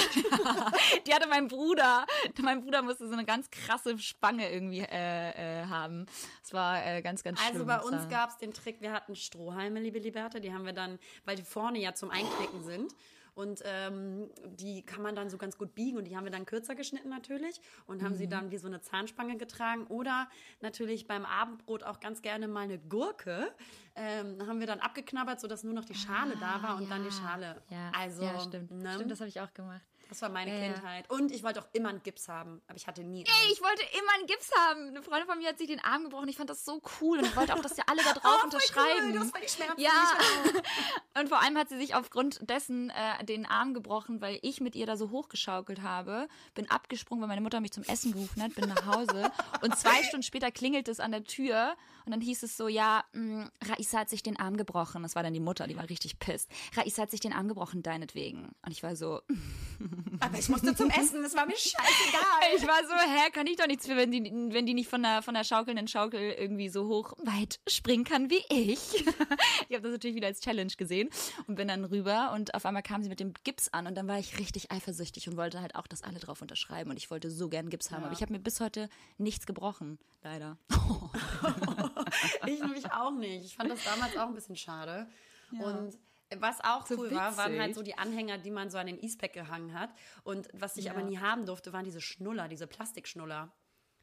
Die 1.06 1.14
hatte 1.14 1.28
mein 1.28 1.48
Bruder. 1.48 2.06
Mein 2.40 2.62
Bruder 2.62 2.82
musste 2.82 3.06
so 3.06 3.12
eine 3.12 3.24
ganz 3.24 3.50
krasse 3.50 3.98
Spange 3.98 4.50
irgendwie 4.50 4.80
äh, 4.80 5.62
äh, 5.62 5.66
haben. 5.66 6.06
Es 6.42 6.52
war 6.52 6.84
äh, 6.86 7.02
ganz, 7.02 7.22
ganz 7.22 7.38
schlimm. 7.40 7.52
Also 7.52 7.66
bei 7.66 7.80
uns 7.80 8.08
gab 8.08 8.30
es 8.30 8.38
den 8.38 8.54
Trick, 8.54 8.80
wir 8.80 8.92
hatten 8.92 9.14
Strohhalme, 9.14 9.80
liebe 9.80 9.98
Liberta, 9.98 10.40
die 10.40 10.52
haben 10.52 10.64
wir 10.64 10.72
dann, 10.72 10.98
weil 11.24 11.36
die 11.36 11.42
vorne 11.42 11.78
ja 11.78 11.94
zum 11.94 12.10
Einklicken 12.10 12.64
sind. 12.64 12.94
Und 13.34 13.60
ähm, 13.64 14.30
die 14.44 14.82
kann 14.82 15.02
man 15.02 15.14
dann 15.14 15.30
so 15.30 15.38
ganz 15.38 15.56
gut 15.56 15.74
biegen 15.74 15.96
und 15.96 16.04
die 16.04 16.16
haben 16.16 16.24
wir 16.24 16.30
dann 16.30 16.44
kürzer 16.44 16.74
geschnitten 16.74 17.08
natürlich 17.08 17.60
und 17.86 18.02
haben 18.02 18.12
Mhm. 18.12 18.16
sie 18.18 18.28
dann 18.28 18.50
wie 18.50 18.58
so 18.58 18.66
eine 18.66 18.80
Zahnspange 18.80 19.36
getragen. 19.38 19.86
Oder 19.86 20.28
natürlich 20.60 21.06
beim 21.06 21.24
Abendbrot 21.24 21.82
auch 21.82 21.98
ganz 22.00 22.20
gerne 22.22 22.46
mal 22.48 22.60
eine 22.64 22.78
Gurke. 22.78 23.52
Ähm, 23.94 24.46
haben 24.46 24.60
wir 24.60 24.66
dann 24.66 24.80
abgeknabbert, 24.80 25.40
sodass 25.40 25.64
nur 25.64 25.74
noch 25.74 25.84
die 25.84 25.94
Schale 25.94 26.36
da 26.36 26.62
war 26.62 26.76
und 26.76 26.90
dann 26.90 27.04
die 27.04 27.10
Schale. 27.10 27.62
Ah, 27.70 27.72
Ja, 27.74 27.92
also, 27.98 28.22
ja 28.22 28.38
stimmt. 28.40 28.70
ne? 28.70 28.92
Stimmt, 28.94 29.10
das 29.10 29.20
habe 29.20 29.28
ich 29.28 29.40
auch 29.40 29.52
gemacht. 29.54 29.82
Das 30.08 30.22
war 30.22 30.28
meine 30.28 30.52
ja. 30.52 30.72
Kindheit. 30.72 31.10
Und 31.10 31.30
ich 31.32 31.42
wollte 31.42 31.60
auch 31.60 31.68
immer 31.72 31.88
einen 31.88 32.02
Gips 32.02 32.28
haben, 32.28 32.60
aber 32.66 32.76
ich 32.76 32.86
hatte 32.86 33.02
nie. 33.02 33.24
Ey, 33.24 33.52
ich 33.52 33.60
wollte 33.62 33.82
immer 33.98 34.12
einen 34.18 34.26
Gips 34.26 34.50
haben. 34.56 34.88
Eine 34.88 35.02
Freundin 35.02 35.26
von 35.28 35.38
mir 35.38 35.48
hat 35.48 35.58
sich 35.58 35.68
den 35.68 35.80
Arm 35.80 36.04
gebrochen. 36.04 36.28
Ich 36.28 36.36
fand 36.36 36.50
das 36.50 36.64
so 36.64 36.82
cool 37.00 37.18
und 37.18 37.26
ich 37.26 37.36
wollte 37.36 37.54
auch, 37.54 37.60
dass 37.60 37.74
die 37.74 37.82
alle 37.86 38.02
da 38.02 38.12
drauf 38.20 38.40
Oh, 38.40 38.44
unterschreiben. 38.44 39.12
Cool, 39.12 39.18
das 39.18 39.34
war 39.34 39.40
die 39.40 39.48
Schmerzen. 39.48 39.80
Ja. 39.80 39.90
Und 41.20 41.28
vor 41.28 41.42
allem 41.42 41.58
hat 41.58 41.68
sie 41.68 41.76
sich 41.76 41.94
aufgrund 41.94 42.48
dessen 42.48 42.90
äh, 42.90 43.24
den 43.24 43.44
Arm 43.44 43.74
gebrochen, 43.74 44.20
weil 44.20 44.38
ich 44.42 44.60
mit 44.60 44.74
ihr 44.74 44.86
da 44.86 44.96
so 44.96 45.10
hochgeschaukelt 45.10 45.82
habe. 45.82 46.28
Bin 46.54 46.70
abgesprungen, 46.70 47.20
weil 47.22 47.28
meine 47.28 47.42
Mutter 47.42 47.60
mich 47.60 47.72
zum 47.72 47.84
Essen 47.84 48.12
gerufen 48.12 48.42
hat, 48.42 48.54
bin 48.54 48.68
nach 48.68 48.86
Hause. 48.86 49.30
Und 49.60 49.76
zwei 49.78 50.02
Stunden 50.02 50.22
später 50.22 50.50
klingelt 50.50 50.88
es 50.88 51.00
an 51.00 51.12
der 51.12 51.24
Tür 51.24 51.76
und 52.04 52.12
dann 52.12 52.20
hieß 52.20 52.42
es 52.42 52.56
so, 52.56 52.68
ja, 52.68 53.04
mh, 53.12 53.50
Raisa 53.64 54.00
hat 54.00 54.10
sich 54.10 54.22
den 54.22 54.38
Arm 54.38 54.56
gebrochen. 54.56 55.02
Das 55.02 55.14
war 55.14 55.22
dann 55.22 55.34
die 55.34 55.40
Mutter, 55.40 55.66
die 55.66 55.76
war 55.76 55.88
richtig 55.88 56.18
pisst. 56.18 56.50
Raisa 56.76 57.02
hat 57.02 57.10
sich 57.10 57.20
den 57.20 57.32
Arm 57.32 57.48
gebrochen, 57.48 57.82
deinetwegen. 57.82 58.50
Und 58.64 58.72
ich 58.72 58.82
war 58.82 58.96
so, 58.96 59.20
Aber 60.20 60.38
ich 60.38 60.48
musste 60.48 60.74
zum 60.74 60.90
Essen, 60.90 61.22
das 61.22 61.34
war 61.34 61.46
mir 61.46 61.56
scheißegal. 61.56 62.56
ich 62.56 62.66
war 62.66 62.84
so, 62.86 62.94
hä, 62.94 63.30
kann 63.32 63.46
ich 63.46 63.56
doch 63.56 63.66
nichts 63.66 63.86
für, 63.86 63.96
wenn 63.96 64.10
die, 64.10 64.22
wenn 64.52 64.66
die 64.66 64.74
nicht 64.74 64.88
von 64.88 65.02
der, 65.02 65.22
von 65.22 65.34
der 65.34 65.44
schaukelnden 65.44 65.88
Schaukel 65.88 66.20
irgendwie 66.20 66.68
so 66.68 66.86
hoch 66.86 67.14
weit 67.24 67.60
springen 67.68 68.04
kann 68.04 68.30
wie 68.30 68.42
ich. 68.48 68.78
ich 69.68 69.74
habe 69.74 69.82
das 69.82 69.92
natürlich 69.92 70.16
wieder 70.16 70.28
als 70.28 70.40
Challenge 70.40 70.72
gesehen 70.76 71.10
und 71.46 71.56
bin 71.56 71.68
dann 71.68 71.84
rüber 71.84 72.32
und 72.34 72.54
auf 72.54 72.64
einmal 72.66 72.82
kam 72.82 73.02
sie 73.02 73.08
mit 73.08 73.20
dem 73.20 73.34
Gips 73.44 73.68
an 73.68 73.86
und 73.86 73.94
dann 73.96 74.08
war 74.08 74.18
ich 74.18 74.38
richtig 74.38 74.70
eifersüchtig 74.70 75.28
und 75.28 75.36
wollte 75.36 75.60
halt 75.60 75.74
auch, 75.74 75.86
dass 75.86 76.02
alle 76.02 76.18
drauf 76.18 76.42
unterschreiben 76.42 76.90
und 76.90 76.96
ich 76.96 77.10
wollte 77.10 77.30
so 77.30 77.48
gern 77.48 77.70
Gips 77.70 77.90
haben, 77.90 78.04
aber 78.04 78.12
ich 78.12 78.22
habe 78.22 78.32
mir 78.32 78.38
bis 78.38 78.60
heute 78.60 78.88
nichts 79.18 79.46
gebrochen, 79.46 79.98
leider. 80.22 80.58
Ich 82.46 82.60
nämlich 82.60 82.90
auch 82.92 83.10
nicht. 83.12 83.44
Ich 83.44 83.56
fand 83.56 83.70
das 83.70 83.82
damals 83.84 84.16
auch 84.16 84.28
ein 84.28 84.34
bisschen 84.34 84.56
schade. 84.56 85.06
Und 85.52 85.96
was 86.38 86.60
auch 86.64 86.86
So 86.86 86.96
cool 86.98 87.10
war, 87.14 87.36
waren 87.36 87.48
witzig. 87.52 87.60
halt 87.60 87.74
so 87.74 87.82
die 87.82 87.98
Anhänger, 87.98 88.38
die 88.38 88.50
man 88.50 88.70
so 88.70 88.78
an 88.78 88.86
den 88.86 88.98
E-Spec 89.02 89.32
gehangen 89.34 89.78
hat. 89.78 89.90
Und 90.24 90.48
was 90.54 90.76
ich 90.78 90.86
Ja. 90.86 90.92
aber 90.92 91.02
nie 91.02 91.18
haben 91.18 91.44
durfte, 91.46 91.72
waren 91.74 91.84
diese 91.84 92.00
Schnuller, 92.00 92.48
diese 92.48 92.66
Plastikschnuller. 92.66 93.52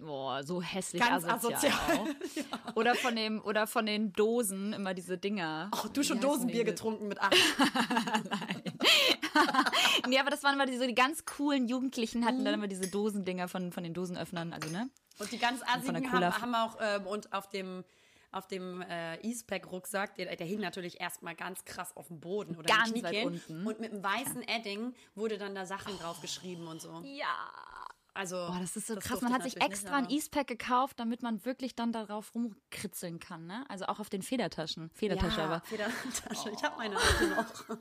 Boah, 0.02 0.44
so 0.44 0.62
hässlich 0.62 1.02
Ganz 1.02 1.26
asozial. 1.26 1.74
asozial. 1.74 2.16
Auch. 2.70 2.72
Oder 2.78 2.96
von 2.96 3.18
dem 3.18 3.42
oder 3.44 3.68
von 3.68 3.86
den 3.86 4.14
Dosen 4.14 4.72
immer 4.72 4.94
diese 4.94 5.18
Dinger. 5.18 5.70
Oh, 5.74 5.90
du 5.92 6.04
schon 6.04 6.22
Dosenbier 6.22 6.64
getrunken 6.64 7.10
mit 7.10 7.20
acht. 7.20 7.36
Nee, 10.08 10.20
aber 10.20 10.30
das 10.30 10.44
waren 10.44 10.56
immer 10.56 10.66
diese 10.66 10.88
die 10.88 10.96
ganz 10.96 11.26
coolen 11.26 11.68
Jugendlichen 11.68 12.26
hatten 12.26 12.40
Mhm. 12.42 12.46
dann 12.46 12.54
immer 12.56 12.68
diese 12.68 12.90
Dosendinger 12.90 13.48
von, 13.48 13.72
von 13.72 13.84
den 13.84 13.94
Dosenöffnern, 13.94 14.54
also 14.54 14.70
ne? 14.70 14.90
Und 15.20 15.32
die 15.32 15.38
ganz 15.38 15.62
Cola- 15.62 16.42
haben, 16.42 16.42
haben 16.42 16.56
auch, 16.56 16.78
ähm, 16.82 17.08
und 17.08 17.34
auf 17.34 17.50
dem 17.50 17.84
auf 18.32 18.48
dem 18.48 18.82
äh, 18.84 19.16
E-Spec-Rucksack, 19.28 20.16
der, 20.16 20.36
der 20.36 20.46
hing 20.46 20.60
natürlich 20.60 21.02
erstmal 21.02 21.36
ganz 21.36 21.66
krass 21.66 21.96
auf 21.98 22.08
dem 22.08 22.20
Boden 22.20 22.56
oder 22.56 22.68
Ganz 22.68 22.94
weit 23.02 23.26
unten. 23.26 23.66
Und 23.66 23.80
mit 23.80 23.92
einem 23.92 24.04
weißen 24.04 24.48
Edding 24.48 24.94
wurde 25.16 25.38
dann 25.38 25.56
da 25.56 25.66
Sachen 25.66 25.98
drauf 25.98 26.22
geschrieben 26.22 26.68
und 26.68 26.82
so. 26.82 27.02
Ja. 27.06 27.50
Also, 28.14 28.36
Boah, 28.36 28.58
das 28.60 28.76
ist 28.76 28.88
so 28.88 28.96
krass. 28.96 29.08
durfte 29.08 29.26
Man 29.26 29.34
hat 29.34 29.44
sich 29.44 29.62
extra 29.62 29.96
ein 29.96 30.10
Eastpack 30.10 30.48
gekauft, 30.48 31.00
damit 31.00 31.24
man 31.24 31.46
wirklich 31.46 31.76
dann 31.76 31.92
darauf 31.94 32.36
rumkritzeln 32.36 33.20
kann, 33.20 33.48
ne? 33.48 33.64
Also 33.70 33.86
auch 33.86 34.00
auf 34.00 34.10
den 34.10 34.24
Federtaschen. 34.24 34.90
Federtasche 34.94 35.40
ja, 35.40 35.46
aber. 35.46 35.62
Federtasche. 35.62 36.50
Ich 36.52 36.64
habe 36.64 36.78
meine 36.78 36.98
alte 36.98 37.28
noch. 37.30 37.78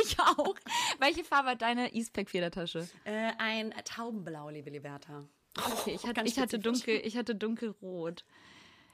Ich 0.00 0.18
auch. 0.20 0.54
Welche 0.98 1.24
Farbe 1.24 1.50
hat 1.50 1.62
deine 1.62 1.92
Eastpack-Federtasche? 1.92 2.88
Äh, 3.04 3.32
ein 3.38 3.74
Taubenblau, 3.84 4.50
liebe 4.50 4.70
Liberta. 4.70 5.24
Okay, 5.56 5.92
ich 5.94 6.02
hatte, 6.04 6.14
Ganz 6.14 6.30
ich 6.30 6.38
hatte 6.38 6.58
dunkel, 6.58 7.00
ich 7.04 7.16
hatte 7.16 7.34
dunkelrot. 7.34 8.24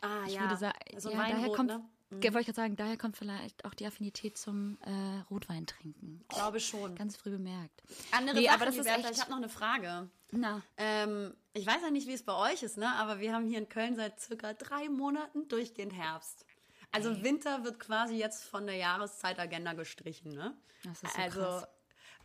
Ah, 0.01 0.25
Ich 0.27 0.35
ja. 0.35 0.43
würde 0.43 0.57
sagen, 0.57 0.79
so 0.99 1.11
ja, 1.11 1.17
daher 1.19 1.37
Weinrot, 1.39 1.57
kommt, 1.57 1.69
ne? 1.71 1.85
Ge- 2.21 2.33
wollte 2.33 2.41
ich 2.41 2.47
gerade 2.47 2.57
sagen, 2.57 2.77
daher 2.77 2.97
kommt 2.97 3.17
vielleicht 3.17 3.65
auch 3.65 3.75
die 3.75 3.87
Affinität 3.87 4.39
zum 4.39 4.79
äh, 4.83 5.21
Rotwein 5.31 5.67
trinken. 5.67 6.25
Glaube 6.29 6.61
schon. 6.61 6.95
Ganz 6.95 7.17
früh 7.17 7.31
bemerkt. 7.31 7.83
Andere 8.13 8.37
Nee, 8.37 8.45
Sachen, 8.45 8.55
aber 8.55 8.67
das 8.67 8.77
ist 8.77 8.87
echt- 8.87 9.11
ich 9.11 9.21
habe 9.21 9.31
noch 9.31 9.39
eine 9.39 9.49
Frage. 9.49 10.09
Na, 10.31 10.63
Ähm, 10.77 11.35
ich 11.55 11.67
weiß 11.67 11.79
ja 11.83 11.91
nicht, 11.91 12.07
wie 12.07 12.13
es 12.13 12.23
bei 12.23 12.35
euch 12.53 12.63
ist, 12.63 12.77
ne? 12.77 12.89
aber 12.97 13.19
wir 13.21 13.33
haben 13.33 13.47
hier 13.49 13.59
in 13.59 13.69
Köln 13.69 13.97
seit 13.97 14.21
circa 14.21 14.53
drei 14.55 14.89
Monaten 14.89 15.49
durchgehend 15.49 15.93
Herbst. 15.95 16.47
Also 16.93 17.23
Winter 17.25 17.65
wird 17.65 17.81
quasi 17.81 18.15
jetzt 18.15 18.45
von 18.45 18.67
der 18.67 18.77
Jahreszeitagenda 18.77 19.73
gestrichen. 19.73 20.33
Ne? 20.33 20.57
Das 20.85 21.03
ist 21.03 21.15
so 21.15 21.21
also 21.23 21.41
krass. 21.41 21.69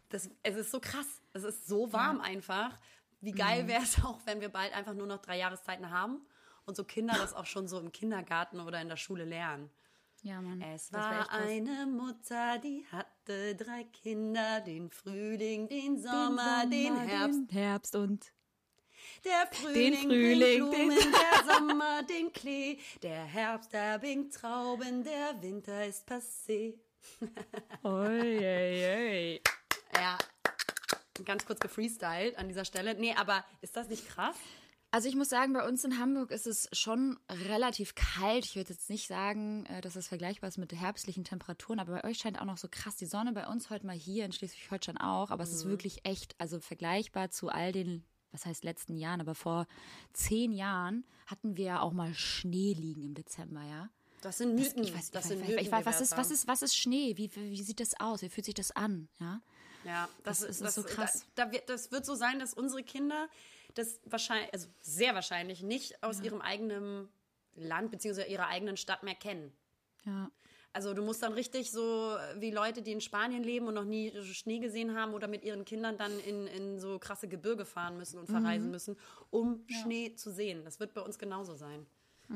Das, 0.10 0.30
es 0.44 0.56
ist 0.56 0.72
so 0.72 0.80
krass. 0.80 1.08
Es 1.34 1.44
ist 1.44 1.68
so 1.68 1.92
warm 1.94 2.22
einfach. 2.22 2.78
Wie 3.22 3.32
geil 3.32 3.64
Mhm. 3.64 3.68
wäre 3.68 3.84
es 3.84 3.98
auch, 4.06 4.20
wenn 4.26 4.42
wir 4.42 4.50
bald 4.50 4.74
einfach 4.74 4.94
nur 4.94 5.08
noch 5.08 5.20
drei 5.22 5.38
Jahreszeiten 5.38 5.90
haben 5.90 6.22
und 6.66 6.76
so 6.76 6.84
Kinder 6.84 7.14
das 7.18 7.34
auch 7.34 7.46
schon 7.46 7.68
so 7.68 7.80
im 7.80 7.92
Kindergarten 7.92 8.60
oder 8.60 8.82
in 8.82 8.88
der 8.90 8.98
Schule 8.98 9.26
lernen. 9.26 9.70
ja, 10.22 10.42
Mann. 10.42 10.62
Es 10.62 10.92
war 10.94 11.32
eine 11.32 11.86
Mutter, 11.86 12.58
die 12.60 12.86
hatte 12.92 13.56
drei 13.56 13.84
Kinder, 13.86 14.62
den 14.62 14.90
Frühling, 14.90 15.68
den 15.68 15.98
Sommer, 16.02 16.66
den, 16.66 16.96
Herbst. 16.96 17.40
Den 17.40 17.50
Herbst 17.50 17.96
und 17.96 18.32
Der 19.26 19.48
Frühling, 19.52 19.96
Frühling, 20.10 20.70
bringt 20.70 20.96
Blumen, 21.00 21.14
der 21.14 21.54
Sommer 21.56 22.04
den 22.04 22.32
Klee, 22.34 22.80
der 23.02 23.24
Herbst, 23.24 23.72
der 23.74 24.00
bringt 24.00 24.34
Trauben, 24.34 25.04
der 25.04 25.42
Winter 25.42 25.86
ist 25.86 26.08
passé. 26.10 26.76
Oi, 27.84 28.38
oi, 28.40 28.86
oi. 28.86 29.42
Ja, 29.94 30.18
ganz 31.26 31.46
kurz 31.46 31.60
gefreestylt 31.60 32.38
an 32.38 32.48
dieser 32.48 32.66
Stelle. 32.66 32.96
Nee, 32.96 33.14
aber 33.16 33.44
ist 33.62 33.76
das 33.76 33.90
nicht 33.90 34.08
krass? 34.08 34.36
Also 34.92 35.08
ich 35.08 35.16
muss 35.16 35.30
sagen, 35.30 35.54
bei 35.54 35.68
uns 35.68 35.84
in 35.84 36.00
Hamburg 36.00 36.32
ist 36.32 36.48
es 36.48 36.68
schon 36.74 37.20
relativ 37.30 37.94
kalt. 37.94 38.44
Ich 38.46 38.56
würde 38.56 38.72
jetzt 38.72 38.90
nicht 38.90 39.08
sagen, 39.08 39.66
äh, 39.68 39.82
dass 39.82 39.96
es 39.96 40.08
vergleichbar 40.08 40.48
ist 40.48 40.58
mit 40.58 40.74
herbstlichen 40.74 41.24
Temperaturen, 41.24 41.80
aber 41.80 42.02
bei 42.02 42.10
euch 42.10 42.18
scheint 42.18 42.42
auch 42.42 42.46
noch 42.46 42.58
so 42.58 42.68
krass 42.72 42.96
die 42.96 43.06
Sonne. 43.06 43.32
Bei 43.34 43.48
uns 43.48 43.70
heute 43.70 43.86
mal 43.86 43.96
hier 43.96 44.26
in 44.26 44.32
Schleswig-Holstein 44.32 44.98
auch, 44.98 45.30
aber 45.30 45.44
es 45.44 45.54
ist 45.54 45.66
wirklich 45.66 46.06
echt, 46.06 46.34
also 46.40 46.60
vergleichbar 46.60 47.30
zu 47.30 47.50
all 47.50 47.72
den, 47.72 48.04
was 48.32 48.48
heißt 48.48 48.64
letzten 48.64 48.98
Jahren, 48.98 49.22
aber 49.22 49.36
vor 49.36 49.68
zehn 50.14 50.52
Jahren 50.52 51.06
hatten 51.28 51.56
wir 51.56 51.66
ja 51.66 51.82
auch 51.82 51.94
mal 51.94 52.16
Schnee 52.16 52.74
liegen 52.74 53.04
im 53.04 53.14
Dezember, 53.14 53.62
ja. 53.64 53.90
Das 54.22 54.40
sind 54.40 54.56
Mythen. 54.56 54.84
Ich 54.84 54.94
weiß, 54.94 55.12
das 55.12 55.26
ich, 55.26 55.30
sind 55.30 55.42
weiß, 55.42 55.48
Mythen, 55.50 55.66
ich 55.66 55.72
weiß, 55.72 55.86
was 55.86 56.02
ist, 56.02 56.18
was 56.18 56.32
ist, 56.32 56.48
was 56.48 56.62
ist 56.64 56.76
Schnee? 56.76 57.16
Wie, 57.16 57.34
wie 57.36 57.62
sieht 57.62 57.80
das 57.80 58.00
aus? 58.00 58.24
Wie 58.24 58.30
fühlt 58.30 58.46
sich 58.46 58.56
das 58.56 58.72
an? 58.72 59.08
Ja. 59.20 59.40
Ja, 59.86 60.10
das, 60.24 60.40
Das 60.42 60.50
ist, 60.50 60.62
das, 60.62 60.76
so 60.76 60.84
krass. 60.84 61.26
Da, 61.36 61.46
da 61.46 61.52
wird, 61.52 61.70
das 61.70 61.92
wird 61.92 62.06
so 62.06 62.16
sein, 62.16 62.40
dass 62.40 62.54
unsere 62.54 62.84
Kinder 62.84 63.30
das 63.76 64.00
wahrscheinlich, 64.06 64.54
also 64.54 64.68
sehr 64.82 65.14
wahrscheinlich 65.16 65.62
nicht 65.64 66.04
aus 66.04 66.22
ihrem 66.22 66.42
eigenen 66.42 67.08
Land 67.56 67.92
bzw. 67.92 68.24
ihrer 68.32 68.48
eigenen 68.48 68.78
Stadt 68.78 69.04
mehr 69.04 69.16
kennen. 69.16 69.54
Ja. 70.06 70.32
Also 70.72 70.94
du 70.94 71.02
musst 71.02 71.24
dann 71.24 71.34
richtig 71.34 71.72
so 71.72 72.16
wie 72.36 72.52
Leute, 72.52 72.82
die 72.84 72.92
in 72.92 73.02
Spanien 73.02 73.44
leben 73.44 73.68
und 73.68 73.74
noch 73.74 73.86
nie 73.86 74.12
Schnee 74.24 74.60
gesehen 74.60 74.96
haben 74.96 75.14
oder 75.14 75.28
mit 75.28 75.44
ihren 75.44 75.66
Kindern 75.66 75.98
dann 75.98 76.20
in, 76.20 76.46
in 76.48 76.80
so 76.80 77.00
krasse 77.00 77.28
Gebirge 77.28 77.66
fahren 77.66 77.98
müssen 77.98 78.20
und 78.20 78.28
verreisen 78.28 78.68
Mhm. 78.68 78.72
müssen, 78.72 78.98
um 79.32 79.64
Schnee 79.68 80.14
zu 80.16 80.32
sehen. 80.32 80.64
Das 80.66 80.80
wird 80.80 80.94
bei 80.94 81.02
uns 81.02 81.18
genauso 81.18 81.56
sein. 81.56 81.88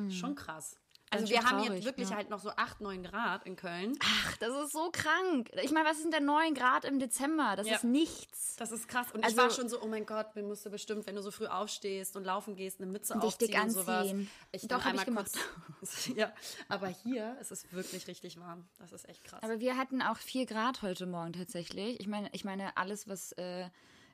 Schon 0.10 0.34
krass. 0.34 0.77
Also 1.13 1.30
wir 1.30 1.38
schön 1.38 1.45
haben 1.49 1.58
traurig, 1.60 1.73
jetzt 1.76 1.86
wirklich 1.86 2.10
ja. 2.10 2.15
halt 2.15 2.30
noch 2.30 2.39
so 2.39 2.49
8, 2.49 2.82
9 2.82 3.04
Grad 3.04 3.45
in 3.45 3.56
Köln. 3.56 3.93
Ach, 4.04 4.38
das 4.38 4.49
ist 4.65 4.71
so 4.73 4.89
krank. 4.91 5.49
Ich 5.62 5.71
meine, 5.71 5.88
was 5.89 5.99
sind 6.02 6.13
denn 6.13 6.26
9 6.26 6.54
Grad 6.54 6.86
im 6.86 6.99
Dezember? 6.99 7.56
Das 7.56 7.67
Ja. 7.67 7.76
ist 7.76 7.84
nichts. 7.84 8.56
Das 8.58 8.71
ist 8.71 8.88
krass. 8.88 9.08
Und 9.13 9.19
ich 9.21 9.26
Also- 9.26 9.38
war 9.38 9.49
schon 9.49 9.69
so, 9.69 9.82
oh 9.82 9.88
mein 9.88 10.06
Gott, 10.06 10.36
mir 10.36 10.43
musst 10.43 10.65
du 10.65 10.69
bestimmt, 10.69 11.08
wenn 11.08 11.15
du 11.15 11.21
so 11.21 11.32
früh 11.32 11.47
aufstehst 11.47 12.15
und 12.15 12.23
laufen 12.23 12.56
gehst, 12.56 12.80
eine 12.82 12.91
Mütze 12.91 13.19
aufziehen 13.19 13.62
und 13.62 13.69
sowas. 13.71 14.02
anziehen. 14.10 14.30
Ich 14.52 14.62
Doch, 14.63 14.84
dann 14.84 14.86
hab 14.86 14.93
ich 14.95 15.08
einmal 15.08 15.23
kurz. 15.23 16.08
ja, 16.15 16.32
aber 16.69 16.88
hier 16.88 17.38
ist 17.39 17.52
es 17.52 17.71
wirklich 17.71 18.08
richtig 18.08 18.39
warm. 18.39 18.67
Das 18.80 18.91
ist 18.91 19.08
echt 19.10 19.23
krass. 19.23 19.41
Aber 19.43 19.60
wir 19.60 19.78
hatten 19.78 20.02
auch 20.02 20.17
4 20.17 20.45
Grad 20.45 20.82
heute 20.82 21.06
Morgen 21.06 21.34
tatsächlich. 21.34 21.99
Ich 21.99 22.08
meine, 22.08 22.30
ich 22.34 22.43
meine 22.45 22.76
alles, 22.78 23.08
was 23.08 23.32
äh, 23.34 23.69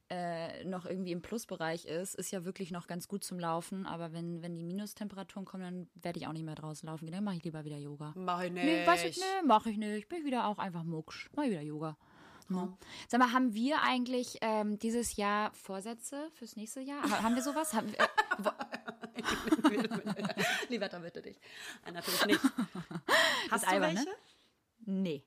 äh, 0.10 0.64
noch 0.66 0.86
irgendwie 0.86 1.12
im 1.12 1.22
Plusbereich 1.22 1.86
ist, 1.86 2.16
ist 2.16 2.32
ja 2.32 2.44
wirklich 2.46 2.72
noch 2.72 2.88
ganz 2.88 3.08
gut 3.08 3.24
zum 3.24 3.40
Laufen. 3.40 3.86
Aber 3.86 4.12
wenn, 4.12 4.42
wenn 4.42 4.56
die 4.56 4.64
Minustemperaturen 4.64 5.46
kommen, 5.46 5.64
dann 5.64 6.04
werde 6.04 6.20
ich 6.20 6.28
auch 6.28 6.34
nicht 6.34 6.46
mehr 6.46 6.56
draußen 6.56 6.88
laufen 6.88 7.06
gehen. 7.06 7.14
Dann 7.14 7.24
mache 7.24 7.36
ich 7.38 7.44
lieber 7.44 7.64
wieder 7.66 7.78
Yoga. 7.78 8.14
Mach 8.16 8.42
ich 8.42 8.52
nicht. 8.52 8.66
Nee, 8.66 8.86
weiß 8.88 9.04
ich, 9.06 9.18
nee, 9.18 9.46
mache 9.48 9.70
ich 9.70 9.78
nicht. 9.78 10.10
Bin 10.10 10.20
ich 10.20 10.26
wieder 10.26 10.46
auch 10.48 10.58
einfach 10.58 10.84
mucksch. 10.84 11.30
Mach 11.36 11.44
ich 11.44 11.52
wieder 11.52 11.62
Yoga. 11.62 11.98
Ja. 12.52 12.68
Sag 13.08 13.20
mal, 13.20 13.32
haben 13.32 13.54
wir 13.54 13.84
eigentlich 13.84 14.38
ähm, 14.42 14.80
dieses 14.80 15.16
Jahr 15.18 15.52
Vorsätze 15.54 16.30
fürs 16.34 16.56
nächste 16.56 16.82
Jahr? 16.82 17.04
Ha- 17.04 17.22
Haben 17.22 17.36
wir 17.36 17.44
sowas? 17.44 17.76
Haben 17.76 17.92
wir, 17.92 18.00
äh, 18.00 18.08
Lieber 20.70 20.90
bitte 21.00 21.22
dich. 21.22 21.40
Nein, 21.86 21.94
natürlich 21.94 22.26
nicht. 22.26 22.40
Hast 23.52 23.66
du 23.66 23.70
albern, 23.70 23.94
ne? 23.94 24.00
welche? 24.00 24.12
nee. 24.86 25.24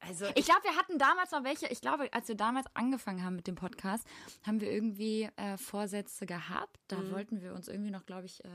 Also 0.00 0.26
Ich 0.34 0.46
glaube, 0.46 0.62
wir 0.64 0.76
hatten 0.76 0.98
damals 0.98 1.30
noch 1.30 1.44
welche. 1.44 1.66
Ich 1.68 1.80
glaube, 1.80 2.12
als 2.12 2.28
wir 2.28 2.34
damals 2.34 2.66
angefangen 2.74 3.22
haben 3.24 3.36
mit 3.36 3.46
dem 3.46 3.54
Podcast, 3.54 4.06
haben 4.46 4.60
wir 4.60 4.70
irgendwie 4.70 5.28
äh, 5.36 5.56
Vorsätze 5.58 6.26
gehabt. 6.26 6.78
Da 6.88 6.96
Mhm. 6.96 7.10
wollten 7.12 7.42
wir 7.42 7.54
uns 7.54 7.68
irgendwie 7.68 7.90
noch, 7.90 8.06
glaube 8.06 8.26
ich, 8.26 8.42
äh, 8.44 8.48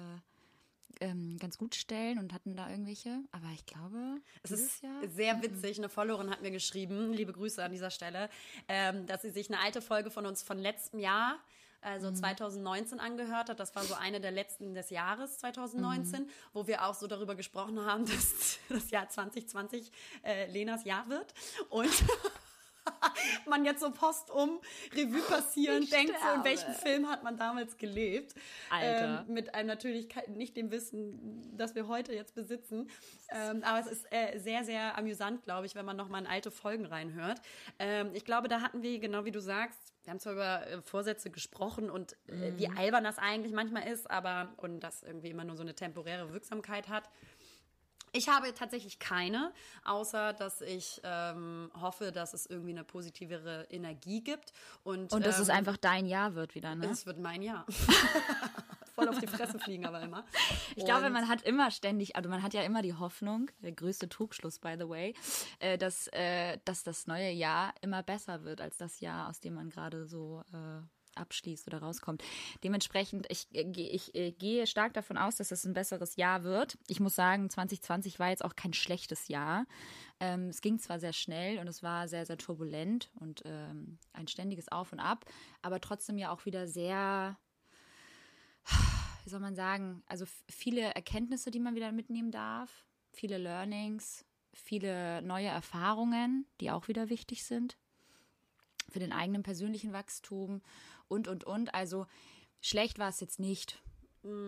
ähm, 1.02 1.38
ganz 1.40 1.58
gut 1.58 1.76
stellen 1.76 2.20
und 2.20 2.34
hatten 2.34 2.56
da 2.56 2.70
irgendwelche. 2.70 3.20
Aber 3.32 3.48
ich 3.54 3.66
glaube, 3.66 4.22
Es 4.44 4.52
ist 4.52 4.82
Jahr. 4.82 5.08
sehr 5.10 5.42
witzig. 5.44 5.78
Eine 5.78 5.90
Followerin 5.90 6.30
hat 6.30 6.42
mir 6.42 6.52
geschrieben, 6.52 7.12
liebe 7.12 7.34
Grüße 7.34 7.62
an 7.64 7.72
dieser 7.72 7.92
Stelle, 7.92 8.30
ähm, 8.70 9.06
dass 9.06 9.22
sie 9.22 9.30
sich 9.32 9.50
eine 9.52 9.60
alte 9.62 9.82
Folge 9.82 10.10
von 10.10 10.26
uns 10.26 10.42
von 10.42 10.58
letztem 10.58 11.00
Jahr, 11.00 11.38
also 11.86 12.12
2019, 12.12 13.00
angehört 13.00 13.50
hat. 13.50 13.60
Das 13.60 13.76
war 13.76 13.84
so 13.84 13.94
eine 13.94 14.20
der 14.20 14.32
letzten 14.32 14.74
des 14.74 14.90
Jahres 14.90 15.38
2019, 15.40 16.28
wo 16.54 16.68
wir 16.68 16.86
auch 16.86 16.96
so 16.96 17.08
darüber 17.08 17.36
gesprochen 17.36 17.86
haben, 17.86 18.06
dass 18.08 18.60
das 18.70 18.90
Jahr 18.92 19.08
2020 19.08 19.92
äh, 20.24 20.52
Lenas 20.52 20.84
Jahr 20.84 21.08
wird. 21.10 21.34
Und 21.70 21.90
man 23.48 23.66
jetzt 23.66 23.80
so 23.80 23.92
postum 23.92 24.60
Revue 24.94 25.22
passieren 25.22 25.84
Ich 25.84 25.90
denkt, 25.90 26.14
so 26.22 26.36
in 26.36 26.44
welchem 26.44 26.74
Film 26.74 27.10
hat 27.10 27.24
man 27.24 27.38
damals 27.38 27.78
gelebt. 27.78 28.36
Alter. 28.70 29.26
Ähm, 29.28 29.34
mit 29.34 29.54
einem 29.56 29.68
natürlich 29.68 30.10
nicht 30.28 30.58
dem 30.58 30.72
Wissen, 30.72 31.56
das 31.56 31.76
wir 31.76 31.88
heute 31.88 32.14
jetzt 32.14 32.36
besitzen. 32.36 32.90
Ähm, 33.30 33.64
aber 33.64 33.80
es 33.80 33.88
ist 33.88 34.06
äh, 34.12 34.38
sehr, 34.40 34.64
sehr 34.64 34.98
amüsant, 34.98 35.44
glaube 35.44 35.66
ich, 35.66 35.76
wenn 35.76 35.86
man 35.86 35.98
nochmal 35.98 36.22
in 36.22 36.28
alte 36.28 36.52
Folgen 36.52 36.86
reinhört. 36.86 37.42
Ähm, 37.80 38.12
ich 38.14 38.26
glaube, 38.26 38.48
da 38.48 38.62
hatten 38.62 38.82
wir, 38.82 39.00
genau 39.00 39.26
wie 39.26 39.32
du 39.32 39.42
sagst, 39.42 39.95
wir 40.06 40.12
haben 40.12 40.20
zwar 40.20 40.34
über 40.34 40.68
äh, 40.68 40.82
Vorsätze 40.82 41.30
gesprochen 41.30 41.90
und 41.90 42.14
äh, 42.28 42.54
wie 42.58 42.70
albern 42.70 43.04
das 43.04 43.18
eigentlich 43.18 43.54
manchmal 43.54 43.88
ist, 43.88 44.10
aber 44.10 44.54
und 44.58 44.80
das 44.80 45.04
irgendwie 45.04 45.30
immer 45.30 45.44
nur 45.44 45.58
so 45.58 45.64
eine 45.64 45.76
temporäre 45.76 46.32
Wirksamkeit 46.32 46.88
hat. 46.88 47.10
Ich 48.12 48.30
habe 48.30 48.54
tatsächlich 48.54 48.98
keine, 48.98 49.52
außer 49.84 50.32
dass 50.32 50.62
ich 50.62 51.02
ähm, 51.04 51.70
hoffe, 51.82 52.14
dass 52.14 52.34
es 52.34 52.46
irgendwie 52.46 52.70
eine 52.70 52.86
positivere 52.86 53.68
Energie 53.70 54.24
gibt. 54.24 54.54
Und, 54.84 55.12
Und 55.12 55.26
dass 55.26 55.38
es 55.38 55.50
ähm, 55.50 55.56
einfach 55.56 55.76
dein 55.76 56.06
Jahr 56.06 56.34
wird 56.34 56.56
wieder, 56.56 56.76
ne? 56.76 56.88
es 56.90 57.06
wird 57.06 57.20
mein 57.20 57.42
Jahr. 57.42 57.66
Voll 58.96 59.10
auf 59.10 59.20
die 59.20 59.28
Fresse 59.28 59.60
fliegen 59.60 59.86
aber 59.86 60.02
immer. 60.02 60.26
Ich 60.76 60.86
glaube, 60.86 61.10
man 61.10 61.28
hat 61.28 61.42
immer 61.42 61.70
ständig, 61.70 62.16
also 62.16 62.30
man 62.30 62.42
hat 62.42 62.54
ja 62.54 62.64
immer 62.64 62.82
die 62.82 62.94
Hoffnung, 62.94 63.52
der 63.60 63.74
größte 63.74 64.08
Trugschluss, 64.10 64.60
by 64.60 64.76
the 64.80 64.88
way, 64.88 65.14
äh, 65.60 65.78
dass, 65.78 66.08
äh, 66.08 66.58
dass 66.66 66.84
das 66.84 67.06
neue 67.06 67.32
Jahr 67.32 67.74
immer 67.82 68.04
besser 68.04 68.44
wird 68.44 68.62
als 68.62 68.78
das 68.78 69.02
Jahr, 69.02 69.30
aus 69.30 69.40
dem 69.42 69.56
man 69.56 69.70
gerade 69.70 70.06
so 70.06 70.44
äh, 70.54 70.82
abschließt 71.16 71.68
oder 71.68 71.80
rauskommt. 71.80 72.24
Dementsprechend, 72.64 73.26
ich, 73.30 73.48
ich 73.52 74.16
äh, 74.16 74.32
gehe 74.32 74.68
stark 74.68 74.94
davon 74.94 75.18
aus, 75.18 75.38
dass 75.38 75.52
es 75.52 75.66
ein 75.66 75.74
besseres 75.74 76.16
Jahr 76.16 76.44
wird. 76.44 76.78
Ich 76.88 77.00
muss 77.00 77.16
sagen, 77.16 77.50
2020 77.50 78.20
war 78.20 78.30
jetzt 78.30 78.44
auch 78.44 78.56
kein 78.56 78.74
schlechtes 78.74 79.28
Jahr. 79.28 79.66
Ähm, 80.20 80.50
es 80.50 80.62
ging 80.62 80.80
zwar 80.80 81.00
sehr 81.00 81.14
schnell 81.14 81.60
und 81.60 81.68
es 81.68 81.84
war 81.84 82.08
sehr, 82.08 82.26
sehr 82.26 82.38
turbulent 82.38 83.10
und 83.16 83.42
ähm, 83.46 83.98
ein 84.14 84.28
ständiges 84.28 84.72
Auf 84.72 84.94
und 84.94 85.00
Ab, 85.00 85.26
aber 85.62 85.82
trotzdem 85.82 86.18
ja 86.18 86.32
auch 86.32 86.46
wieder 86.46 86.68
sehr 86.68 87.38
wie 89.26 89.30
soll 89.30 89.40
man 89.40 89.56
sagen, 89.56 90.04
also 90.06 90.26
viele 90.48 90.94
Erkenntnisse, 90.94 91.50
die 91.50 91.60
man 91.60 91.76
wieder 91.76 91.92
mitnehmen 91.92 92.32
darf, 92.32 92.86
viele 93.12 93.40
Learnings, 93.40 94.24
viele 94.54 95.22
neue 95.24 95.48
Erfahrungen, 95.48 96.46
die 96.62 96.70
auch 96.70 96.88
wieder 96.88 97.10
wichtig 97.10 97.44
sind 97.44 97.76
für 98.88 99.00
den 99.00 99.12
eigenen 99.12 99.42
persönlichen 99.42 99.94
Wachstum 99.94 100.62
und, 101.08 101.28
und, 101.28 101.44
und. 101.44 101.74
Also 101.74 102.06
schlecht 102.62 103.00
war 103.00 103.10
es 103.10 103.20
jetzt 103.20 103.40
nicht. 103.40 103.82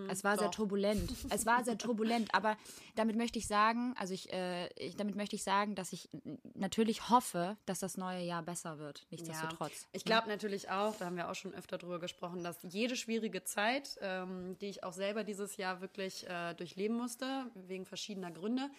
Es 0.09 0.23
war 0.23 0.37
sehr 0.37 0.47
doch. 0.47 0.55
turbulent. 0.55 1.13
Es 1.29 1.45
war 1.45 1.63
sehr 1.63 1.77
turbulent, 1.77 2.33
aber 2.33 2.57
damit 2.95 3.15
möchte 3.15 3.37
ich 3.37 3.47
sagen, 3.47 3.93
also 3.97 4.13
ich, 4.13 4.31
äh, 4.31 4.67
ich, 4.75 4.95
damit 4.95 5.15
möchte 5.15 5.35
ich 5.35 5.43
sagen, 5.43 5.75
dass 5.75 5.93
ich 5.93 6.09
natürlich 6.53 7.09
hoffe, 7.09 7.57
dass 7.65 7.79
das 7.79 7.97
neue 7.97 8.23
Jahr 8.23 8.41
besser 8.41 8.79
wird. 8.79 9.05
Nichtsdestotrotz. 9.11 9.87
Ich 9.91 10.03
glaube 10.03 10.29
natürlich 10.29 10.69
auch, 10.69 10.95
da 10.97 11.05
haben 11.05 11.17
wir 11.17 11.29
auch 11.29 11.35
schon 11.35 11.53
öfter 11.53 11.77
drüber 11.77 11.99
gesprochen, 11.99 12.43
dass 12.43 12.57
jede 12.63 12.95
schwierige 12.95 13.43
Zeit, 13.43 13.97
ähm, 14.01 14.57
die 14.59 14.67
ich 14.67 14.83
auch 14.83 14.93
selber 14.93 15.23
dieses 15.23 15.57
Jahr 15.57 15.81
wirklich 15.81 16.27
äh, 16.27 16.53
durchleben 16.55 16.97
musste, 16.97 17.45
wegen 17.53 17.85
verschiedener 17.85 18.31
Gründe, 18.31 18.69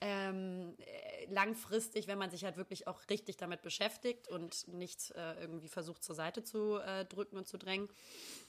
ähm, 0.00 0.76
äh, 0.78 1.26
langfristig, 1.32 2.06
wenn 2.06 2.18
man 2.18 2.30
sich 2.30 2.44
halt 2.44 2.56
wirklich 2.56 2.86
auch 2.86 3.00
richtig 3.10 3.36
damit 3.36 3.62
beschäftigt 3.62 4.28
und 4.28 4.68
nicht 4.68 5.10
äh, 5.12 5.40
irgendwie 5.40 5.68
versucht 5.68 6.04
zur 6.04 6.14
Seite 6.14 6.44
zu 6.44 6.76
äh, 6.76 7.04
drücken 7.04 7.36
und 7.36 7.48
zu 7.48 7.58
drängen, 7.58 7.88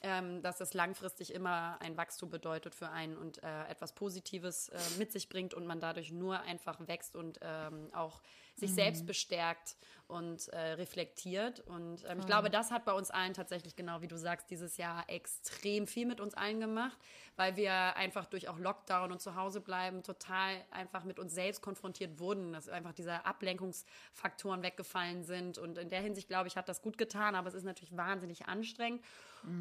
ähm, 0.01 0.41
dass 0.41 0.61
es 0.61 0.73
langfristig 0.73 1.33
immer 1.33 1.77
ein 1.81 1.97
Wachstum 1.97 2.29
bedeutet 2.29 2.75
für 2.75 2.89
einen 2.89 3.17
und 3.17 3.41
äh, 3.43 3.67
etwas 3.67 3.93
Positives 3.93 4.69
äh, 4.69 4.77
mit 4.97 5.11
sich 5.11 5.29
bringt 5.29 5.53
und 5.53 5.65
man 5.65 5.79
dadurch 5.79 6.11
nur 6.11 6.39
einfach 6.41 6.87
wächst 6.87 7.15
und 7.15 7.39
ähm, 7.41 7.89
auch 7.93 8.21
sich 8.59 8.73
selbst 8.73 9.05
bestärkt 9.05 9.75
und 10.09 10.47
äh, 10.47 10.71
reflektiert. 10.73 11.59
Und 11.59 12.03
ähm, 12.09 12.19
ich 12.19 12.25
glaube, 12.25 12.49
das 12.49 12.71
hat 12.71 12.83
bei 12.83 12.93
uns 12.93 13.11
allen 13.11 13.35
tatsächlich, 13.35 13.75
genau 13.75 14.01
wie 14.01 14.07
du 14.07 14.17
sagst, 14.17 14.49
dieses 14.49 14.77
Jahr 14.77 15.07
extrem 15.07 15.85
viel 15.85 16.07
mit 16.07 16.19
uns 16.19 16.33
allen 16.33 16.59
gemacht, 16.59 16.97
weil 17.35 17.55
wir 17.55 17.95
einfach 17.95 18.25
durch 18.25 18.49
auch 18.49 18.57
Lockdown 18.57 19.11
und 19.11 19.21
zu 19.21 19.35
Hause 19.35 19.61
bleiben 19.61 20.01
total 20.01 20.55
einfach 20.71 21.03
mit 21.03 21.19
uns 21.19 21.35
selbst 21.35 21.61
konfrontiert 21.61 22.19
wurden, 22.19 22.53
dass 22.53 22.69
einfach 22.69 22.93
diese 22.93 23.23
Ablenkungsfaktoren 23.23 24.63
weggefallen 24.63 25.23
sind. 25.23 25.59
Und 25.59 25.77
in 25.77 25.89
der 25.89 26.01
Hinsicht, 26.01 26.27
glaube 26.27 26.47
ich, 26.47 26.57
hat 26.57 26.67
das 26.69 26.81
gut 26.81 26.97
getan, 26.97 27.35
aber 27.35 27.47
es 27.47 27.53
ist 27.53 27.63
natürlich 27.63 27.95
wahnsinnig 27.95 28.47
anstrengend. 28.47 29.03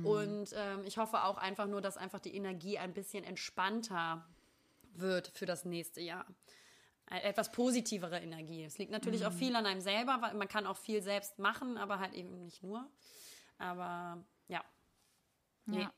Und 0.02 0.54
ähm, 0.56 0.82
ich 0.84 0.98
hoffe 0.98 1.24
auch 1.24 1.36
einfach 1.36 1.66
nur, 1.66 1.80
dass 1.80 1.96
einfach 1.96 2.20
die 2.20 2.34
Energie 2.34 2.78
ein 2.78 2.94
bisschen 2.94 3.22
entspannter 3.22 4.24
wird 4.94 5.28
für 5.34 5.46
das 5.46 5.64
nächste 5.64 6.00
Jahr. 6.00 6.26
Eine 7.10 7.22
etwas 7.22 7.50
positivere 7.50 8.20
Energie. 8.20 8.64
Es 8.64 8.76
liegt 8.78 8.92
natürlich 8.92 9.24
auch 9.24 9.32
viel 9.32 9.56
an 9.56 9.64
einem 9.64 9.80
selber, 9.80 10.18
weil 10.20 10.34
man 10.34 10.46
kann 10.48 10.66
auch 10.66 10.76
viel 10.76 11.02
selbst 11.02 11.38
machen, 11.38 11.78
aber 11.78 11.98
halt 12.00 12.14
eben 12.14 12.44
nicht 12.44 12.62
nur. 12.62 12.86
Aber 13.56 14.22
ja. 14.48 14.62
Nee. 15.64 15.82
Ja. 15.82 15.92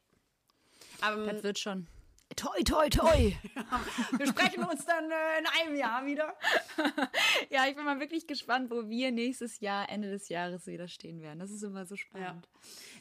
Aber 1.00 1.26
Das 1.26 1.42
wird 1.42 1.58
schon. 1.58 1.88
Toi, 2.36 2.62
toi, 2.62 2.88
toi. 2.88 3.32
wir 4.18 4.26
sprechen 4.26 4.62
uns 4.64 4.86
dann 4.86 5.10
äh, 5.10 5.38
in 5.40 5.46
einem 5.46 5.76
Jahr 5.76 6.06
wieder. 6.06 6.34
ja, 7.50 7.66
ich 7.66 7.74
bin 7.74 7.84
mal 7.84 7.98
wirklich 7.98 8.26
gespannt, 8.26 8.70
wo 8.70 8.88
wir 8.88 9.10
nächstes 9.10 9.60
Jahr, 9.60 9.88
Ende 9.90 10.10
des 10.10 10.28
Jahres 10.28 10.66
wieder 10.66 10.86
stehen 10.88 11.20
werden. 11.20 11.40
Das 11.40 11.50
ist 11.50 11.62
immer 11.62 11.84
so 11.86 11.96
spannend. 11.96 12.48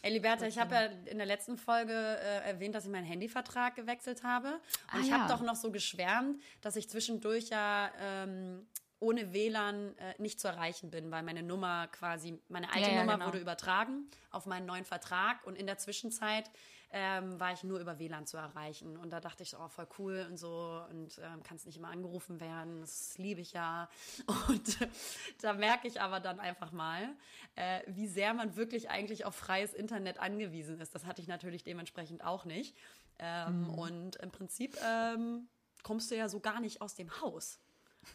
Ey, 0.02 0.12
Liberta, 0.13 0.48
ich 0.48 0.58
habe 0.58 0.74
ja 0.76 0.82
in 1.06 1.18
der 1.18 1.28
letzten 1.28 1.58
Folge 1.58 1.94
äh, 1.94 2.50
erwähnt, 2.50 2.74
dass 2.74 2.86
ich 2.86 2.92
meinen 2.92 3.06
Handyvertrag 3.06 3.76
gewechselt 3.76 4.24
habe. 4.24 4.48
Und 4.48 4.60
Ah, 4.92 5.00
ich 5.02 5.08
ja. 5.10 5.20
habe 5.20 5.32
doch 5.32 5.42
noch 5.42 5.56
so 5.56 5.72
geschwärmt, 5.72 6.42
dass 6.62 6.76
ich 6.76 6.89
zwischendurch 6.89 7.50
ja 7.50 7.92
ähm, 8.00 8.65
ohne 9.00 9.32
WLAN 9.32 9.96
äh, 9.98 10.15
nicht 10.18 10.39
zu 10.42 10.48
erreichen 10.48 10.89
bin, 10.89 11.12
weil 11.12 11.24
meine 11.24 11.44
Nummer 11.44 11.88
quasi, 11.88 12.38
meine 12.50 12.68
alte 12.74 12.89
Ja, 12.89 12.96
ja, 12.96 13.00
Nummer 13.02 13.13
genau. 13.13 13.28
wurde 13.28 13.39
übertragen 13.39 14.10
auf 14.32 14.46
meinen 14.48 14.65
neuen 14.65 14.86
Vertrag 14.86 15.46
und 15.46 15.56
in 15.56 15.68
der 15.68 15.78
Zwischenzeit 15.78 16.50
ähm, 16.91 17.39
war 17.39 17.54
ich 17.54 17.63
nur 17.63 17.80
über 17.80 17.99
WLAN 17.99 18.25
zu 18.25 18.38
erreichen. 18.38 18.97
Und 18.97 19.12
da 19.12 19.19
dachte 19.19 19.43
ich, 19.43 19.56
oh, 19.58 19.67
voll 19.67 19.88
cool 19.97 20.25
und 20.30 20.38
so 20.38 20.84
und 20.89 21.19
ähm, 21.19 21.43
kannst 21.43 21.65
nicht 21.65 21.78
immer 21.78 21.89
angerufen 21.89 22.39
werden, 22.39 22.82
das 22.82 23.17
liebe 23.17 23.41
ich 23.41 23.54
ja. 23.54 23.89
Und 24.47 24.80
da 25.41 25.54
merke 25.54 25.88
ich 25.88 26.02
aber 26.02 26.19
dann 26.19 26.39
einfach 26.39 26.71
mal, 26.71 27.10
äh, 27.56 27.82
wie 27.88 28.08
sehr 28.08 28.34
man 28.34 28.56
wirklich 28.56 28.89
eigentlich 28.89 29.25
auf 29.25 29.36
freies 29.36 29.73
Internet 29.73 30.19
angewiesen 30.19 30.80
ist. 30.80 30.95
Das 30.95 31.06
hatte 31.06 31.21
ich 31.21 31.28
natürlich 31.28 31.63
dementsprechend 31.63 32.23
auch 32.23 32.45
nicht. 32.45 32.75
Ähm, 33.19 33.60
Mhm. 33.60 33.69
Und 33.69 34.15
im 34.17 34.32
Prinzip 34.32 34.78
ähm, 34.84 35.47
kommst 35.84 36.12
du 36.12 36.15
ja 36.15 36.30
so 36.30 36.39
gar 36.39 36.60
nicht 36.60 36.82
aus 36.82 36.95
dem 36.95 37.21
Haus. 37.21 37.60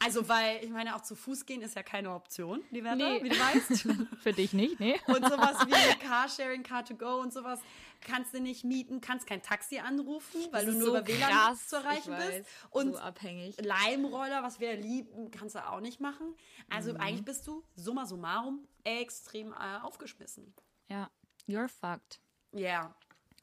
Also, 0.03 0.29
weil 0.29 0.63
ich 0.65 0.71
meine, 0.71 0.97
auch 0.97 1.03
zu 1.03 1.15
Fuß 1.15 1.47
gehen 1.47 1.63
ist 1.63 1.77
ja 1.77 1.83
keine 1.83 2.13
Option, 2.13 2.63
die 2.71 2.83
Werte, 2.83 2.97
Nee. 2.99 3.23
wie 3.23 3.29
du 3.29 3.37
weißt. 3.39 3.87
Für 4.23 4.33
dich 4.33 4.53
nicht, 4.53 4.81
nee. 4.81 4.99
Und 5.07 5.25
sowas 5.25 5.65
wie 5.67 5.99
Carsharing, 6.07 6.63
Car2Go 6.63 7.21
und 7.21 7.33
sowas 7.33 7.61
kannst 8.01 8.35
du 8.35 8.41
nicht 8.41 8.65
mieten, 8.65 9.01
kannst 9.01 9.27
kein 9.27 9.41
Taxi 9.41 9.79
anrufen, 9.79 10.41
weil 10.51 10.67
du 10.67 10.73
nur 10.73 10.83
so 10.83 10.91
über 10.99 11.07
WLAN 11.07 11.31
krass, 11.31 11.69
zu 11.69 11.77
erreichen 11.77 12.13
ich 12.13 12.19
weiß. 12.19 12.35
bist. 12.39 12.51
Und 12.71 12.93
so 12.95 12.99
abhängig. 12.99 13.57
Leimroller, 13.61 14.43
was 14.43 14.59
wir 14.61 14.75
lieben, 14.77 15.31
kannst 15.31 15.55
du 15.55 15.67
auch 15.67 15.81
nicht 15.81 16.01
machen. 16.01 16.35
Also 16.69 16.93
Mhm. 16.93 17.01
eigentlich 17.01 17.25
bist 17.25 17.47
du 17.47 17.63
summa 17.77 18.05
summarum 18.05 18.67
extrem 18.83 19.53
äh, 19.53 19.79
aufgeschmissen. 19.83 20.53
Ja, 20.89 21.09
you're 21.49 21.69
fucked. 21.69 22.21
Yeah. 22.55 22.95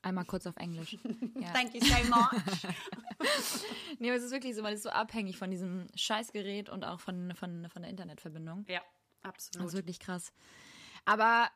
Einmal 0.03 0.25
kurz 0.25 0.47
auf 0.47 0.57
Englisch. 0.57 0.97
Ja. 1.39 1.51
Thank 1.53 1.73
you 1.73 1.81
so 1.81 1.93
much. 2.09 2.67
Nee, 3.99 4.09
aber 4.09 4.17
es 4.17 4.23
ist 4.23 4.31
wirklich 4.31 4.55
so, 4.55 4.61
man 4.63 4.73
ist 4.73 4.83
so 4.83 4.89
abhängig 4.89 5.37
von 5.37 5.51
diesem 5.51 5.87
Scheißgerät 5.95 6.69
und 6.69 6.83
auch 6.83 6.99
von, 6.99 7.33
von, 7.35 7.67
von 7.69 7.81
der 7.83 7.91
Internetverbindung. 7.91 8.65
ja, 8.67 8.81
Das 9.21 9.29
absolut. 9.29 9.67
ist 9.67 9.73
wirklich 9.75 9.99
krass. 9.99 10.33
Aber 11.05 11.49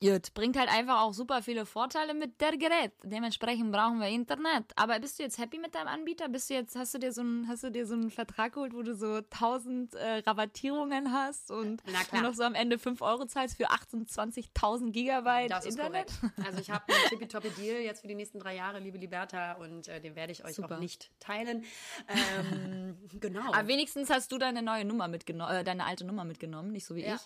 gut, 0.00 0.34
bringt 0.34 0.58
halt 0.58 0.68
einfach 0.70 1.00
auch 1.02 1.12
super 1.14 1.42
viele 1.42 1.66
Vorteile 1.66 2.14
mit 2.14 2.40
der 2.40 2.56
Gerät. 2.56 2.92
Dementsprechend 3.02 3.72
brauchen 3.72 4.00
wir 4.00 4.08
Internet. 4.08 4.64
Aber 4.76 4.98
bist 5.00 5.18
du 5.18 5.22
jetzt 5.22 5.38
happy 5.38 5.58
mit 5.58 5.74
deinem 5.74 5.88
Anbieter? 5.88 6.28
Bist 6.28 6.50
du 6.50 6.54
jetzt, 6.54 6.76
hast 6.76 6.94
du 6.94 6.98
dir 6.98 7.12
so 7.12 7.20
einen, 7.22 7.48
hast 7.48 7.62
du 7.64 7.70
dir 7.70 7.86
so 7.86 7.94
einen 7.94 8.10
Vertrag 8.10 8.52
geholt, 8.54 8.74
wo 8.74 8.82
du 8.82 8.94
so 8.94 9.16
1000 9.16 9.94
äh, 9.94 10.18
Rabattierungen 10.26 11.12
hast 11.12 11.50
und 11.50 11.82
nur 12.12 12.22
noch 12.22 12.34
so 12.34 12.42
am 12.42 12.54
Ende 12.54 12.78
5 12.78 13.00
Euro 13.02 13.26
zahlst 13.26 13.56
für 13.56 13.70
28.000 13.70 14.90
Gigabyte 14.92 15.50
Das 15.50 15.64
ist 15.66 15.78
Internet? 15.78 16.08
korrekt. 16.20 16.46
Also 16.46 16.60
ich 16.60 16.70
habe 16.70 16.84
einen 16.92 17.04
tippitoppi-Deal 17.08 17.80
jetzt 17.80 18.00
für 18.02 18.08
die 18.08 18.14
nächsten 18.14 18.38
drei 18.38 18.54
Jahre, 18.56 18.78
liebe 18.80 18.98
Liberta, 18.98 19.52
und 19.52 19.88
äh, 19.88 20.00
den 20.00 20.14
werde 20.16 20.32
ich 20.32 20.44
euch 20.44 20.56
Super. 20.56 20.76
auch 20.76 20.80
nicht 20.80 21.10
teilen. 21.20 21.64
Ähm, 22.08 22.96
genau. 23.20 23.52
Aber 23.52 23.66
wenigstens 23.68 24.10
hast 24.10 24.30
du 24.32 24.38
deine 24.38 24.62
neue 24.62 24.84
Nummer 24.84 25.08
mitgenommen, 25.08 25.54
äh, 25.56 25.64
deine 25.64 25.84
alte 25.84 26.04
Nummer 26.04 26.24
mitgenommen, 26.24 26.70
nicht 26.72 26.84
so 26.86 26.94
wie 26.96 27.04
Ja. 27.04 27.14
ich. 27.16 27.20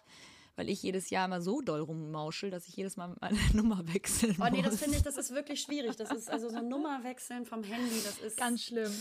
Weil 0.61 0.69
ich 0.69 0.83
jedes 0.83 1.09
Jahr 1.09 1.25
immer 1.25 1.41
so 1.41 1.63
doll 1.63 1.81
rummauschel, 1.81 2.51
dass 2.51 2.69
ich 2.69 2.77
jedes 2.77 2.99
Mal 2.99 3.17
meine 3.23 3.39
Nummer 3.55 3.81
wechseln 3.95 4.37
Oh 4.39 4.43
muss. 4.43 4.51
nee, 4.51 4.61
das 4.61 4.77
finde 4.77 4.99
ich, 4.99 5.03
das 5.03 5.17
ist 5.17 5.31
wirklich 5.35 5.63
schwierig. 5.63 5.97
Das 5.97 6.11
ist 6.11 6.29
also 6.29 6.51
so 6.51 6.59
ein 6.59 6.69
Nummerwechseln 6.69 7.47
vom 7.47 7.63
Handy, 7.63 8.03
das 8.05 8.19
ist 8.19 8.37
Ganz 8.37 8.65
schlimm. 8.65 8.93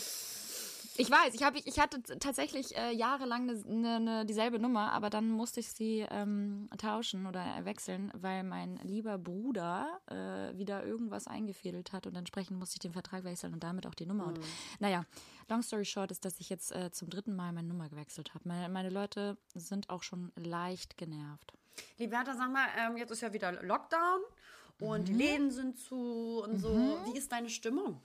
Ich 1.00 1.10
weiß, 1.10 1.34
ich, 1.34 1.44
hab, 1.44 1.56
ich 1.56 1.80
hatte 1.80 2.04
tatsächlich 2.20 2.76
äh, 2.76 2.92
jahrelang 2.92 3.46
ne, 3.46 3.64
ne, 3.66 4.00
ne, 4.02 4.26
dieselbe 4.26 4.60
Nummer, 4.60 4.92
aber 4.92 5.10
dann 5.10 5.30
musste 5.30 5.62
ich 5.62 5.72
sie 5.72 6.06
ähm, 6.10 6.70
tauschen 6.78 7.26
oder 7.26 7.46
wechseln, 7.64 8.12
weil 8.14 8.44
mein 8.44 8.76
lieber 8.84 9.18
Bruder 9.18 10.02
äh, 10.08 10.58
wieder 10.58 10.86
irgendwas 10.86 11.26
eingefädelt 11.26 11.94
hat 11.94 12.06
und 12.06 12.18
entsprechend 12.18 12.60
musste 12.60 12.76
ich 12.76 12.80
den 12.80 12.92
Vertrag 12.92 13.24
wechseln 13.24 13.54
und 13.54 13.64
damit 13.64 13.88
auch 13.88 13.96
die 13.96 14.06
Nummer. 14.06 14.28
Und 14.28 14.42
naja, 14.80 15.06
long 15.48 15.62
story 15.62 15.86
short 15.86 16.12
ist, 16.12 16.26
dass 16.26 16.38
ich 16.42 16.50
jetzt 16.50 16.76
äh, 16.76 16.92
zum 16.92 17.10
dritten 17.10 17.34
Mal 17.34 17.54
meine 17.54 17.70
Nummer 17.70 17.88
gewechselt 17.88 18.34
habe. 18.34 18.46
Meine, 18.50 18.68
meine 18.68 18.90
Leute 18.90 19.38
sind 19.56 19.90
auch 19.90 20.04
schon 20.04 20.34
leicht 20.36 20.98
genervt. 20.98 21.54
Liberta, 21.98 22.36
sag 22.36 22.52
mal, 22.52 22.68
ähm, 22.78 22.98
jetzt 22.98 23.12
ist 23.12 23.22
ja 23.22 23.32
wieder 23.32 23.54
Lockdown 23.64 24.20
und 24.82 25.08
die 25.08 25.14
Läden 25.14 25.50
sind 25.50 25.78
zu 25.80 26.44
und 26.44 26.58
so. 26.58 27.00
Wie 27.06 27.18
ist 27.18 27.32
deine 27.32 27.50
Stimmung? 27.50 28.02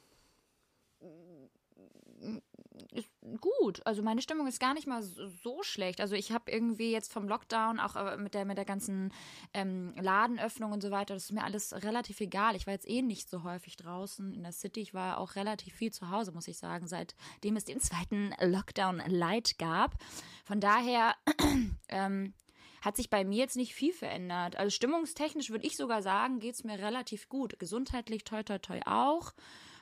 Ist 2.93 3.09
gut. 3.41 3.85
Also 3.87 4.03
meine 4.03 4.23
Stimmung 4.23 4.47
ist 4.47 4.61
gar 4.61 4.75
nicht 4.75 4.87
mal 4.87 5.03
so, 5.03 5.63
schlecht. 5.63 6.01
Also 6.01 6.15
ich 6.15 6.33
habe 6.33 6.51
irgendwie 6.51 6.91
jetzt 6.91 7.13
vom 7.13 7.29
Lockdown, 7.29 7.81
auch 7.81 7.97
äh, 7.97 8.17
mit 8.17 8.35
der, 8.35 8.45
mit 8.45 8.59
der 8.59 8.65
ganzen 8.65 9.13
ähm, 9.53 9.95
Ladenöffnung 10.01 10.73
und 10.73 10.83
so 10.83 10.91
weiter, 10.91 11.15
das 11.15 11.25
ist 11.25 11.33
mir 11.33 11.45
alles 11.45 11.73
relativ 11.85 12.21
egal. 12.21 12.57
Ich 12.57 12.67
war 12.67 12.75
jetzt 12.75 12.89
eh 12.89 13.03
nicht 13.03 13.31
so 13.31 13.45
häufig 13.45 13.77
draußen 13.77 14.33
in 14.33 14.43
der 14.43 14.53
City. 14.53 14.81
Ich 14.81 14.95
war 14.95 15.19
auch 15.19 15.37
relativ 15.37 15.75
viel 15.75 15.93
zu 15.93 16.11
Hause, 16.11 16.33
muss 16.33 16.49
ich 16.49 16.59
sagen, 16.59 16.87
seitdem 16.87 17.57
es 17.57 17.65
den 17.65 17.81
zweiten 17.81 18.35
Lockdown 18.41 19.03
Light 19.07 19.59
gab. 19.59 19.97
Von 20.45 20.61
daher 20.61 21.15
ähm, 21.89 22.35
hat 22.83 22.97
sich 22.97 23.09
bei 23.09 23.25
mir 23.25 23.39
jetzt 23.39 23.57
nicht 23.57 23.75
viel 23.75 23.93
verändert. 23.93 24.57
Also 24.57 24.71
stimmungstechnisch 24.71 25.51
würde 25.51 25.67
ich 25.67 25.77
sogar 25.77 26.03
sagen, 26.03 26.39
geht 26.39 26.55
es 26.55 26.65
mir 26.65 26.79
relativ 26.79 27.29
gut. 27.29 27.59
Gesundheitlich 27.59 28.25
toi 28.25 28.43
toi 28.43 28.59
toi 28.59 28.81
auch. 28.85 29.33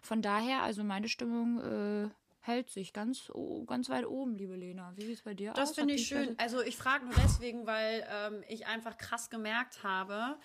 Von 0.02 0.22
daher, 0.22 0.62
also 0.62 0.84
meine 0.84 1.08
Stimmung 1.08 1.60
äh, 1.60 2.10
hält 2.42 2.70
sich 2.70 2.92
ganz, 2.92 3.30
ganz 3.66 3.88
weit 3.88 4.04
oben, 4.04 4.34
liebe 4.34 4.56
Lena. 4.56 4.92
Wie 4.96 5.06
sieht 5.06 5.16
es 5.16 5.22
bei 5.22 5.32
dir 5.32 5.52
aus? 5.52 5.56
Das 5.56 5.74
finde 5.74 5.94
ich 5.94 6.06
schön. 6.06 6.34
Also 6.38 6.60
ich 6.60 6.76
frage 6.76 7.04
nur 7.04 7.14
deswegen, 7.14 7.66
weil 7.66 8.06
ähm, 8.10 8.44
ich 8.48 8.66
einfach 8.66 8.98
krass 8.98 9.30
gemerkt 9.30 9.82
habe, 9.84 10.36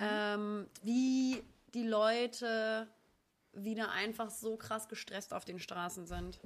ähm, 0.00 0.68
wie 0.82 1.42
die 1.74 1.86
Leute 1.86 2.88
wieder 3.52 3.90
einfach 3.90 4.30
so 4.30 4.56
krass 4.56 4.88
gestresst 4.88 5.34
auf 5.34 5.44
den 5.44 5.58
Straßen 5.58 6.06
sind. 6.06 6.38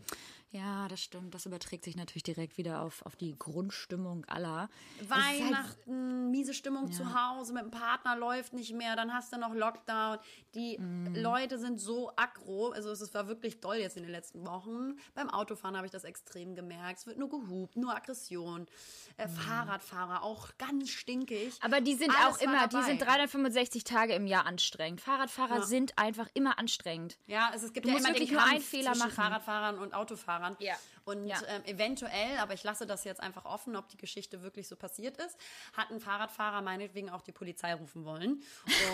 Ja, 0.50 0.86
das 0.88 1.02
stimmt. 1.02 1.34
Das 1.34 1.44
überträgt 1.44 1.84
sich 1.84 1.96
natürlich 1.96 2.22
direkt 2.22 2.56
wieder 2.56 2.80
auf, 2.82 3.04
auf 3.04 3.16
die 3.16 3.36
Grundstimmung 3.36 4.24
aller. 4.26 4.68
Weihnachten, 5.06 6.22
halt, 6.22 6.30
miese 6.30 6.54
Stimmung 6.54 6.86
ja. 6.86 6.92
zu 6.92 7.14
Hause, 7.14 7.52
mit 7.52 7.64
dem 7.64 7.70
Partner 7.70 8.16
läuft 8.16 8.52
nicht 8.52 8.72
mehr, 8.72 8.94
dann 8.96 9.12
hast 9.12 9.32
du 9.32 9.38
noch 9.38 9.52
Lockdown. 9.52 10.18
Die 10.54 10.78
mm. 10.78 11.16
Leute 11.16 11.58
sind 11.58 11.80
so 11.80 12.12
aggro. 12.16 12.70
Also 12.70 12.90
es 12.90 13.12
war 13.12 13.26
wirklich 13.28 13.60
doll 13.60 13.76
jetzt 13.76 13.96
in 13.96 14.04
den 14.04 14.12
letzten 14.12 14.46
Wochen. 14.46 14.98
Beim 15.14 15.28
Autofahren 15.28 15.76
habe 15.76 15.86
ich 15.86 15.92
das 15.92 16.04
extrem 16.04 16.54
gemerkt. 16.54 17.00
Es 17.00 17.06
wird 17.06 17.18
nur 17.18 17.28
gehupt, 17.28 17.76
nur 17.76 17.94
Aggression. 17.94 18.66
Äh, 19.16 19.26
mm. 19.26 19.30
Fahrradfahrer 19.30 20.22
auch 20.22 20.48
ganz 20.58 20.90
stinkig. 20.90 21.58
Aber 21.60 21.80
die 21.80 21.94
sind 21.94 22.10
Alles 22.10 22.36
auch 22.36 22.40
immer, 22.40 22.68
die 22.68 22.82
sind 22.82 23.02
365 23.02 23.82
Tage 23.84 24.14
im 24.14 24.26
Jahr 24.26 24.46
anstrengend. 24.46 25.00
Fahrradfahrer 25.00 25.56
ja. 25.56 25.62
sind 25.62 25.98
einfach 25.98 26.28
immer 26.34 26.58
anstrengend. 26.58 27.18
Ja, 27.26 27.50
es, 27.54 27.64
es 27.64 27.72
gibt 27.72 27.86
du 27.86 27.90
ja 27.90 27.98
immer 27.98 28.08
wirklich 28.08 28.28
den 28.28 28.38
Kampf 28.38 28.48
nur 28.48 28.54
einen 28.54 28.64
Fehler 28.64 28.96
machen. 28.96 29.10
Fahrradfahrern 29.10 29.78
und 29.78 29.92
Autofahrern. 29.92 30.35
Ja. 30.60 30.74
Und 31.04 31.26
ja. 31.26 31.40
ähm, 31.48 31.64
eventuell, 31.64 32.38
aber 32.38 32.54
ich 32.54 32.64
lasse 32.64 32.86
das 32.86 33.04
jetzt 33.04 33.20
einfach 33.20 33.44
offen, 33.44 33.76
ob 33.76 33.88
die 33.88 33.96
Geschichte 33.96 34.42
wirklich 34.42 34.68
so 34.68 34.76
passiert 34.76 35.16
ist, 35.18 35.36
hat 35.72 35.90
ein 35.90 36.00
Fahrradfahrer 36.00 36.62
meinetwegen 36.62 37.10
auch 37.10 37.22
die 37.22 37.32
Polizei 37.32 37.74
rufen 37.74 38.04
wollen. 38.04 38.42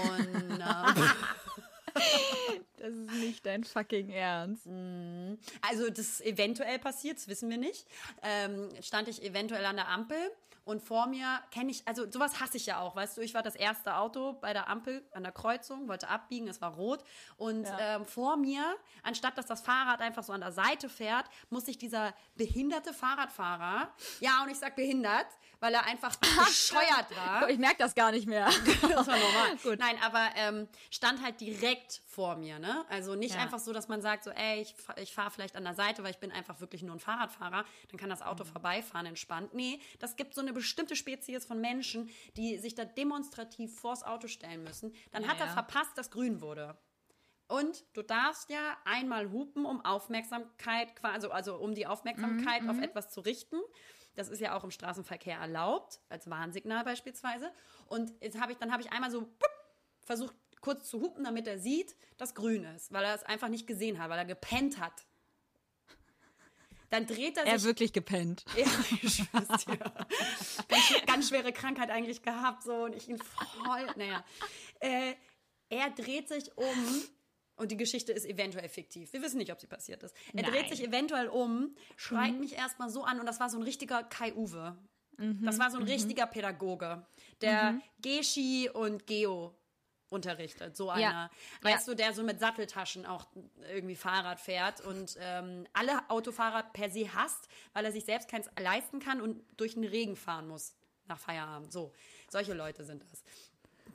Und 0.08 0.60
ähm, 0.60 1.10
Das 2.78 2.88
ist 2.90 3.12
nicht 3.12 3.46
dein 3.46 3.64
fucking 3.64 4.10
Ernst. 4.10 4.66
Mhm. 4.66 5.38
Also 5.60 5.90
das 5.90 6.20
eventuell 6.20 6.78
passiert, 6.78 7.18
das 7.18 7.28
wissen 7.28 7.50
wir 7.50 7.58
nicht. 7.58 7.86
Ähm, 8.22 8.68
stand 8.80 9.08
ich 9.08 9.22
eventuell 9.22 9.64
an 9.64 9.76
der 9.76 9.88
Ampel 9.88 10.18
und 10.64 10.82
vor 10.82 11.06
mir 11.06 11.40
kenne 11.50 11.70
ich, 11.70 11.86
also 11.86 12.10
sowas 12.10 12.40
hasse 12.40 12.56
ich 12.56 12.66
ja 12.66 12.80
auch, 12.80 12.94
weißt 12.94 13.16
du, 13.16 13.20
ich 13.20 13.34
war 13.34 13.42
das 13.42 13.54
erste 13.54 13.96
Auto 13.96 14.34
bei 14.34 14.52
der 14.52 14.68
Ampel 14.68 15.04
an 15.12 15.22
der 15.22 15.32
Kreuzung, 15.32 15.88
wollte 15.88 16.08
abbiegen, 16.08 16.48
es 16.48 16.60
war 16.60 16.74
rot 16.74 17.02
und 17.36 17.64
ja. 17.64 17.96
ähm, 17.96 18.04
vor 18.04 18.36
mir, 18.36 18.64
anstatt 19.02 19.36
dass 19.38 19.46
das 19.46 19.60
Fahrrad 19.60 20.00
einfach 20.00 20.22
so 20.22 20.32
an 20.32 20.40
der 20.40 20.52
Seite 20.52 20.88
fährt, 20.88 21.26
muss 21.50 21.66
sich 21.66 21.78
dieser 21.78 22.14
behinderte 22.36 22.94
Fahrradfahrer, 22.94 23.92
ja 24.20 24.42
und 24.42 24.50
ich 24.50 24.58
sag 24.58 24.76
behindert, 24.76 25.26
weil 25.62 25.74
er 25.74 25.84
einfach 25.86 26.16
bescheuert 26.16 27.14
war. 27.14 27.48
Ich 27.48 27.56
merke 27.56 27.78
das 27.78 27.94
gar 27.94 28.10
nicht 28.10 28.26
mehr. 28.26 28.46
das 28.82 29.06
war 29.06 29.16
normal. 29.16 29.56
Gut. 29.62 29.78
Nein, 29.78 29.96
aber 30.02 30.30
ähm, 30.34 30.68
stand 30.90 31.22
halt 31.22 31.40
direkt 31.40 32.02
vor 32.04 32.34
mir, 32.34 32.58
ne? 32.58 32.84
Also 32.88 33.14
nicht 33.14 33.36
ja. 33.36 33.40
einfach 33.40 33.60
so, 33.60 33.72
dass 33.72 33.86
man 33.86 34.02
sagt, 34.02 34.24
so, 34.24 34.30
ey, 34.30 34.60
ich, 34.60 34.74
ich 34.96 35.14
fahre 35.14 35.30
vielleicht 35.30 35.54
an 35.54 35.62
der 35.62 35.74
Seite, 35.74 36.02
weil 36.02 36.10
ich 36.10 36.18
bin 36.18 36.32
einfach 36.32 36.60
wirklich 36.60 36.82
nur 36.82 36.96
ein 36.96 36.98
Fahrradfahrer, 36.98 37.64
dann 37.88 37.96
kann 37.96 38.10
das 38.10 38.22
Auto 38.22 38.42
mhm. 38.42 38.48
vorbeifahren 38.48 39.06
entspannt. 39.06 39.54
Nee, 39.54 39.78
das 40.00 40.16
gibt 40.16 40.34
so 40.34 40.40
eine 40.40 40.52
bestimmte 40.52 40.96
Spezies 40.96 41.44
von 41.44 41.60
Menschen, 41.60 42.10
die 42.36 42.58
sich 42.58 42.74
da 42.74 42.84
demonstrativ 42.84 43.78
vors 43.78 44.02
Auto 44.02 44.26
stellen 44.26 44.64
müssen. 44.64 44.92
Dann 45.12 45.22
ja, 45.22 45.28
hat 45.28 45.38
er 45.38 45.46
ja. 45.46 45.52
verpasst, 45.52 45.96
dass 45.96 46.10
grün 46.10 46.40
wurde. 46.40 46.76
Und 47.46 47.84
du 47.92 48.02
darfst 48.02 48.50
ja 48.50 48.78
einmal 48.84 49.30
hupen, 49.30 49.64
um 49.64 49.84
Aufmerksamkeit, 49.84 50.88
also, 51.02 51.30
also 51.30 51.56
um 51.56 51.76
die 51.76 51.86
Aufmerksamkeit 51.86 52.62
mhm, 52.62 52.70
auf 52.70 52.76
mhm. 52.78 52.82
etwas 52.82 53.10
zu 53.10 53.20
richten. 53.20 53.60
Das 54.14 54.28
ist 54.28 54.40
ja 54.40 54.56
auch 54.56 54.64
im 54.64 54.70
Straßenverkehr 54.70 55.38
erlaubt, 55.38 56.00
als 56.08 56.28
Warnsignal 56.28 56.84
beispielsweise. 56.84 57.50
Und 57.86 58.12
jetzt 58.20 58.40
habe 58.40 58.52
ich, 58.52 58.58
dann 58.58 58.72
habe 58.72 58.82
ich 58.82 58.92
einmal 58.92 59.10
so 59.10 59.28
versucht, 60.02 60.34
kurz 60.60 60.88
zu 60.88 61.00
hupen, 61.00 61.24
damit 61.24 61.46
er 61.46 61.58
sieht, 61.58 61.96
dass 62.16 62.34
grün 62.34 62.64
ist, 62.64 62.92
weil 62.92 63.04
er 63.04 63.14
es 63.14 63.22
einfach 63.24 63.48
nicht 63.48 63.66
gesehen 63.66 63.98
hat, 63.98 64.10
weil 64.10 64.18
er 64.18 64.24
gepennt 64.24 64.78
hat. 64.78 65.06
Dann 66.90 67.06
dreht 67.06 67.38
er 67.38 67.44
sich. 67.44 67.52
Er 67.52 67.62
wirklich 67.62 67.92
gepennt. 67.92 68.44
Ja, 68.56 68.66
ich 69.02 69.14
schwör's 69.14 69.64
dir. 69.64 69.78
Ganz, 70.68 71.06
ganz, 71.06 71.28
schwere 71.28 71.52
Krankheit 71.52 71.90
eigentlich 71.90 72.22
gehabt, 72.22 72.62
so, 72.62 72.84
und 72.84 72.94
ich 72.94 73.08
ihn 73.08 73.18
voll, 73.18 73.86
naja. 73.96 74.22
Äh, 74.80 75.14
er 75.70 75.88
dreht 75.90 76.28
sich 76.28 76.56
um 76.56 77.02
und 77.56 77.70
die 77.70 77.76
Geschichte 77.76 78.12
ist 78.12 78.26
eventuell 78.26 78.68
fiktiv. 78.68 79.12
Wir 79.12 79.22
wissen 79.22 79.38
nicht, 79.38 79.52
ob 79.52 79.60
sie 79.60 79.66
passiert 79.66 80.02
ist. 80.02 80.14
Er 80.32 80.42
Nein. 80.42 80.50
dreht 80.50 80.68
sich 80.68 80.82
eventuell 80.82 81.28
um, 81.28 81.74
schreit 81.96 82.32
mhm. 82.32 82.40
mich 82.40 82.56
erstmal 82.56 82.90
so 82.90 83.04
an 83.04 83.20
und 83.20 83.26
das 83.26 83.40
war 83.40 83.50
so 83.50 83.58
ein 83.58 83.62
richtiger 83.62 84.02
Kai-Uwe. 84.02 84.76
Mhm. 85.18 85.44
Das 85.44 85.58
war 85.58 85.70
so 85.70 85.78
ein 85.78 85.84
mhm. 85.84 85.90
richtiger 85.90 86.26
Pädagoge, 86.26 87.04
der 87.40 87.72
mhm. 87.72 87.82
Geschi 88.00 88.70
und 88.72 89.06
Geo 89.06 89.54
unterrichtet. 90.08 90.76
So 90.76 90.90
einer, 90.90 91.00
ja. 91.00 91.30
weißt 91.62 91.86
ja. 91.86 91.92
du, 91.92 91.96
der 91.96 92.12
so 92.12 92.22
mit 92.22 92.38
Satteltaschen 92.38 93.06
auch 93.06 93.26
irgendwie 93.72 93.96
Fahrrad 93.96 94.40
fährt 94.40 94.80
und 94.82 95.16
ähm, 95.20 95.66
alle 95.72 96.08
Autofahrer 96.10 96.64
per 96.64 96.90
se 96.90 97.14
hasst, 97.14 97.48
weil 97.72 97.84
er 97.84 97.92
sich 97.92 98.04
selbst 98.04 98.28
keins 98.28 98.48
leisten 98.58 99.00
kann 99.00 99.20
und 99.20 99.42
durch 99.56 99.74
den 99.74 99.84
Regen 99.84 100.16
fahren 100.16 100.48
muss 100.48 100.74
nach 101.06 101.18
Feierabend. 101.18 101.72
So, 101.72 101.92
solche 102.28 102.52
Leute 102.52 102.84
sind 102.84 103.04
das 103.10 103.24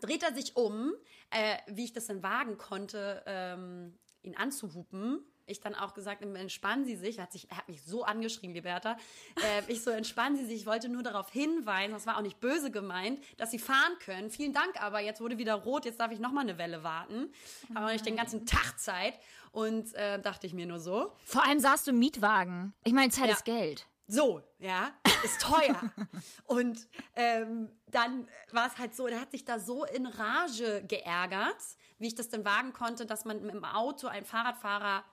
dreht 0.01 0.23
er 0.23 0.33
sich 0.33 0.55
um, 0.55 0.93
äh, 1.29 1.57
wie 1.67 1.85
ich 1.85 1.93
das 1.93 2.07
dann 2.07 2.23
wagen 2.23 2.57
konnte, 2.57 3.23
ähm, 3.25 3.97
ihn 4.23 4.35
anzuhupen. 4.35 5.25
Ich 5.49 5.61
dann 5.61 5.75
auch 5.75 5.93
gesagt, 5.93 6.21
entspannen 6.21 6.83
Sie 6.83 6.97
sich. 6.97 7.19
Er 7.19 7.23
hat, 7.23 7.31
sich, 7.31 7.49
er 7.49 7.57
hat 7.57 7.69
mich 7.69 7.81
so 7.81 8.03
angeschrien, 8.03 8.53
Liberta. 8.53 8.97
Äh, 9.37 9.71
ich 9.71 9.81
so, 9.81 9.91
entspannen 9.91 10.37
Sie 10.37 10.45
sich. 10.45 10.57
Ich 10.57 10.65
wollte 10.65 10.89
nur 10.89 11.03
darauf 11.03 11.31
hinweisen, 11.31 11.93
das 11.93 12.05
war 12.05 12.17
auch 12.17 12.21
nicht 12.21 12.41
böse 12.41 12.69
gemeint, 12.69 13.21
dass 13.37 13.51
Sie 13.51 13.59
fahren 13.59 13.93
können. 14.03 14.29
Vielen 14.29 14.51
Dank, 14.51 14.81
aber 14.81 14.99
jetzt 14.99 15.21
wurde 15.21 15.37
wieder 15.37 15.55
rot, 15.55 15.85
jetzt 15.85 16.01
darf 16.01 16.11
ich 16.11 16.19
noch 16.19 16.33
mal 16.33 16.41
eine 16.41 16.57
Welle 16.57 16.83
warten. 16.83 17.31
Habe 17.73 17.87
auch 17.87 17.91
nicht 17.91 18.05
den 18.05 18.17
ganzen 18.17 18.45
Tag 18.45 18.77
Zeit. 18.77 19.17
Und 19.51 19.93
äh, 19.95 20.21
dachte 20.21 20.45
ich 20.45 20.53
mir 20.53 20.65
nur 20.65 20.79
so. 20.79 21.13
Vor 21.23 21.45
allem 21.45 21.59
saßt 21.59 21.87
du 21.87 21.91
im 21.91 21.99
Mietwagen. 21.99 22.73
Ich 22.83 22.93
meine, 22.93 23.11
Zeit 23.11 23.29
ja. 23.29 23.33
ist 23.33 23.45
Geld. 23.45 23.87
So, 24.07 24.41
ja, 24.59 24.91
ist 25.23 25.41
teuer. 25.41 25.91
und 26.45 26.87
ähm, 27.15 27.69
dann 27.87 28.27
war 28.51 28.67
es 28.67 28.77
halt 28.77 28.95
so, 28.95 29.07
der 29.07 29.21
hat 29.21 29.31
sich 29.31 29.45
da 29.45 29.59
so 29.59 29.85
in 29.85 30.05
Rage 30.05 30.83
geärgert, 30.87 31.57
wie 31.99 32.07
ich 32.07 32.15
das 32.15 32.29
denn 32.29 32.45
wagen 32.45 32.73
konnte, 32.73 33.05
dass 33.05 33.25
man 33.25 33.47
dem 33.47 33.63
Auto 33.63 34.07
einen 34.07 34.25
Fahrradfahrer 34.25 35.03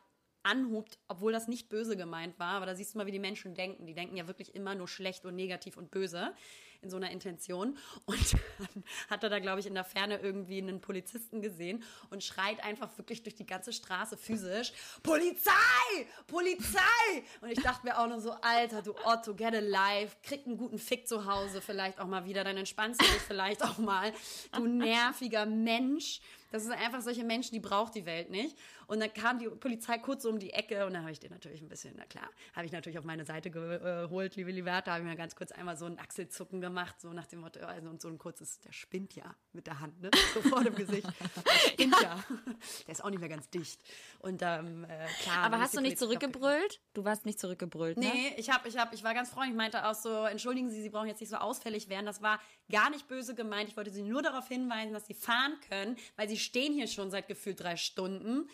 anhubt, 0.42 0.98
obwohl 1.08 1.32
das 1.32 1.48
nicht 1.48 1.68
böse 1.68 1.96
gemeint 1.96 2.38
war. 2.38 2.54
Aber 2.54 2.66
da 2.66 2.74
siehst 2.74 2.94
du 2.94 2.98
mal, 2.98 3.06
wie 3.06 3.12
die 3.12 3.18
Menschen 3.18 3.54
denken. 3.54 3.86
Die 3.86 3.94
denken 3.94 4.16
ja 4.16 4.26
wirklich 4.26 4.54
immer 4.54 4.74
nur 4.74 4.88
schlecht 4.88 5.24
und 5.24 5.34
negativ 5.34 5.76
und 5.76 5.90
böse 5.90 6.34
in 6.84 6.90
so 6.90 6.96
einer 6.96 7.10
Intention. 7.10 7.76
Und 8.06 8.32
dann 8.58 8.84
hat 9.10 9.22
er 9.22 9.30
da, 9.30 9.38
glaube 9.38 9.60
ich, 9.60 9.66
in 9.66 9.74
der 9.74 9.84
Ferne 9.84 10.18
irgendwie 10.18 10.58
einen 10.58 10.80
Polizisten 10.80 11.40
gesehen 11.42 11.82
und 12.10 12.22
schreit 12.22 12.62
einfach 12.62 12.96
wirklich 12.98 13.22
durch 13.22 13.34
die 13.34 13.46
ganze 13.46 13.72
Straße 13.72 14.16
physisch, 14.16 14.72
Polizei! 15.02 15.52
Polizei! 16.26 16.78
Und 17.40 17.50
ich 17.50 17.62
dachte 17.62 17.86
mir 17.86 17.98
auch 17.98 18.06
nur 18.06 18.20
so, 18.20 18.32
Alter, 18.42 18.82
du 18.82 18.94
Otto, 19.04 19.34
get 19.34 19.54
alive, 19.54 20.12
krieg 20.22 20.46
einen 20.46 20.56
guten 20.56 20.78
Fick 20.78 21.08
zu 21.08 21.26
Hause 21.26 21.60
vielleicht 21.60 21.98
auch 21.98 22.06
mal 22.06 22.24
wieder, 22.24 22.44
dann 22.44 22.56
entspannst 22.56 23.00
du 23.00 23.04
dich 23.04 23.22
vielleicht 23.22 23.62
auch 23.62 23.78
mal, 23.78 24.12
du 24.52 24.66
nerviger 24.66 25.46
Mensch. 25.46 26.20
Das 26.54 26.62
sind 26.62 26.72
einfach 26.72 27.00
solche 27.00 27.24
Menschen, 27.24 27.52
die 27.52 27.58
braucht 27.58 27.96
die 27.96 28.06
Welt 28.06 28.30
nicht. 28.30 28.56
Und 28.86 29.00
dann 29.00 29.12
kam 29.12 29.40
die 29.40 29.48
Polizei 29.48 29.98
kurz 29.98 30.24
um 30.24 30.38
die 30.38 30.52
Ecke 30.52 30.86
und 30.86 30.92
dann 30.92 31.02
habe 31.02 31.10
ich 31.10 31.18
den 31.18 31.32
natürlich 31.32 31.60
ein 31.60 31.68
bisschen, 31.68 31.94
na 31.96 32.04
klar, 32.04 32.30
habe 32.54 32.64
ich 32.64 32.70
natürlich 32.70 32.96
auf 32.96 33.04
meine 33.04 33.24
Seite 33.24 33.50
geholt, 33.50 34.36
liebe 34.36 34.52
Liberta, 34.52 34.92
habe 34.92 35.02
ich 35.02 35.10
mir 35.10 35.16
ganz 35.16 35.34
kurz 35.34 35.50
einmal 35.50 35.76
so 35.76 35.86
ein 35.86 35.98
Achselzucken 35.98 36.60
gemacht, 36.60 37.00
so 37.00 37.12
nach 37.12 37.26
dem 37.26 37.40
Motto, 37.40 37.58
also 37.58 37.88
und 37.88 38.00
so 38.00 38.06
ein 38.06 38.18
kurzes, 38.18 38.60
der 38.60 38.70
spinnt 38.70 39.16
ja 39.16 39.34
mit 39.52 39.66
der 39.66 39.80
Hand, 39.80 40.00
ne? 40.00 40.10
So 40.32 40.42
vor 40.42 40.62
dem 40.62 40.76
Gesicht. 40.76 41.08
Der 41.44 41.52
spinnt 41.70 41.96
ja. 42.00 42.24
Der 42.86 42.92
ist 42.92 43.02
auch 43.02 43.10
nicht 43.10 43.20
mehr 43.20 43.28
ganz 43.28 43.48
dicht. 43.50 43.80
Und 44.20 44.42
ähm, 44.42 44.84
äh, 44.84 45.06
klar. 45.22 45.44
Aber 45.44 45.58
hast 45.58 45.76
du 45.76 45.80
nicht 45.80 45.98
zurückgebrüllt? 45.98 46.80
Du 46.92 47.04
warst 47.04 47.26
nicht 47.26 47.40
zurückgebrüllt, 47.40 47.96
ne? 47.96 48.06
Nee, 48.06 48.34
ich 48.36 48.50
habe, 48.50 48.68
ich 48.68 48.78
habe, 48.78 48.94
ich 48.94 49.02
war 49.02 49.14
ganz 49.14 49.30
freundlich. 49.30 49.54
Ich 49.54 49.56
meinte 49.56 49.86
auch 49.86 49.94
so, 49.94 50.24
entschuldigen 50.24 50.70
Sie, 50.70 50.82
Sie 50.82 50.90
brauchen 50.90 51.08
jetzt 51.08 51.20
nicht 51.20 51.30
so 51.30 51.36
ausfällig 51.36 51.88
werden. 51.88 52.06
Das 52.06 52.22
war 52.22 52.40
gar 52.70 52.90
nicht 52.90 53.08
böse 53.08 53.34
gemeint. 53.34 53.68
Ich 53.68 53.76
wollte 53.76 53.90
Sie 53.90 54.02
nur 54.02 54.22
darauf 54.22 54.48
hinweisen, 54.48 54.92
dass 54.92 55.06
Sie 55.06 55.14
fahren 55.14 55.58
können, 55.68 55.96
weil 56.16 56.28
Sie 56.28 56.38
stehen 56.44 56.74
hier 56.74 56.86
schon 56.86 57.10
seit 57.10 57.28
gefühlt 57.28 57.60
drei 57.60 57.76
Stunden. 57.76 58.48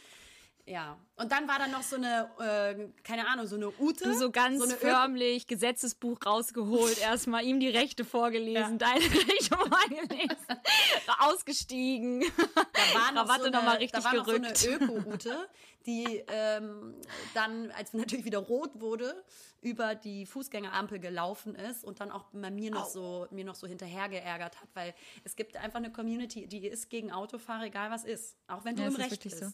Ja, 0.67 0.97
und 1.17 1.33
dann 1.33 1.49
war 1.49 1.59
da 1.59 1.67
noch 1.67 1.83
so 1.83 1.97
eine, 1.97 2.31
äh, 2.39 3.03
keine 3.03 3.27
Ahnung, 3.27 3.47
so 3.47 3.57
eine 3.57 3.73
Ute. 3.81 4.05
Du 4.05 4.15
so 4.15 4.31
ganz 4.31 4.63
so 4.63 4.71
förmlich 4.77 5.49
Gesetzesbuch 5.49 6.19
rausgeholt, 6.25 6.99
erstmal 7.03 7.45
ihm 7.45 7.59
die 7.59 7.69
Rechte 7.69 8.05
vorgelesen, 8.05 8.79
ja. 8.79 8.93
deine 8.93 9.03
Rechte 9.03 9.57
vorgelesen, 9.57 10.47
ausgestiegen. 11.19 12.21
Da 12.21 13.01
war 13.01 13.13
noch 13.13 13.25
Krawatte 13.25 13.41
so 13.41 13.47
eine, 13.47 13.57
noch 13.57 13.65
mal 13.65 13.77
richtig 13.79 14.01
da 14.01 14.05
war 14.05 14.25
gerückt. 14.25 14.49
noch 14.49 14.55
so 14.55 14.71
eine 14.71 14.77
Öko-Ute, 14.77 15.49
die 15.87 16.23
ähm, 16.29 16.95
dann, 17.35 17.71
als 17.73 17.93
natürlich 17.95 18.25
wieder 18.25 18.39
rot 18.39 18.71
wurde, 18.81 19.25
über 19.63 19.95
die 19.95 20.25
Fußgängerampel 20.25 20.99
gelaufen 20.99 21.55
ist 21.55 21.85
und 21.85 22.01
dann 22.01 22.11
auch 22.11 22.25
bei 22.33 22.51
mir 22.51 22.71
noch 22.71 22.87
so 22.87 23.27
mir 23.31 23.45
noch 23.45 23.55
so 23.55 23.67
hinterher 23.67 24.09
geärgert 24.09 24.61
hat, 24.61 24.69
weil 24.75 24.95
es 25.25 25.37
gibt 25.37 25.57
einfach 25.57 25.79
eine 25.79 25.93
Community, 25.93 26.47
die 26.47 26.67
ist 26.67 26.89
gegen 26.89 27.13
Autofahrer, 27.13 27.65
egal 27.65 27.91
was 27.91 28.05
ist, 28.05 28.37
auch 28.49 28.65
wenn 28.65 28.77
du 28.77 28.83
ja, 28.83 28.89
im 28.89 28.97
Recht 28.97 29.23
bist. 29.23 29.39
So. 29.39 29.47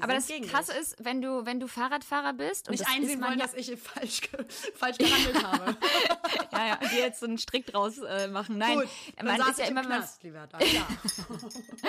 Aber 0.00 0.14
das 0.14 0.28
Krasse 0.48 0.74
ist, 0.74 0.96
wenn 1.00 1.20
du 1.20 1.44
wenn 1.44 1.58
du 1.58 1.66
Fahrradfahrer 1.66 2.34
bist 2.34 2.68
und 2.68 2.72
nicht 2.72 2.88
einsehen 2.88 3.20
wollen, 3.20 3.38
ja 3.38 3.46
dass 3.46 3.54
ich 3.54 3.76
falsch 3.80 4.20
falsch 4.74 4.98
gehandelt 4.98 5.42
habe. 5.42 5.76
ja, 6.52 6.66
ja. 6.66 6.78
die 6.92 6.96
jetzt 6.96 7.20
so 7.20 7.26
einen 7.26 7.38
Strick 7.38 7.66
draus 7.66 7.98
äh, 7.98 8.28
machen. 8.28 8.58
Nein, 8.58 8.78
Gut, 8.78 8.88
man 9.22 9.40
ist 9.40 9.58
ja 9.58 9.66
immer, 9.66 9.82
Knast, 9.82 10.22
Liberta. 10.22 10.58
Ja. 10.62 10.86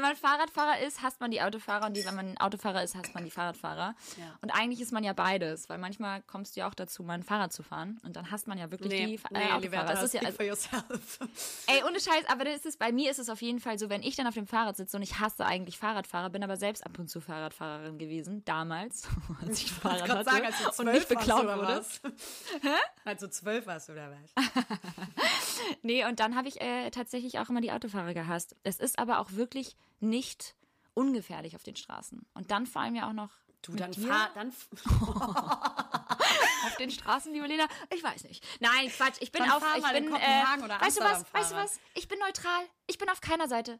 wenn 0.00 0.08
man 0.08 0.16
Fahrradfahrer 0.16 0.80
ist, 0.80 1.02
hasst 1.02 1.20
man 1.20 1.30
die 1.30 1.42
Autofahrer 1.42 1.86
und 1.86 1.96
die, 1.96 2.04
wenn 2.04 2.14
man 2.14 2.36
Autofahrer 2.38 2.82
ist, 2.82 2.94
hasst 2.96 3.14
man 3.14 3.24
die 3.24 3.30
Fahrradfahrer. 3.30 3.94
Ja. 4.16 4.24
Und 4.40 4.50
eigentlich 4.50 4.80
ist 4.80 4.92
man 4.92 5.04
ja 5.04 5.12
beides, 5.12 5.68
weil 5.68 5.78
manchmal 5.78 6.22
kommst 6.22 6.56
du 6.56 6.60
ja 6.60 6.68
auch 6.68 6.74
dazu, 6.74 7.02
mal 7.02 7.14
ein 7.14 7.22
Fahrrad 7.22 7.52
zu 7.52 7.62
fahren 7.62 8.00
und 8.04 8.16
dann 8.16 8.30
hasst 8.30 8.46
man 8.46 8.56
ja 8.58 8.70
wirklich 8.70 8.90
die 8.90 9.06
Nee, 9.06 9.18
Fa- 9.18 9.28
nee, 9.32 9.38
äh, 9.38 9.42
Autofahrer. 9.52 9.60
Liberta, 9.60 9.92
Es 9.92 10.02
ist 10.02 10.14
ja, 10.14 10.30
for 10.32 10.44
yourself. 10.44 11.18
Ey, 11.66 11.82
ohne 11.84 12.00
Scheiß, 12.00 12.24
aber 12.28 12.44
das 12.44 12.56
ist 12.56 12.66
es, 12.66 12.76
bei 12.76 12.92
mir 12.92 13.10
ist 13.10 13.18
es 13.18 13.28
auf 13.28 13.42
jeden 13.42 13.60
Fall 13.60 13.78
so, 13.78 13.90
wenn 13.90 14.02
ich 14.02 14.16
dann 14.16 14.26
auf 14.26 14.34
dem 14.34 14.46
Fahrrad 14.46 14.76
sitze 14.76 14.96
und 14.96 15.02
ich 15.02 15.18
hasse 15.20 15.44
eigentlich 15.44 15.78
Fahrradfahrer, 15.78 16.30
bin 16.30 16.42
aber 16.42 16.56
selbst 16.56 16.84
ab 16.86 16.98
und 16.98 17.08
zu 17.08 17.20
Fahrradfahrerin 17.20 17.98
gewesen, 17.98 18.42
damals, 18.44 19.06
als 19.42 19.58
ich 19.62 19.70
Fahrrad 19.72 20.06
grad 20.06 20.18
hatte 20.18 20.30
sagen, 20.30 20.46
als 20.46 20.58
du 20.58 20.64
und 20.66 20.74
zwölf 20.74 20.94
nicht 20.94 21.08
beklaut 21.08 21.46
warst, 21.46 21.58
oder 21.58 21.68
wurde. 21.68 22.14
was? 22.62 22.70
Als 23.04 23.20
du 23.20 23.30
zwölf 23.30 23.66
warst, 23.66 23.90
oder 23.90 24.10
was? 24.10 24.44
Nee, 25.82 26.04
und 26.04 26.20
dann 26.20 26.36
habe 26.36 26.48
ich 26.48 26.60
äh, 26.60 26.90
tatsächlich 26.90 27.38
auch 27.38 27.48
immer 27.48 27.60
die 27.60 27.72
Autofahrer 27.72 28.14
gehasst. 28.14 28.56
Es 28.62 28.78
ist 28.78 28.98
aber 28.98 29.18
auch 29.20 29.32
wirklich 29.32 29.76
nicht 30.00 30.56
ungefährlich 30.94 31.56
auf 31.56 31.62
den 31.62 31.76
Straßen. 31.76 32.26
Und 32.34 32.50
dann 32.50 32.66
vor 32.66 32.82
allem 32.82 32.94
ja 32.96 33.08
auch 33.08 33.12
noch 33.12 33.30
Du, 33.62 33.74
dann 33.74 33.92
fahr, 33.92 34.30
dann 34.34 34.54
auf 36.64 36.76
den 36.78 36.90
Straßen, 36.90 37.30
liebe 37.32 37.46
Lena. 37.46 37.66
Ich 37.90 38.02
weiß 38.02 38.24
nicht. 38.24 38.42
Nein, 38.60 38.88
Quatsch. 38.88 39.18
Ich 39.20 39.32
bin 39.32 39.42
Dann 39.42 39.52
auf. 39.52 39.62
Ich 39.76 39.92
bin. 39.92 40.10
Kopenhagen 40.10 40.64
Äh, 40.70 40.80
weißt 40.80 40.98
du 40.98 41.04
was? 41.04 41.34
Weißt 41.34 41.52
du 41.52 41.56
was? 41.56 41.78
Ich 41.94 42.08
bin 42.08 42.18
neutral. 42.20 42.64
Ich 42.86 42.96
bin 42.96 43.10
auf 43.10 43.20
keiner 43.20 43.48
Seite. 43.48 43.78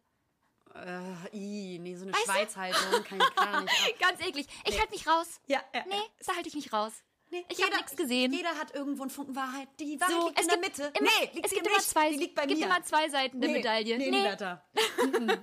Äh, 0.74 1.34
ih, 1.36 1.78
nee, 1.78 1.96
so 1.96 2.04
eine? 2.04 2.14
Schweizhaltung 2.14 3.04
kann 3.04 3.20
ich 3.20 3.34
gar 3.34 3.62
nicht. 3.62 3.98
Ganz 3.98 4.20
eklig. 4.20 4.46
Ich 4.66 4.78
halte 4.78 4.92
mich 4.92 5.06
raus. 5.06 5.40
Ja, 5.46 5.60
ja, 5.74 5.82
Nee, 5.86 5.94
ja. 5.94 6.02
da 6.26 6.36
halte 6.36 6.48
ich 6.48 6.54
mich 6.54 6.72
raus. 6.72 6.92
Nee, 7.30 7.44
Ich 7.48 7.62
habe 7.62 7.76
nichts 7.76 7.94
gesehen. 7.96 8.32
Jeder 8.32 8.50
hat 8.50 8.74
irgendwo 8.74 9.02
einen 9.02 9.10
Funken 9.10 9.36
Wahrheit. 9.36 9.68
Die 9.78 10.00
Wahrheit 10.00 10.14
So, 10.14 10.26
liegt 10.26 10.40
es 10.40 10.46
in 10.46 10.50
der 10.50 10.58
Mitte. 10.60 10.92
Immer, 10.98 11.10
nee, 11.20 11.30
liegt 11.32 11.46
es 11.46 11.52
gibt 11.52 11.66
immer 11.66 11.78
zwei, 11.78 12.10
Die 12.10 12.16
liegt 12.16 12.34
bei 12.34 12.46
gibt 12.46 12.58
mir. 12.58 12.66
immer 12.66 12.82
zwei 12.82 13.08
Seiten 13.08 13.40
der 13.40 13.50
nee, 13.50 13.56
Medaille. 13.58 13.98
Nee, 13.98 14.10
Liberta. 14.10 14.64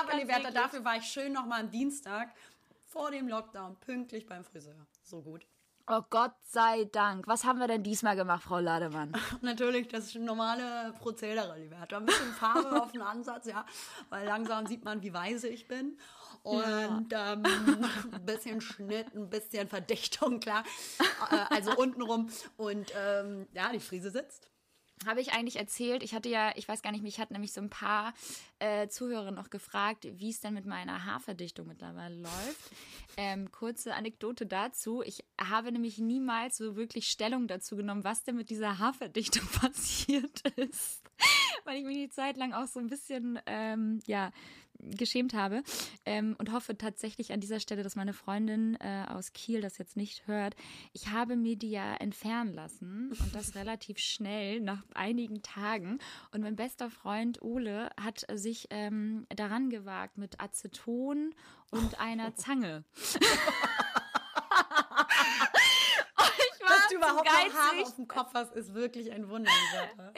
Aber 0.00 0.16
Liberta, 0.16 0.50
dafür 0.50 0.84
war 0.84 0.96
ich 0.96 1.04
schön 1.04 1.32
nochmal 1.32 1.60
am 1.60 1.70
Dienstag 1.70 2.34
vor 2.88 3.10
dem 3.10 3.28
Lockdown 3.28 3.76
pünktlich 3.80 4.26
beim 4.26 4.44
Friseur. 4.44 4.86
So 5.02 5.22
gut. 5.22 5.46
Oh 5.90 6.02
Gott 6.10 6.34
sei 6.42 6.84
Dank. 6.84 7.26
Was 7.28 7.44
haben 7.44 7.60
wir 7.60 7.66
denn 7.66 7.82
diesmal 7.82 8.14
gemacht, 8.14 8.42
Frau 8.42 8.58
Lademann? 8.58 9.12
Natürlich 9.40 9.88
das 9.88 10.14
normale 10.16 10.92
Prozedere, 11.00 11.58
Liberta. 11.58 11.96
Ein 11.96 12.04
bisschen 12.04 12.32
Farbe 12.34 12.82
auf 12.82 12.92
den 12.92 13.00
Ansatz, 13.00 13.46
ja. 13.46 13.64
Weil 14.10 14.26
langsam 14.26 14.66
sieht 14.66 14.84
man, 14.84 15.02
wie 15.02 15.14
weise 15.14 15.48
ich 15.48 15.66
bin. 15.66 15.98
Und 16.48 17.12
ähm, 17.12 17.42
ein 18.12 18.24
bisschen 18.26 18.60
Schnitt, 18.60 19.14
ein 19.14 19.28
bisschen 19.28 19.68
Verdichtung, 19.68 20.40
klar. 20.40 20.64
Äh, 21.30 21.54
also 21.54 21.76
untenrum. 21.76 22.30
Und 22.56 22.92
ähm, 22.96 23.46
ja, 23.52 23.72
die 23.72 23.80
Frise 23.80 24.10
sitzt. 24.10 24.50
Habe 25.06 25.20
ich 25.20 25.32
eigentlich 25.32 25.56
erzählt? 25.56 26.02
Ich 26.02 26.14
hatte 26.14 26.28
ja, 26.28 26.52
ich 26.56 26.68
weiß 26.68 26.82
gar 26.82 26.90
nicht, 26.90 27.02
mich 27.02 27.20
hat 27.20 27.30
nämlich 27.30 27.52
so 27.52 27.60
ein 27.60 27.70
paar 27.70 28.14
äh, 28.58 28.88
Zuhörer 28.88 29.30
noch 29.30 29.50
gefragt, 29.50 30.08
wie 30.10 30.30
es 30.30 30.40
denn 30.40 30.54
mit 30.54 30.66
meiner 30.66 31.04
Haarverdichtung 31.04 31.68
mittlerweile 31.68 32.16
läuft. 32.16 32.70
Ähm, 33.16 33.50
kurze 33.52 33.94
Anekdote 33.94 34.46
dazu. 34.46 35.02
Ich 35.02 35.24
habe 35.40 35.70
nämlich 35.70 35.98
niemals 35.98 36.56
so 36.56 36.76
wirklich 36.76 37.08
Stellung 37.08 37.46
dazu 37.46 37.76
genommen, 37.76 38.04
was 38.04 38.24
denn 38.24 38.36
mit 38.36 38.50
dieser 38.50 38.78
Haarverdichtung 38.78 39.46
passiert 39.60 40.40
ist. 40.56 41.07
Weil 41.64 41.78
ich 41.78 41.84
mich 41.84 41.96
die 41.96 42.08
Zeit 42.08 42.36
lang 42.36 42.52
auch 42.52 42.66
so 42.66 42.80
ein 42.80 42.88
bisschen, 42.88 43.38
ähm, 43.46 44.00
ja, 44.06 44.30
geschämt 44.78 45.34
habe 45.34 45.62
ähm, 46.06 46.36
und 46.38 46.52
hoffe 46.52 46.76
tatsächlich 46.76 47.32
an 47.32 47.40
dieser 47.40 47.60
Stelle, 47.60 47.82
dass 47.82 47.96
meine 47.96 48.12
Freundin 48.12 48.76
äh, 48.80 49.06
aus 49.08 49.32
Kiel 49.32 49.60
das 49.60 49.78
jetzt 49.78 49.96
nicht 49.96 50.26
hört. 50.26 50.54
Ich 50.92 51.08
habe 51.08 51.36
mir 51.36 51.56
die 51.56 51.70
ja 51.70 51.94
entfernen 51.96 52.54
lassen 52.54 53.10
und 53.10 53.34
das 53.34 53.54
relativ 53.54 53.98
schnell 53.98 54.60
nach 54.60 54.84
einigen 54.94 55.42
Tagen. 55.42 55.98
Und 56.32 56.42
mein 56.42 56.56
bester 56.56 56.90
Freund 56.90 57.42
Ole 57.42 57.90
hat 58.00 58.24
sich 58.32 58.68
ähm, 58.70 59.26
daran 59.34 59.70
gewagt 59.70 60.16
mit 60.16 60.40
Aceton 60.40 61.34
und 61.70 62.00
einer 62.00 62.34
Zange. 62.34 62.84
überhaupt 66.98 67.24
noch 67.24 67.34
Haare 67.34 67.76
geizig. 67.76 67.86
auf 67.86 67.96
dem 67.96 68.08
Kopf 68.08 68.30
hast, 68.34 68.54
ist 68.54 68.74
wirklich 68.74 69.12
ein 69.12 69.28
Wunder. 69.28 69.50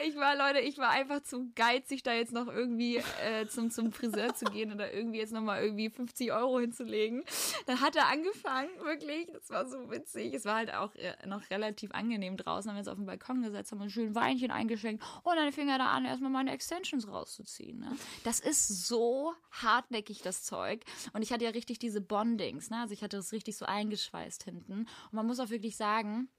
Ich 0.03 0.15
war, 0.15 0.35
Leute, 0.35 0.59
ich 0.59 0.77
war 0.77 0.89
einfach 0.89 1.21
zu 1.21 1.51
geizig, 1.53 2.01
da 2.03 2.13
jetzt 2.13 2.33
noch 2.33 2.47
irgendwie 2.47 2.97
äh, 3.23 3.47
zum, 3.47 3.69
zum 3.69 3.91
Friseur 3.91 4.33
zu 4.33 4.45
gehen 4.45 4.73
oder 4.73 4.91
irgendwie 4.93 5.19
jetzt 5.19 5.31
nochmal 5.31 5.63
irgendwie 5.63 5.89
50 5.89 6.31
Euro 6.31 6.59
hinzulegen. 6.59 7.23
Dann 7.67 7.81
hat 7.81 7.95
er 7.95 8.07
angefangen, 8.07 8.69
wirklich, 8.83 9.27
das 9.31 9.49
war 9.49 9.67
so 9.67 9.91
witzig. 9.91 10.33
Es 10.33 10.45
war 10.45 10.55
halt 10.55 10.73
auch 10.73 10.93
äh, 10.95 11.15
noch 11.27 11.49
relativ 11.49 11.91
angenehm 11.91 12.37
draußen, 12.37 12.69
haben 12.69 12.77
wir 12.77 12.81
uns 12.81 12.87
auf 12.87 12.97
den 12.97 13.05
Balkon 13.05 13.41
gesetzt, 13.43 13.71
haben 13.71 13.81
uns 13.81 13.93
schön 13.93 14.15
Weinchen 14.15 14.51
eingeschenkt 14.51 15.03
und 15.23 15.35
dann 15.35 15.51
fing 15.51 15.69
er 15.69 15.77
da 15.77 15.87
an, 15.87 16.05
erstmal 16.05 16.31
meine 16.31 16.51
Extensions 16.51 17.07
rauszuziehen. 17.07 17.79
Ne? 17.79 17.95
Das 18.23 18.39
ist 18.39 18.87
so 18.87 19.33
hartnäckig, 19.51 20.21
das 20.21 20.43
Zeug. 20.43 20.83
Und 21.13 21.21
ich 21.21 21.31
hatte 21.31 21.45
ja 21.45 21.51
richtig 21.51 21.79
diese 21.79 22.01
Bondings, 22.01 22.69
ne? 22.69 22.81
also 22.81 22.93
ich 22.93 23.03
hatte 23.03 23.17
das 23.17 23.31
richtig 23.31 23.57
so 23.57 23.65
eingeschweißt 23.65 24.43
hinten. 24.43 24.81
Und 24.81 25.13
man 25.13 25.27
muss 25.27 25.39
auch 25.39 25.49
wirklich 25.49 25.75
sagen, 25.77 26.29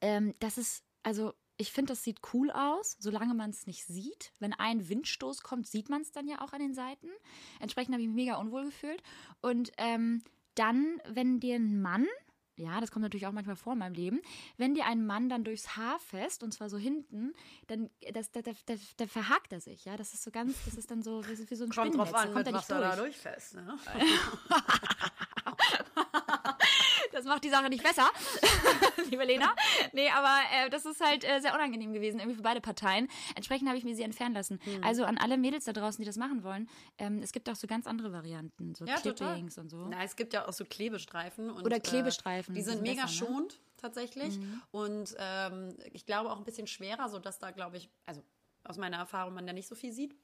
ähm, 0.00 0.34
das 0.38 0.58
ist, 0.58 0.84
also 1.02 1.32
ich 1.56 1.72
finde, 1.72 1.92
das 1.92 2.04
sieht 2.04 2.20
cool 2.32 2.50
aus, 2.52 2.96
solange 3.00 3.34
man 3.34 3.50
es 3.50 3.66
nicht 3.66 3.84
sieht. 3.84 4.32
Wenn 4.38 4.52
ein 4.52 4.88
Windstoß 4.88 5.42
kommt, 5.42 5.66
sieht 5.66 5.88
man 5.88 6.02
es 6.02 6.12
dann 6.12 6.28
ja 6.28 6.40
auch 6.40 6.52
an 6.52 6.60
den 6.60 6.72
Seiten. 6.72 7.08
Entsprechend 7.58 7.94
habe 7.94 8.02
ich 8.02 8.08
mich 8.08 8.16
mega 8.16 8.36
unwohl 8.36 8.66
gefühlt. 8.66 9.02
Und 9.40 9.72
ähm, 9.76 10.22
dann, 10.54 11.00
wenn 11.08 11.40
dir 11.40 11.56
ein 11.56 11.82
Mann, 11.82 12.06
ja, 12.54 12.80
das 12.80 12.92
kommt 12.92 13.02
natürlich 13.02 13.26
auch 13.26 13.32
manchmal 13.32 13.56
vor 13.56 13.72
in 13.72 13.80
meinem 13.80 13.94
Leben, 13.94 14.20
wenn 14.56 14.74
dir 14.74 14.86
ein 14.86 15.04
Mann 15.04 15.28
dann 15.28 15.42
durchs 15.42 15.76
Haar 15.76 15.98
fest, 15.98 16.44
und 16.44 16.52
zwar 16.52 16.68
so 16.68 16.78
hinten, 16.78 17.32
dann 17.66 17.90
das, 18.12 18.30
da, 18.30 18.40
da, 18.42 18.52
da, 18.96 19.06
verhakt 19.06 19.52
er 19.52 19.60
sich, 19.60 19.84
ja. 19.84 19.96
Das 19.96 20.14
ist 20.14 20.22
so 20.22 20.30
ganz, 20.30 20.64
das 20.64 20.74
ist 20.74 20.90
dann 20.90 21.02
so, 21.02 21.24
wie 21.26 21.34
so 21.34 21.64
ein 21.64 21.70
Kommt 21.70 21.96
drauf 21.96 22.14
an, 22.14 22.32
kommt 22.32 22.46
er 22.46 22.52
nicht 22.52 22.70
er 22.70 22.80
da 22.80 22.96
durch. 22.96 23.20
durchfasst. 23.20 23.54
Ne? 23.54 23.78
Macht 27.28 27.44
die 27.44 27.50
Sache 27.50 27.68
nicht 27.68 27.82
besser, 27.84 28.08
liebe 29.10 29.24
Lena. 29.24 29.54
Nee, 29.92 30.08
aber 30.10 30.38
äh, 30.52 30.70
das 30.70 30.84
ist 30.86 31.00
halt 31.00 31.24
äh, 31.24 31.40
sehr 31.40 31.54
unangenehm 31.54 31.92
gewesen, 31.92 32.18
irgendwie 32.20 32.36
für 32.36 32.42
beide 32.42 32.60
Parteien. 32.60 33.08
Entsprechend 33.36 33.68
habe 33.68 33.78
ich 33.78 33.84
mir 33.84 33.94
sie 33.94 34.02
entfernen 34.02 34.34
lassen. 34.34 34.58
Hm. 34.64 34.82
Also 34.82 35.04
an 35.04 35.18
alle 35.18 35.36
Mädels 35.36 35.64
da 35.64 35.72
draußen, 35.72 36.00
die 36.02 36.06
das 36.06 36.16
machen 36.16 36.42
wollen, 36.42 36.68
ähm, 36.98 37.20
es 37.22 37.32
gibt 37.32 37.48
auch 37.50 37.56
so 37.56 37.66
ganz 37.66 37.86
andere 37.86 38.12
Varianten, 38.12 38.74
so 38.74 38.84
Ja, 38.86 38.96
total. 38.96 39.34
Clippings 39.34 39.58
und 39.58 39.68
so. 39.70 39.86
Na, 39.88 40.02
es 40.02 40.16
gibt 40.16 40.32
ja 40.32 40.48
auch 40.48 40.52
so 40.52 40.64
Klebestreifen. 40.64 41.50
Und, 41.50 41.64
Oder 41.64 41.80
Klebestreifen, 41.80 42.54
Äh, 42.54 42.58
die 42.58 42.64
sind 42.64 42.74
sind 42.74 42.82
mega 42.82 43.02
besser, 43.02 43.24
ne? 43.24 43.30
schonend, 43.30 43.60
tatsächlich. 43.76 44.38
Und 44.70 45.14
ähm, 45.18 45.76
ich 45.92 46.06
glaube 46.06 46.30
auch 46.30 46.38
ein 46.38 46.44
bisschen 46.44 46.66
schwerer, 46.66 47.08
sodass 47.08 47.38
da, 47.38 47.50
glaube 47.50 47.76
ich, 47.76 47.90
also 48.06 48.22
aus 48.64 48.76
meiner 48.78 48.96
Erfahrung, 48.98 49.34
man 49.34 49.46
da 49.46 49.52
nicht 49.52 49.68
so 49.68 49.74
viel 49.74 49.92
sieht. 49.92 50.14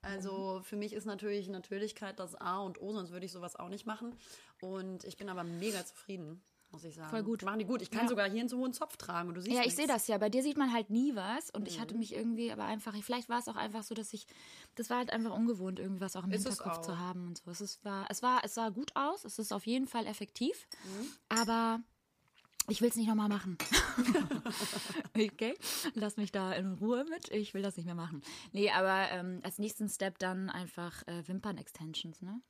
Also 0.00 0.60
für 0.62 0.76
mich 0.76 0.92
ist 0.92 1.06
natürlich 1.06 1.48
Natürlichkeit 1.48 2.20
das 2.20 2.36
A 2.36 2.60
und 2.60 2.80
O, 2.80 2.92
sonst 2.92 3.10
würde 3.10 3.26
ich 3.26 3.32
sowas 3.32 3.56
auch 3.56 3.68
nicht 3.68 3.84
machen. 3.84 4.14
Und 4.60 5.02
ich 5.04 5.16
bin 5.16 5.28
aber 5.28 5.42
mega 5.42 5.84
zufrieden, 5.84 6.40
muss 6.70 6.84
ich 6.84 6.94
sagen. 6.94 7.08
Voll 7.10 7.22
gut. 7.22 7.42
Machen 7.42 7.58
die 7.58 7.64
gut. 7.64 7.80
Ich 7.82 7.90
kann 7.90 8.02
Ja. 8.02 8.08
sogar 8.08 8.28
hier 8.28 8.40
einen 8.40 8.48
so 8.48 8.58
hohen 8.58 8.72
Zopf 8.72 8.96
tragen 8.96 9.28
und 9.28 9.34
du 9.36 9.40
siehst 9.42 9.56
Ja, 9.56 9.64
ich 9.64 9.74
sehe 9.74 9.86
das 9.86 10.06
ja. 10.06 10.18
Bei 10.18 10.28
dir 10.28 10.42
sieht 10.42 10.56
man 10.58 10.72
halt 10.72 10.90
nie 10.90 11.14
was. 11.16 11.50
Und 11.50 11.66
ich 11.68 11.80
hatte 11.80 11.94
Mhm. 11.94 12.00
mich 12.00 12.14
irgendwie 12.14 12.52
aber 12.52 12.64
einfach, 12.64 12.94
vielleicht 13.02 13.28
war 13.28 13.38
es 13.38 13.48
auch 13.48 13.56
einfach 13.56 13.82
so, 13.82 13.94
dass 13.94 14.12
ich, 14.12 14.26
das 14.74 14.90
war 14.90 14.98
halt 14.98 15.10
einfach 15.10 15.32
ungewohnt, 15.34 15.78
irgendwie 15.78 16.00
was 16.00 16.14
auch 16.16 16.24
im 16.24 16.30
Ist 16.32 16.46
Hinterkopf 16.46 16.78
auch. 16.78 16.82
zu 16.82 16.98
haben 16.98 17.26
und 17.28 17.38
so. 17.38 17.50
Es, 17.50 17.60
ist, 17.60 17.84
war, 17.84 18.06
es, 18.10 18.22
war, 18.22 18.44
es 18.44 18.54
sah 18.54 18.68
gut 18.68 18.90
aus, 18.94 19.24
es 19.24 19.38
ist 19.38 19.52
auf 19.52 19.66
jeden 19.66 19.86
Fall 19.86 20.06
effektiv, 20.06 20.66
Mhm. 20.84 21.06
aber 21.28 21.80
ich 22.70 22.82
will 22.82 22.90
es 22.90 22.96
nicht 22.96 23.08
nochmal 23.08 23.28
machen. 23.30 23.56
okay, 25.16 25.54
lass 25.94 26.16
mich 26.16 26.32
da 26.32 26.52
in 26.52 26.74
Ruhe 26.74 27.04
mit. 27.08 27.30
Ich 27.30 27.54
will 27.54 27.62
das 27.62 27.76
nicht 27.76 27.86
mehr 27.86 27.94
machen. 27.94 28.22
Nee, 28.52 28.70
aber 28.70 29.10
ähm, 29.10 29.40
als 29.42 29.58
nächsten 29.58 29.88
Step 29.88 30.18
dann 30.18 30.50
einfach 30.50 31.06
äh, 31.06 31.26
Wimpern-Extensions, 31.26 32.20
ne? 32.22 32.40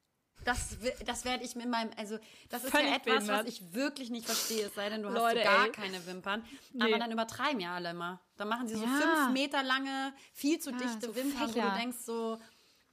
Das, 0.48 0.76
das 1.04 1.24
werde 1.26 1.44
ich 1.44 1.54
mit 1.56 1.68
meinem, 1.68 1.90
also 1.96 2.18
das 2.48 2.64
ist 2.64 2.70
Völlig 2.70 2.88
ja 2.90 2.96
etwas, 2.96 3.14
behindert. 3.26 3.40
was 3.46 3.52
ich 3.52 3.74
wirklich 3.74 4.08
nicht 4.10 4.24
verstehe, 4.24 4.66
es 4.66 4.74
sei 4.74 4.88
denn, 4.88 5.02
du 5.02 5.08
hast 5.08 5.14
Leute, 5.16 5.38
so 5.40 5.44
gar 5.44 5.66
ey. 5.66 5.72
keine 5.72 6.06
Wimpern. 6.06 6.42
Nee. 6.72 6.84
Aber 6.84 6.98
dann 6.98 7.12
übertreiben 7.12 7.60
ja 7.60 7.74
alle 7.74 7.90
immer. 7.90 8.20
Dann 8.36 8.48
machen 8.48 8.66
sie 8.66 8.76
so 8.76 8.84
Ja. 8.84 8.88
fünf 9.00 9.32
Meter 9.32 9.62
lange, 9.62 10.14
viel 10.32 10.58
zu 10.58 10.70
dichte 10.72 11.08
so 11.08 11.14
Wimpern, 11.16 11.48
wo 11.48 11.52
Fächer. 11.52 11.70
du 11.70 11.76
denkst, 11.78 11.98
so 11.98 12.38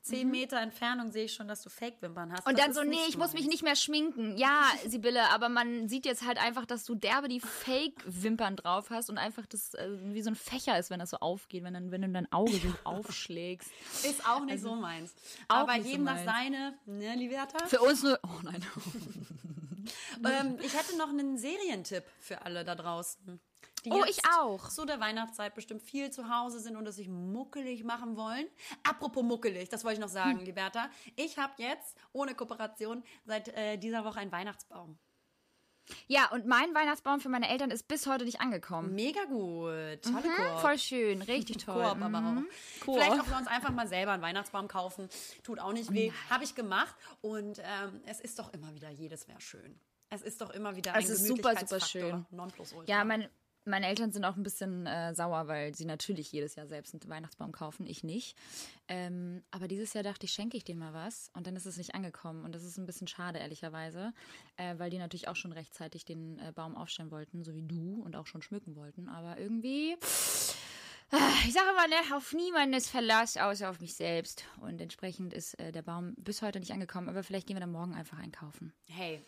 zehn 0.05 0.29
Meter 0.29 0.59
Entfernung 0.59 1.11
sehe 1.11 1.25
ich 1.25 1.33
schon, 1.33 1.47
dass 1.47 1.63
du 1.63 1.69
Fake-Wimpern 1.69 2.31
hast. 2.31 2.45
Und 2.45 2.57
Das 2.57 2.65
dann 2.65 2.73
so, 2.73 2.83
nee, 2.83 3.05
ich 3.07 3.17
muss 3.17 3.33
mich 3.33 3.47
nicht 3.47 3.63
mehr 3.63 3.75
schminken. 3.75 4.37
Ja, 4.37 4.63
Sibylle, 4.87 5.29
aber 5.31 5.49
man 5.49 5.89
sieht 5.89 6.05
jetzt 6.05 6.25
halt 6.25 6.37
einfach, 6.37 6.65
dass 6.65 6.85
du 6.85 6.95
derbe 6.95 7.27
die 7.27 7.39
Fake-Wimpern 7.39 8.55
drauf 8.55 8.89
hast 8.89 9.09
und 9.09 9.17
einfach 9.17 9.45
das 9.47 9.73
äh, 9.73 9.89
wie 10.13 10.21
so 10.21 10.29
ein 10.29 10.35
Fächer 10.35 10.77
ist, 10.77 10.89
wenn 10.89 10.99
das 10.99 11.09
so 11.09 11.17
aufgeht, 11.17 11.63
wenn, 11.63 11.73
dann, 11.73 11.91
wenn 11.91 12.01
du 12.01 12.09
dein 12.09 12.31
Auge 12.31 12.53
so 12.53 12.73
aufschlägst. 12.83 13.69
Ist 14.03 14.25
auch 14.27 14.45
nicht 14.45 14.61
so 14.61 14.75
meins. 14.75 15.13
Aber 15.47 15.73
nicht 15.73 15.85
so 15.85 15.89
jedem 15.91 16.05
das 16.05 16.23
seine, 16.23 16.77
ne, 16.85 17.15
Liberta? 17.15 17.65
Für 17.65 17.81
uns 17.81 18.03
nur. 18.03 18.19
Oh 18.23 18.41
nein. 18.43 18.63
Ähm, 20.25 20.57
ich 20.63 20.73
hätte 20.73 20.97
noch 20.97 21.09
einen 21.09 21.37
Serientipp 21.37 22.03
für 22.19 22.41
alle 22.41 22.63
da 22.63 22.73
draußen. 22.73 23.39
Die 23.85 23.91
Oh, 23.91 24.03
jetzt 24.03 24.19
ich 24.19 24.29
auch. 24.37 24.67
Zu 24.69 24.85
der 24.85 24.99
Weihnachtszeit 24.99 25.53
bestimmt 25.55 25.81
viel 25.83 26.09
zu 26.11 26.27
Hause 26.29 26.59
sind 26.59 26.75
und 26.75 26.87
es 26.87 26.95
sich 26.97 27.07
muckelig 27.07 27.83
machen 27.83 28.17
wollen. 28.17 28.47
Apropos 28.83 29.23
muckelig, 29.23 29.69
das 29.69 29.83
wollte 29.83 29.95
ich 29.95 30.01
noch 30.01 30.09
sagen, 30.09 30.39
Hm. 30.39 30.45
Liberta. 30.45 30.89
Ich 31.15 31.37
habe 31.37 31.53
jetzt 31.57 31.95
ohne 32.11 32.35
Kooperation 32.35 33.03
seit 33.25 33.47
äh, 33.49 33.77
dieser 33.77 34.03
Woche 34.03 34.19
einen 34.19 34.31
Weihnachtsbaum. 34.31 34.97
Ja, 36.07 36.31
und 36.31 36.47
mein 36.47 36.73
Weihnachtsbaum 36.73 37.19
für 37.19 37.29
meine 37.29 37.47
Eltern 37.47 37.69
ist 37.69 37.87
bis 37.87 38.07
heute 38.07 38.25
nicht 38.25 38.41
angekommen. 38.41 38.95
Mega 38.95 39.23
gut. 39.25 40.01
Tolle 40.01 40.15
Mhm, 40.27 40.35
Koop. 40.35 40.59
voll 40.61 40.79
schön, 40.79 41.21
richtig 41.21 41.63
toll. 41.63 41.75
Koop 41.83 42.01
aber 42.01 42.21
Mhm. 42.21 42.47
auch. 42.87 42.93
Vielleicht 42.95 43.11
auch 43.21 43.27
wir 43.27 43.37
uns 43.37 43.45
einfach 43.47 43.69
mal 43.69 43.87
selber 43.87 44.13
einen 44.13 44.23
Weihnachtsbaum 44.23 44.67
kaufen. 44.67 45.09
Tut 45.43 45.59
auch 45.59 45.73
nicht 45.73 45.93
weh. 45.93 46.11
Habe 46.31 46.43
ich 46.43 46.55
gemacht. 46.55 46.95
Und 47.21 47.59
ähm, 47.59 48.01
es 48.07 48.19
ist 48.19 48.39
doch 48.39 48.51
immer 48.51 48.73
wieder, 48.73 48.89
jedes 48.89 49.27
wäre 49.27 49.39
schön. 49.41 49.79
Es 50.09 50.23
ist 50.23 50.41
doch 50.41 50.49
immer 50.49 50.75
wieder 50.75 50.93
ein 50.95 51.03
Es 51.03 51.09
ist 51.09 51.27
super, 51.27 51.55
super 51.55 51.79
schön. 51.79 52.25
Nonplusultra. 52.31 52.91
Ja, 52.91 53.03
mein, 53.03 53.29
meine 53.65 53.87
Eltern 53.87 54.11
sind 54.11 54.25
auch 54.25 54.35
ein 54.35 54.43
bisschen 54.43 54.85
äh, 54.85 55.13
sauer, 55.13 55.47
weil 55.47 55.75
sie 55.75 55.85
natürlich 55.85 56.31
jedes 56.31 56.55
Jahr 56.55 56.67
selbst 56.67 56.93
einen 56.93 57.09
Weihnachtsbaum 57.09 57.51
kaufen, 57.51 57.85
ich 57.87 58.03
nicht. 58.03 58.37
Ähm, 58.87 59.43
aber 59.51 59.67
dieses 59.67 59.93
Jahr 59.93 60.03
dachte 60.03 60.25
ich, 60.25 60.31
schenke 60.31 60.57
ich 60.57 60.63
denen 60.63 60.79
mal 60.79 60.93
was 60.93 61.29
und 61.33 61.47
dann 61.47 61.55
ist 61.55 61.65
es 61.65 61.77
nicht 61.77 61.95
angekommen 61.95 62.45
und 62.45 62.53
das 62.53 62.63
ist 62.63 62.77
ein 62.77 62.85
bisschen 62.85 63.07
schade, 63.07 63.39
ehrlicherweise, 63.39 64.13
äh, 64.57 64.77
weil 64.77 64.89
die 64.89 64.99
natürlich 64.99 65.27
auch 65.27 65.35
schon 65.35 65.51
rechtzeitig 65.51 66.05
den 66.05 66.39
äh, 66.39 66.51
Baum 66.51 66.75
aufstellen 66.75 67.11
wollten, 67.11 67.43
so 67.43 67.55
wie 67.55 67.63
du 67.63 68.01
und 68.03 68.15
auch 68.15 68.27
schon 68.27 68.41
schmücken 68.41 68.75
wollten. 68.75 69.09
Aber 69.09 69.39
irgendwie, 69.39 69.95
ich 71.45 71.53
sage 71.53 71.73
mal, 71.75 71.87
ne, 71.87 72.15
auf 72.15 72.33
niemandes 72.33 72.89
Verlass, 72.89 73.37
außer 73.37 73.69
auf 73.69 73.79
mich 73.79 73.95
selbst. 73.95 74.45
Und 74.61 74.79
entsprechend 74.81 75.33
ist 75.33 75.59
äh, 75.59 75.71
der 75.71 75.81
Baum 75.81 76.13
bis 76.17 76.41
heute 76.41 76.59
nicht 76.59 76.71
angekommen, 76.71 77.09
aber 77.09 77.23
vielleicht 77.23 77.47
gehen 77.47 77.55
wir 77.55 77.61
dann 77.61 77.71
morgen 77.71 77.95
einfach 77.95 78.19
einkaufen. 78.19 78.73
Hey, 78.87 79.21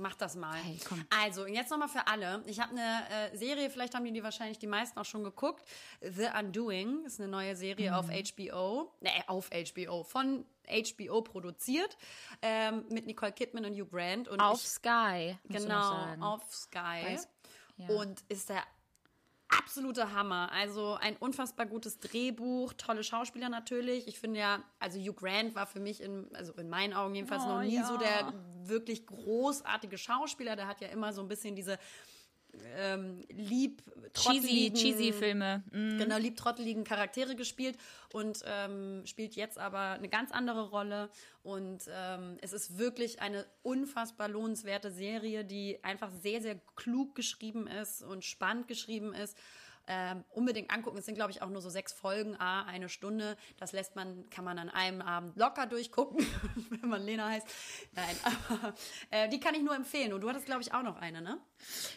mach 0.00 0.16
das 0.16 0.34
mal. 0.34 0.56
Hey, 0.56 0.78
komm. 0.88 1.04
Also, 1.22 1.46
jetzt 1.46 1.70
nochmal 1.70 1.88
für 1.88 2.06
alle. 2.06 2.42
Ich 2.46 2.58
habe 2.58 2.72
eine 2.72 3.30
äh, 3.32 3.36
Serie, 3.36 3.70
vielleicht 3.70 3.94
haben 3.94 4.04
die 4.04 4.12
die 4.12 4.22
wahrscheinlich 4.22 4.58
die 4.58 4.66
meisten 4.66 4.98
auch 4.98 5.04
schon 5.04 5.22
geguckt. 5.22 5.64
The 6.00 6.28
Undoing 6.38 7.04
ist 7.04 7.20
eine 7.20 7.28
neue 7.28 7.54
Serie 7.54 7.96
auf 7.96 8.08
Mhm. 8.08 8.24
HBO. 8.36 8.92
Ne, 9.00 9.10
auf 9.28 9.48
HBO. 9.50 10.02
Von 10.02 10.44
HBO 10.68 11.22
produziert. 11.22 11.96
Ähm, 12.42 12.84
mit 12.90 13.06
Nicole 13.06 13.32
Kidman 13.32 13.64
und 13.66 13.74
Hugh 13.74 13.86
Grant. 13.90 14.28
Und 14.28 14.40
Auf 14.40 14.62
ich, 14.62 14.68
Sky. 14.68 15.36
Genau, 15.48 16.06
auf 16.20 16.42
Sky. 16.54 16.78
Weiß- 16.78 17.28
ja. 17.76 17.88
Und 17.88 18.22
ist 18.28 18.48
der 18.48 18.62
absolute 19.58 20.12
Hammer. 20.12 20.50
Also 20.52 20.94
ein 21.00 21.16
unfassbar 21.16 21.66
gutes 21.66 21.98
Drehbuch, 21.98 22.72
tolle 22.74 23.04
Schauspieler 23.04 23.48
natürlich. 23.48 24.08
Ich 24.08 24.18
finde 24.18 24.40
ja, 24.40 24.62
also 24.78 24.98
Hugh 24.98 25.14
Grant 25.14 25.54
war 25.54 25.66
für 25.66 25.80
mich 25.80 26.00
in, 26.02 26.28
also 26.34 26.52
in 26.54 26.68
meinen 26.68 26.94
Augen 26.94 27.14
jedenfalls 27.14 27.42
Oh, 27.44 27.48
noch 27.48 27.62
nie 27.62 27.76
ja. 27.76 27.84
so 27.84 27.96
der 27.96 28.32
wirklich 28.64 29.06
großartige 29.06 29.98
Schauspieler. 29.98 30.56
Der 30.56 30.66
hat 30.66 30.80
ja 30.80 30.88
immer 30.88 31.12
so 31.12 31.20
ein 31.22 31.28
bisschen 31.28 31.56
diese 31.56 31.78
ähm, 32.76 33.24
lieb 33.30 33.82
cheesy, 34.14 34.72
cheesy 34.72 35.12
Filme. 35.12 35.62
Mm. 35.72 35.98
Genau, 35.98 36.18
lieb 36.18 36.36
trotteligen 36.36 36.84
Charaktere 36.84 37.36
gespielt 37.36 37.76
und 38.12 38.42
ähm, 38.46 39.02
spielt 39.06 39.34
jetzt 39.36 39.58
aber 39.58 39.92
eine 39.92 40.08
ganz 40.08 40.32
andere 40.32 40.70
Rolle. 40.70 41.10
Und 41.42 41.82
ähm, 41.92 42.36
es 42.40 42.52
ist 42.52 42.78
wirklich 42.78 43.20
eine 43.20 43.46
unfassbar 43.62 44.28
lohnenswerte 44.28 44.90
Serie, 44.90 45.44
die 45.44 45.82
einfach 45.82 46.10
sehr, 46.22 46.40
sehr 46.40 46.60
klug 46.76 47.14
geschrieben 47.14 47.66
ist 47.66 48.02
und 48.02 48.24
spannend 48.24 48.68
geschrieben 48.68 49.14
ist. 49.14 49.36
Ähm, 49.86 50.24
unbedingt 50.30 50.70
angucken. 50.70 50.98
Es 50.98 51.06
sind, 51.06 51.16
glaube 51.16 51.32
ich, 51.32 51.42
auch 51.42 51.48
nur 51.48 51.60
so 51.60 51.68
sechs 51.68 51.92
Folgen, 51.92 52.36
a 52.36 52.62
eine 52.62 52.88
Stunde. 52.88 53.36
Das 53.56 53.72
lässt 53.72 53.96
man, 53.96 54.28
kann 54.30 54.44
man 54.44 54.58
an 54.58 54.68
einem 54.68 55.00
Abend 55.02 55.36
locker 55.36 55.66
durchgucken, 55.66 56.24
wenn 56.70 56.88
man 56.88 57.02
Lena 57.02 57.28
heißt. 57.28 57.48
Nein, 57.92 58.16
aber 58.48 58.74
äh, 59.10 59.28
die 59.28 59.40
kann 59.40 59.54
ich 59.54 59.62
nur 59.62 59.74
empfehlen. 59.74 60.12
Und 60.12 60.20
du 60.20 60.28
hattest, 60.28 60.46
glaube 60.46 60.62
ich, 60.62 60.72
auch 60.72 60.82
noch 60.82 60.96
eine, 60.96 61.22
ne? 61.22 61.40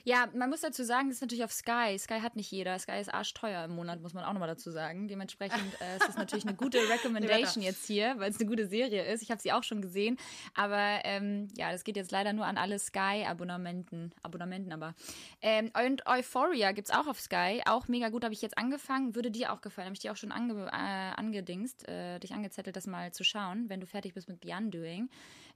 Ja, 0.04 0.28
man 0.34 0.50
muss 0.50 0.62
dazu 0.62 0.84
sagen, 0.84 1.10
das 1.10 1.18
ist 1.18 1.22
natürlich 1.22 1.44
auf 1.44 1.52
Sky. 1.52 1.98
Sky 1.98 2.20
hat 2.20 2.36
nicht 2.36 2.52
jeder. 2.52 2.78
Sky 2.80 3.00
ist 3.00 3.14
arschteuer 3.14 3.66
im 3.66 3.76
Monat, 3.76 4.02
muss 4.02 4.14
man 4.14 4.24
auch 4.24 4.34
nochmal 4.34 4.50
dazu 4.50 4.72
sagen. 4.72 5.08
Dementsprechend 5.08 5.64
äh, 5.82 5.98
ist 5.98 6.10
es 6.10 6.18
natürlich 6.18 6.46
eine 6.46 6.56
gute 6.56 6.78
Recommendation 6.90 7.64
jetzt 7.64 7.86
hier, 7.86 8.16
weil 8.18 8.32
es 8.32 8.40
eine 8.40 8.50
gute 8.50 8.68
Serie 8.68 9.06
ist. 9.06 9.22
Ich 9.22 9.32
habe 9.32 9.42
sie 9.42 9.52
auch 9.52 9.64
schon 9.64 9.82
gesehen. 9.82 10.18
Aber 10.56 11.00
ähm, 11.04 11.48
ja, 11.56 11.72
das 11.72 11.84
geht 11.84 11.96
jetzt 11.96 12.12
leider 12.12 12.34
nur 12.34 12.46
an 12.46 12.58
alle 12.58 12.80
Sky-Abonnementen. 12.80 14.14
Abonnementen 14.22 14.74
aber. 14.74 14.96
Ähm, 15.42 15.72
und 15.86 16.06
Euphoria 16.08 16.72
gibt's 16.72 16.92
auch 16.92 17.08
auf 17.08 17.20
Sky. 17.20 17.62
Auch 17.66 17.88
mega 17.88 18.10
gut, 18.10 18.24
habe 18.24 18.34
ich 18.34 18.42
jetzt 18.42 18.58
angefangen. 18.58 19.16
Würde 19.16 19.32
dir 19.32 19.54
auch 19.54 19.62
gefallen. 19.62 19.86
Habe 19.86 19.96
ich 19.96 20.02
dir 20.02 20.12
auch 20.12 20.18
schon 20.18 20.32
ange 20.32 20.68
äh, 20.68 21.14
angedingst, 21.20 21.88
äh, 21.88 22.20
dich 22.20 22.34
angezettelt, 22.34 22.76
das 22.76 22.88
mal 22.88 23.12
zu 23.12 23.24
schauen, 23.24 23.70
wenn 23.70 23.80
du 23.80 23.88
fertig 23.88 24.14
bist 24.14 24.30
mit 24.30 24.42
Beyond 24.42 24.74
Doing. 24.74 25.10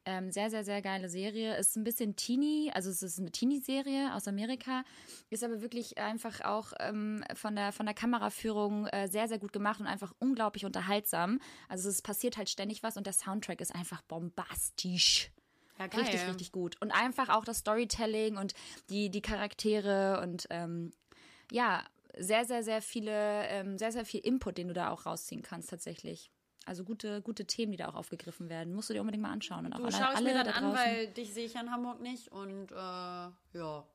Ähm, 0.05 0.31
sehr, 0.31 0.49
sehr, 0.49 0.63
sehr 0.63 0.81
geile 0.81 1.09
Serie. 1.09 1.57
Ist 1.57 1.75
ein 1.75 1.83
bisschen 1.83 2.15
Teenie, 2.15 2.71
also 2.73 2.89
es 2.89 3.03
ist 3.03 3.19
eine 3.19 3.29
Teenie-Serie 3.29 3.96
aus 4.15 4.27
Amerika, 4.27 4.83
ist 5.29 5.43
aber 5.43 5.61
wirklich 5.61 5.97
einfach 5.97 6.41
auch 6.41 6.73
ähm, 6.79 7.23
von, 7.35 7.55
der, 7.55 7.71
von 7.71 7.85
der 7.85 7.95
Kameraführung 7.95 8.87
äh, 8.87 9.07
sehr, 9.07 9.27
sehr 9.27 9.39
gut 9.39 9.53
gemacht 9.53 9.79
und 9.79 9.87
einfach 9.87 10.13
unglaublich 10.19 10.65
unterhaltsam. 10.65 11.39
Also 11.69 11.89
es 11.89 12.01
passiert 12.01 12.37
halt 12.37 12.49
ständig 12.49 12.83
was 12.83 12.97
und 12.97 13.05
der 13.05 13.13
Soundtrack 13.13 13.61
ist 13.61 13.73
einfach 13.73 14.01
bombastisch. 14.03 15.31
Ja, 15.79 15.85
Richtig, 15.85 16.27
richtig 16.27 16.51
gut. 16.51 16.75
Und 16.81 16.91
einfach 16.91 17.29
auch 17.29 17.45
das 17.45 17.59
Storytelling 17.59 18.37
und 18.37 18.53
die, 18.89 19.09
die 19.09 19.21
Charaktere 19.21 20.21
und 20.21 20.47
ähm, 20.49 20.91
ja, 21.51 21.83
sehr, 22.17 22.45
sehr, 22.45 22.63
sehr 22.63 22.81
viele, 22.81 23.47
ähm, 23.47 23.77
sehr, 23.77 23.91
sehr 23.91 24.05
viel 24.05 24.21
Input, 24.21 24.57
den 24.57 24.69
du 24.69 24.73
da 24.73 24.89
auch 24.89 25.05
rausziehen 25.05 25.43
kannst 25.43 25.69
tatsächlich. 25.69 26.31
Also 26.67 26.83
gute, 26.83 27.21
gute 27.21 27.45
Themen, 27.45 27.71
die 27.71 27.77
da 27.77 27.87
auch 27.87 27.95
aufgegriffen 27.95 28.49
werden. 28.49 28.73
Musst 28.73 28.89
du 28.89 28.93
dir 28.93 28.99
unbedingt 28.99 29.23
mal 29.23 29.31
anschauen. 29.31 29.65
Und 29.65 29.71
auch 29.71 29.77
Du 29.77 29.85
alle, 29.85 29.93
schaust 29.93 30.17
alle 30.17 30.25
mir 30.25 30.33
dann 30.33 30.47
da 30.47 30.51
an, 30.51 30.73
weil 30.73 31.07
dich 31.07 31.33
sehe 31.33 31.45
ich 31.45 31.55
in 31.55 31.71
Hamburg 31.71 32.01
nicht 32.01 32.27
und 32.27 32.71
äh, 32.71 32.75
ja. 32.75 33.85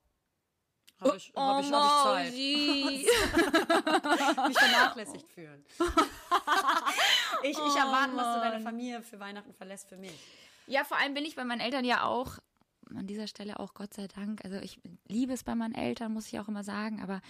Habe 0.99 1.17
ich, 1.17 1.33
oh, 1.35 1.41
hab 1.41 1.63
ich, 1.63 1.71
hab 1.71 2.25
ich 2.25 2.33
Zeit. 2.33 2.33
Mich 4.49 4.59
vernachlässigt 4.59 5.29
fühlen. 5.29 5.65
ich, 7.43 7.51
ich 7.51 7.77
erwarte, 7.77 8.17
was 8.17 8.37
du 8.37 8.41
deine 8.41 8.63
Familie 8.63 9.03
für 9.03 9.21
Weihnachten 9.21 9.53
verlässt 9.53 9.89
für 9.89 9.97
mich. 9.97 10.19
Ja, 10.67 10.85
vor 10.85 10.97
allem 10.97 11.13
bin 11.13 11.25
ich 11.25 11.37
bei 11.37 11.45
meinen 11.45 11.61
Eltern 11.61 11.85
ja 11.85 12.05
auch, 12.05 12.39
an 12.95 13.07
dieser 13.07 13.27
Stelle 13.27 13.61
auch 13.61 13.75
Gott 13.75 13.93
sei 13.93 14.07
Dank, 14.07 14.45
also 14.45 14.59
ich 14.59 14.81
liebe 15.09 15.33
es 15.33 15.45
bei 15.45 15.55
meinen 15.55 15.75
Eltern, 15.75 16.13
muss 16.13 16.29
ich 16.29 16.39
auch 16.39 16.49
immer 16.49 16.65
sagen, 16.65 17.03
aber 17.03 17.21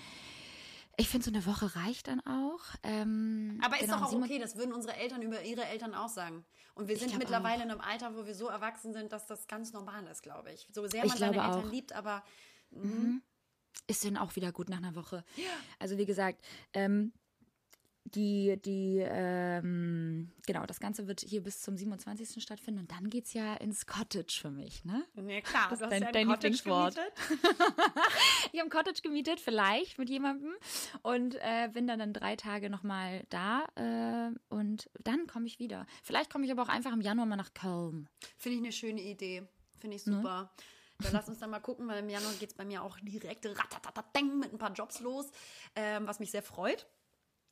ich 1.02 1.08
finde, 1.08 1.24
so 1.24 1.30
eine 1.32 1.44
Woche 1.46 1.74
reicht 1.76 2.06
dann 2.06 2.20
auch. 2.20 2.60
Ähm, 2.82 3.60
Aber 3.62 3.74
ist 3.74 3.82
genau, 3.82 3.98
doch 3.98 4.12
auch 4.12 4.12
okay, 4.12 4.38
das 4.38 4.56
würden 4.56 4.72
unsere 4.72 4.96
Eltern 4.96 5.20
über 5.20 5.42
ihre 5.42 5.64
Eltern 5.64 5.94
auch 5.94 6.08
sagen. 6.08 6.44
Und 6.74 6.88
wir 6.88 6.96
sind 6.96 7.18
mittlerweile 7.18 7.64
in 7.64 7.70
einem 7.70 7.80
Alter, 7.80 8.16
wo 8.16 8.24
wir 8.24 8.34
so 8.34 8.46
erwachsen 8.48 8.92
sind, 8.92 9.12
dass 9.12 9.26
das 9.26 9.46
ganz 9.48 9.72
normal 9.72 10.06
ist, 10.06 10.22
glaube 10.22 10.52
ich. 10.52 10.68
So 10.72 10.86
sehr 10.86 11.04
Ich 11.04 11.10
man 11.10 11.18
seine 11.18 11.36
Eltern 11.36 11.66
auch. 11.66 11.70
liebt, 11.70 11.92
aber 11.92 12.22
ist 13.88 14.04
dann 14.04 14.16
auch 14.16 14.36
wieder 14.36 14.52
gut 14.52 14.68
nach 14.68 14.78
einer 14.78 14.94
Woche. 14.94 15.24
Also 15.78 15.98
wie 15.98 16.06
gesagt, 16.06 16.42
ähm, 16.72 17.12
die, 18.04 18.60
die, 18.62 18.98
ähm, 18.98 20.32
genau, 20.46 20.66
das 20.66 20.80
Ganze 20.80 21.06
wird 21.06 21.20
hier 21.20 21.42
bis 21.42 21.62
zum 21.62 21.76
27. 21.76 22.42
stattfinden 22.42 22.80
und 22.80 22.90
dann 22.90 23.08
geht's 23.08 23.32
ja 23.32 23.54
ins 23.54 23.86
Cottage 23.86 24.38
für 24.40 24.50
mich, 24.50 24.84
ne? 24.84 25.04
ja 25.14 25.40
klar, 25.40 25.68
Das 25.70 25.80
ist 25.80 25.90
dein- 25.90 26.02
ja 26.02 26.08
ein 26.08 26.12
dein 26.12 26.26
Cottage 26.26 26.48
Lieblingswort. 26.48 26.94
gemietet. 26.96 27.52
Ich 28.52 28.60
habe 28.60 28.68
ein 28.68 28.70
Cottage 28.70 29.00
gemietet, 29.02 29.40
vielleicht 29.40 29.98
mit 29.98 30.10
jemandem 30.10 30.52
und 31.02 31.36
äh, 31.36 31.68
bin 31.72 31.86
dann, 31.86 31.98
dann 32.00 32.12
drei 32.12 32.36
Tage 32.36 32.68
nochmal 32.68 33.24
da 33.30 33.64
äh, 33.76 34.30
und 34.50 34.90
dann 35.04 35.26
komme 35.26 35.46
ich 35.46 35.58
wieder. 35.58 35.86
Vielleicht 36.02 36.30
komme 36.30 36.44
ich 36.44 36.50
aber 36.52 36.62
auch 36.62 36.68
einfach 36.68 36.92
im 36.92 37.00
Januar 37.00 37.26
mal 37.26 37.36
nach 37.36 37.54
Köln. 37.54 38.08
Finde 38.36 38.56
ich 38.58 38.62
eine 38.64 38.72
schöne 38.72 39.00
Idee. 39.00 39.48
Finde 39.78 39.94
Ne? 39.94 39.96
ich 39.96 40.02
super. 40.04 40.52
Dann 40.98 41.12
lass 41.12 41.28
uns 41.28 41.38
dann 41.38 41.50
mal 41.50 41.60
gucken, 41.60 41.88
weil 41.88 42.00
im 42.00 42.08
Januar 42.10 42.32
geht 42.34 42.50
es 42.50 42.54
bei 42.54 42.64
mir 42.64 42.82
auch 42.82 42.98
direkt 43.00 43.44
mit 43.44 44.52
ein 44.52 44.58
paar 44.58 44.72
Jobs 44.72 45.00
los, 45.00 45.30
ähm, 45.74 46.06
was 46.06 46.20
mich 46.20 46.30
sehr 46.30 46.42
freut. 46.42 46.86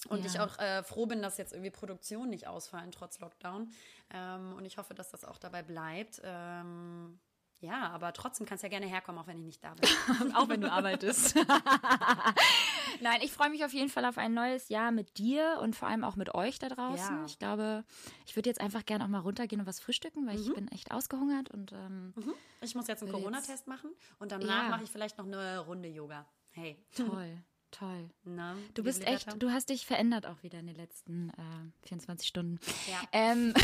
Und 0.09 0.21
Ja. 0.21 0.27
ich 0.27 0.41
auch 0.41 0.59
äh, 0.59 0.83
froh 0.83 1.07
bin, 1.07 1.21
dass 1.23 1.37
jetzt 1.37 1.53
irgendwie 1.53 1.71
Produktionen 1.71 2.31
nicht 2.31 2.47
ausfallen, 2.47 2.91
trotz 2.91 3.21
Lockdown. 3.21 3.71
Ähm, 4.13 4.55
und 4.57 4.65
ich 4.65 4.79
hoffe, 4.79 4.95
dass 4.95 5.11
das 5.11 5.25
auch 5.25 5.37
dabei 5.39 5.63
bleibt. 5.63 6.21
Ähm, 6.25 7.21
ja, 7.61 7.91
aber 7.91 8.15
trotzdem 8.15 8.47
kannst 8.47 8.65
du 8.65 8.69
ja 8.69 8.71
gerne 8.71 8.87
herkommen, 8.87 9.21
auch 9.21 9.27
wenn 9.27 9.37
ich 9.39 9.45
nicht 9.45 9.63
da 9.63 9.75
bin. 9.75 9.87
auch 10.35 10.49
wenn 10.49 10.63
du 10.63 10.73
arbeitest. 10.73 11.37
Nein, 13.03 13.21
ich 13.23 13.33
freue 13.33 13.51
mich 13.51 13.65
auf 13.65 13.73
jeden 13.73 13.89
Fall 13.91 14.05
auf 14.05 14.19
ein 14.19 14.35
neues 14.35 14.69
Jahr 14.69 14.91
mit 14.93 15.19
dir 15.19 15.59
und 15.63 15.77
vor 15.77 15.89
allem 15.89 16.05
auch 16.05 16.17
mit 16.17 16.35
euch 16.35 16.59
da 16.59 16.69
draußen. 16.69 17.17
Ja. 17.19 17.25
Ich 17.27 17.39
glaube, 17.39 17.85
ich 18.27 18.37
würde 18.37 18.49
jetzt 18.49 18.61
einfach 18.61 18.85
gerne 18.85 19.05
auch 19.05 19.09
mal 19.09 19.21
runtergehen 19.21 19.61
und 19.61 19.67
was 19.67 19.81
frühstücken, 19.81 20.27
weil 20.27 20.39
ich 20.41 20.53
bin 20.53 20.69
echt 20.69 20.91
ausgehungert 20.91 21.51
und 21.51 21.73
ähm, 21.73 22.15
Ich 22.63 22.75
muss 22.75 22.87
jetzt 22.89 23.03
einen 23.03 23.13
Corona-Test 23.13 23.67
machen 23.67 23.91
und 24.19 24.33
danach 24.33 24.65
Ja. 24.65 24.69
mache 24.71 24.85
ich 24.85 24.91
vielleicht 24.91 25.19
noch 25.19 25.27
eine 25.27 25.61
Runde 25.61 25.89
Yoga. 25.89 26.27
Hey. 26.53 26.83
toll, 26.97 27.39
toll. 27.71 28.11
Na, 28.25 28.55
Du 28.75 28.83
liebe 28.83 28.83
bist 28.83 29.07
echt, 29.07 29.43
du 29.43 29.51
hast 29.51 29.71
dich 29.71 29.87
verändert 29.87 30.27
auch 30.27 30.43
wieder 30.43 30.59
in 30.59 30.67
den 30.67 30.77
letzten 30.77 31.31
äh, 31.31 31.87
24 31.89 32.27
Stunden. 32.29 32.59
Ja. 32.91 33.01
Ähm, 33.13 33.55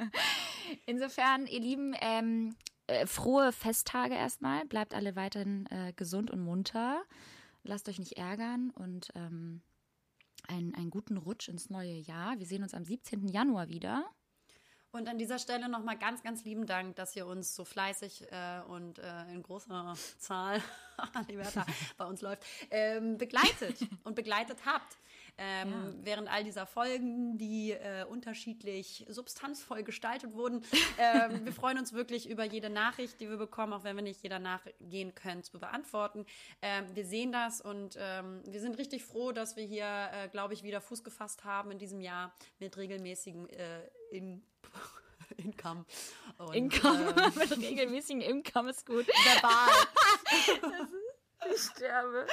insofern, 0.86 1.46
ihr 1.46 1.60
Lieben, 1.60 1.94
ähm, 2.00 2.56
äh, 2.86 3.06
frohe 3.06 3.52
Festtage 3.52 4.14
erstmal. 4.14 4.64
Bleibt 4.66 4.94
alle 4.94 5.16
weiterhin 5.16 5.66
äh, 5.66 5.92
gesund 5.94 6.30
und 6.30 6.40
munter. 6.40 7.02
Lasst 7.64 7.88
euch 7.88 7.98
nicht 7.98 8.16
ärgern 8.16 8.70
und 8.70 9.10
ähm, 9.14 9.62
einen, 10.46 10.74
einen 10.74 10.90
guten 10.90 11.16
Rutsch 11.16 11.48
ins 11.48 11.70
neue 11.70 11.94
Jahr. 11.94 12.38
Wir 12.38 12.46
sehen 12.46 12.62
uns 12.62 12.74
am 12.74 12.84
17. 12.84 13.26
Januar 13.26 13.68
wieder. 13.68 14.08
Und 14.96 15.08
an 15.08 15.18
dieser 15.18 15.38
Stelle 15.38 15.68
nochmal 15.68 15.98
ganz, 15.98 16.22
ganz 16.22 16.42
lieben 16.44 16.64
Dank, 16.64 16.96
dass 16.96 17.14
ihr 17.16 17.26
uns 17.26 17.54
so 17.54 17.66
fleißig 17.66 18.32
äh, 18.32 18.60
und 18.66 18.98
äh, 18.98 19.24
in 19.30 19.42
großer 19.42 19.94
Zahl, 20.16 20.62
Liberta, 21.28 21.66
bei 21.98 22.06
uns 22.06 22.22
läuft, 22.22 22.42
ähm, 22.70 23.18
begleitet 23.18 23.76
und 24.04 24.16
begleitet 24.16 24.56
habt. 24.64 24.96
Ähm, 25.38 25.70
Ja. 25.70 25.92
während 26.02 26.28
all 26.30 26.44
dieser 26.44 26.66
Folgen, 26.66 27.36
die 27.38 27.72
äh, 27.72 28.04
unterschiedlich 28.08 29.04
substanzvoll 29.08 29.82
gestaltet 29.82 30.32
wurden. 30.34 30.64
ähm, 30.98 31.44
wir 31.44 31.52
freuen 31.52 31.78
uns 31.78 31.92
wirklich 31.92 32.28
über 32.28 32.44
jede 32.44 32.70
Nachricht, 32.70 33.20
die 33.20 33.28
wir 33.28 33.36
bekommen, 33.36 33.72
auch 33.72 33.84
wenn 33.84 33.96
wir 33.96 34.02
nicht 34.02 34.22
jeder 34.22 34.38
nachgehen 34.38 35.14
können, 35.14 35.42
zu 35.42 35.58
beantworten. 35.58 36.26
Ähm, 36.62 36.84
wir 36.94 37.04
sehen 37.04 37.32
das 37.32 37.60
und 37.60 37.96
ähm, 38.00 38.42
wir 38.46 38.60
sind 38.60 38.78
richtig 38.78 39.04
froh, 39.04 39.32
dass 39.32 39.56
wir 39.56 39.64
hier, 39.64 39.86
äh, 40.12 40.28
glaube 40.28 40.54
ich, 40.54 40.62
wieder 40.62 40.80
Fuß 40.80 41.04
gefasst 41.04 41.44
haben 41.44 41.70
in 41.70 41.78
diesem 41.78 42.00
Jahr 42.00 42.32
mit 42.58 42.76
regelmäßigem 42.76 43.48
äh, 43.48 43.80
in 44.10 44.42
Income. 45.36 45.84
Und, 46.38 46.54
Income, 46.54 47.14
ähm, 47.16 47.32
mit 47.38 47.50
regelmäßigen 47.58 48.20
Income 48.20 48.70
ist 48.70 48.86
gut. 48.86 49.06
verbal. 49.08 50.92
Ich 51.54 51.60
sterbe. 51.62 52.26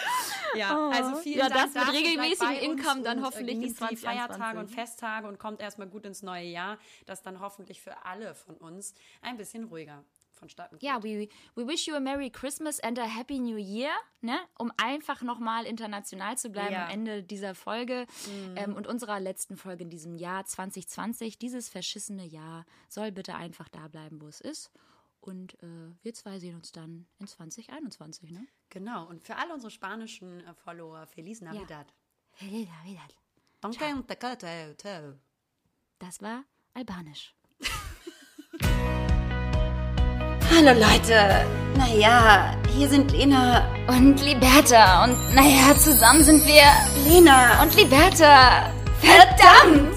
Ja, 0.55 0.75
Oh. 0.77 0.91
also 0.91 1.15
vielen 1.21 1.39
Ja, 1.39 1.49
Dank 1.49 1.73
das 1.73 1.85
mit 1.85 1.93
regelmäßigem 1.95 2.53
Income 2.71 3.01
dann 3.03 3.23
hoffentlich 3.23 3.55
in 3.61 3.75
2021. 3.75 3.99
Feiertage 4.01 4.59
und 4.59 4.69
Festtage 4.71 5.27
und 5.27 5.39
kommt 5.39 5.59
erstmal 5.61 5.87
gut 5.87 6.05
ins 6.05 6.21
neue 6.23 6.45
Jahr, 6.45 6.77
das 7.05 7.21
dann 7.21 7.39
hoffentlich 7.39 7.81
für 7.81 8.05
alle 8.05 8.33
von 8.35 8.55
uns 8.57 8.93
ein 9.21 9.37
bisschen 9.37 9.65
ruhiger 9.65 10.03
vonstatten 10.31 10.77
geht. 10.77 10.83
Ja, 10.89 11.01
we, 11.03 11.29
we 11.55 11.67
wish 11.67 11.87
you 11.87 11.95
a 11.95 11.99
Merry 11.99 12.29
Christmas 12.29 12.79
and 12.81 12.97
a 12.99 13.03
Happy 13.05 13.39
New 13.39 13.55
Year, 13.57 13.91
ne? 14.21 14.37
um 14.57 14.71
einfach 14.77 15.21
nochmal 15.21 15.65
international 15.65 16.37
zu 16.37 16.49
bleiben 16.49 16.73
Ja. 16.73 16.85
am 16.85 16.89
Ende 16.91 17.23
dieser 17.23 17.55
Folge 17.55 18.05
ähm, 18.55 18.73
und 18.75 18.87
unserer 18.87 19.19
letzten 19.19 19.57
Folge 19.57 19.83
in 19.83 19.89
diesem 19.89 20.15
Jahr 20.15 20.45
2020. 20.45 21.37
Dieses 21.37 21.69
verschissene 21.69 22.25
Jahr 22.25 22.65
soll 22.89 23.11
bitte 23.11 23.35
einfach 23.35 23.69
da 23.69 23.87
bleiben, 23.87 24.21
wo 24.21 24.27
es 24.27 24.41
ist. 24.41 24.71
Und 25.21 25.53
äh, 25.63 25.67
wir 26.01 26.13
zwei 26.13 26.37
sehen 26.39 26.55
uns 26.55 26.73
dann 26.73 27.05
in 27.19 27.27
2021. 27.27 28.31
Ne? 28.31 28.45
Genau, 28.73 29.05
und 29.05 29.23
für 29.23 29.35
alle 29.35 29.53
unsere 29.53 29.69
spanischen 29.69 30.39
äh, 30.39 30.53
Follower, 30.55 31.05
Feliz 31.05 31.41
Navidad. 31.41 31.85
Feliz 32.31 32.67
Navidad. 32.79 33.15
Danke 33.61 33.85
und 33.85 34.09
danke. 34.09 35.19
Das 35.99 36.19
war 36.23 36.43
Albanisch. 36.73 37.35
Hallo 40.49 40.71
Leute, 40.71 41.45
naja, 41.77 42.59
hier 42.75 42.89
sind 42.89 43.11
Lena 43.11 43.63
Und 43.87 44.19
Liberta. 44.23 45.03
Und 45.03 45.35
naja, 45.35 45.77
zusammen 45.77 46.23
sind 46.23 46.43
wir 46.47 46.63
Lena 47.07 47.61
und 47.61 47.75
Liberta. 47.75 48.73
Verdammt! 48.99 49.92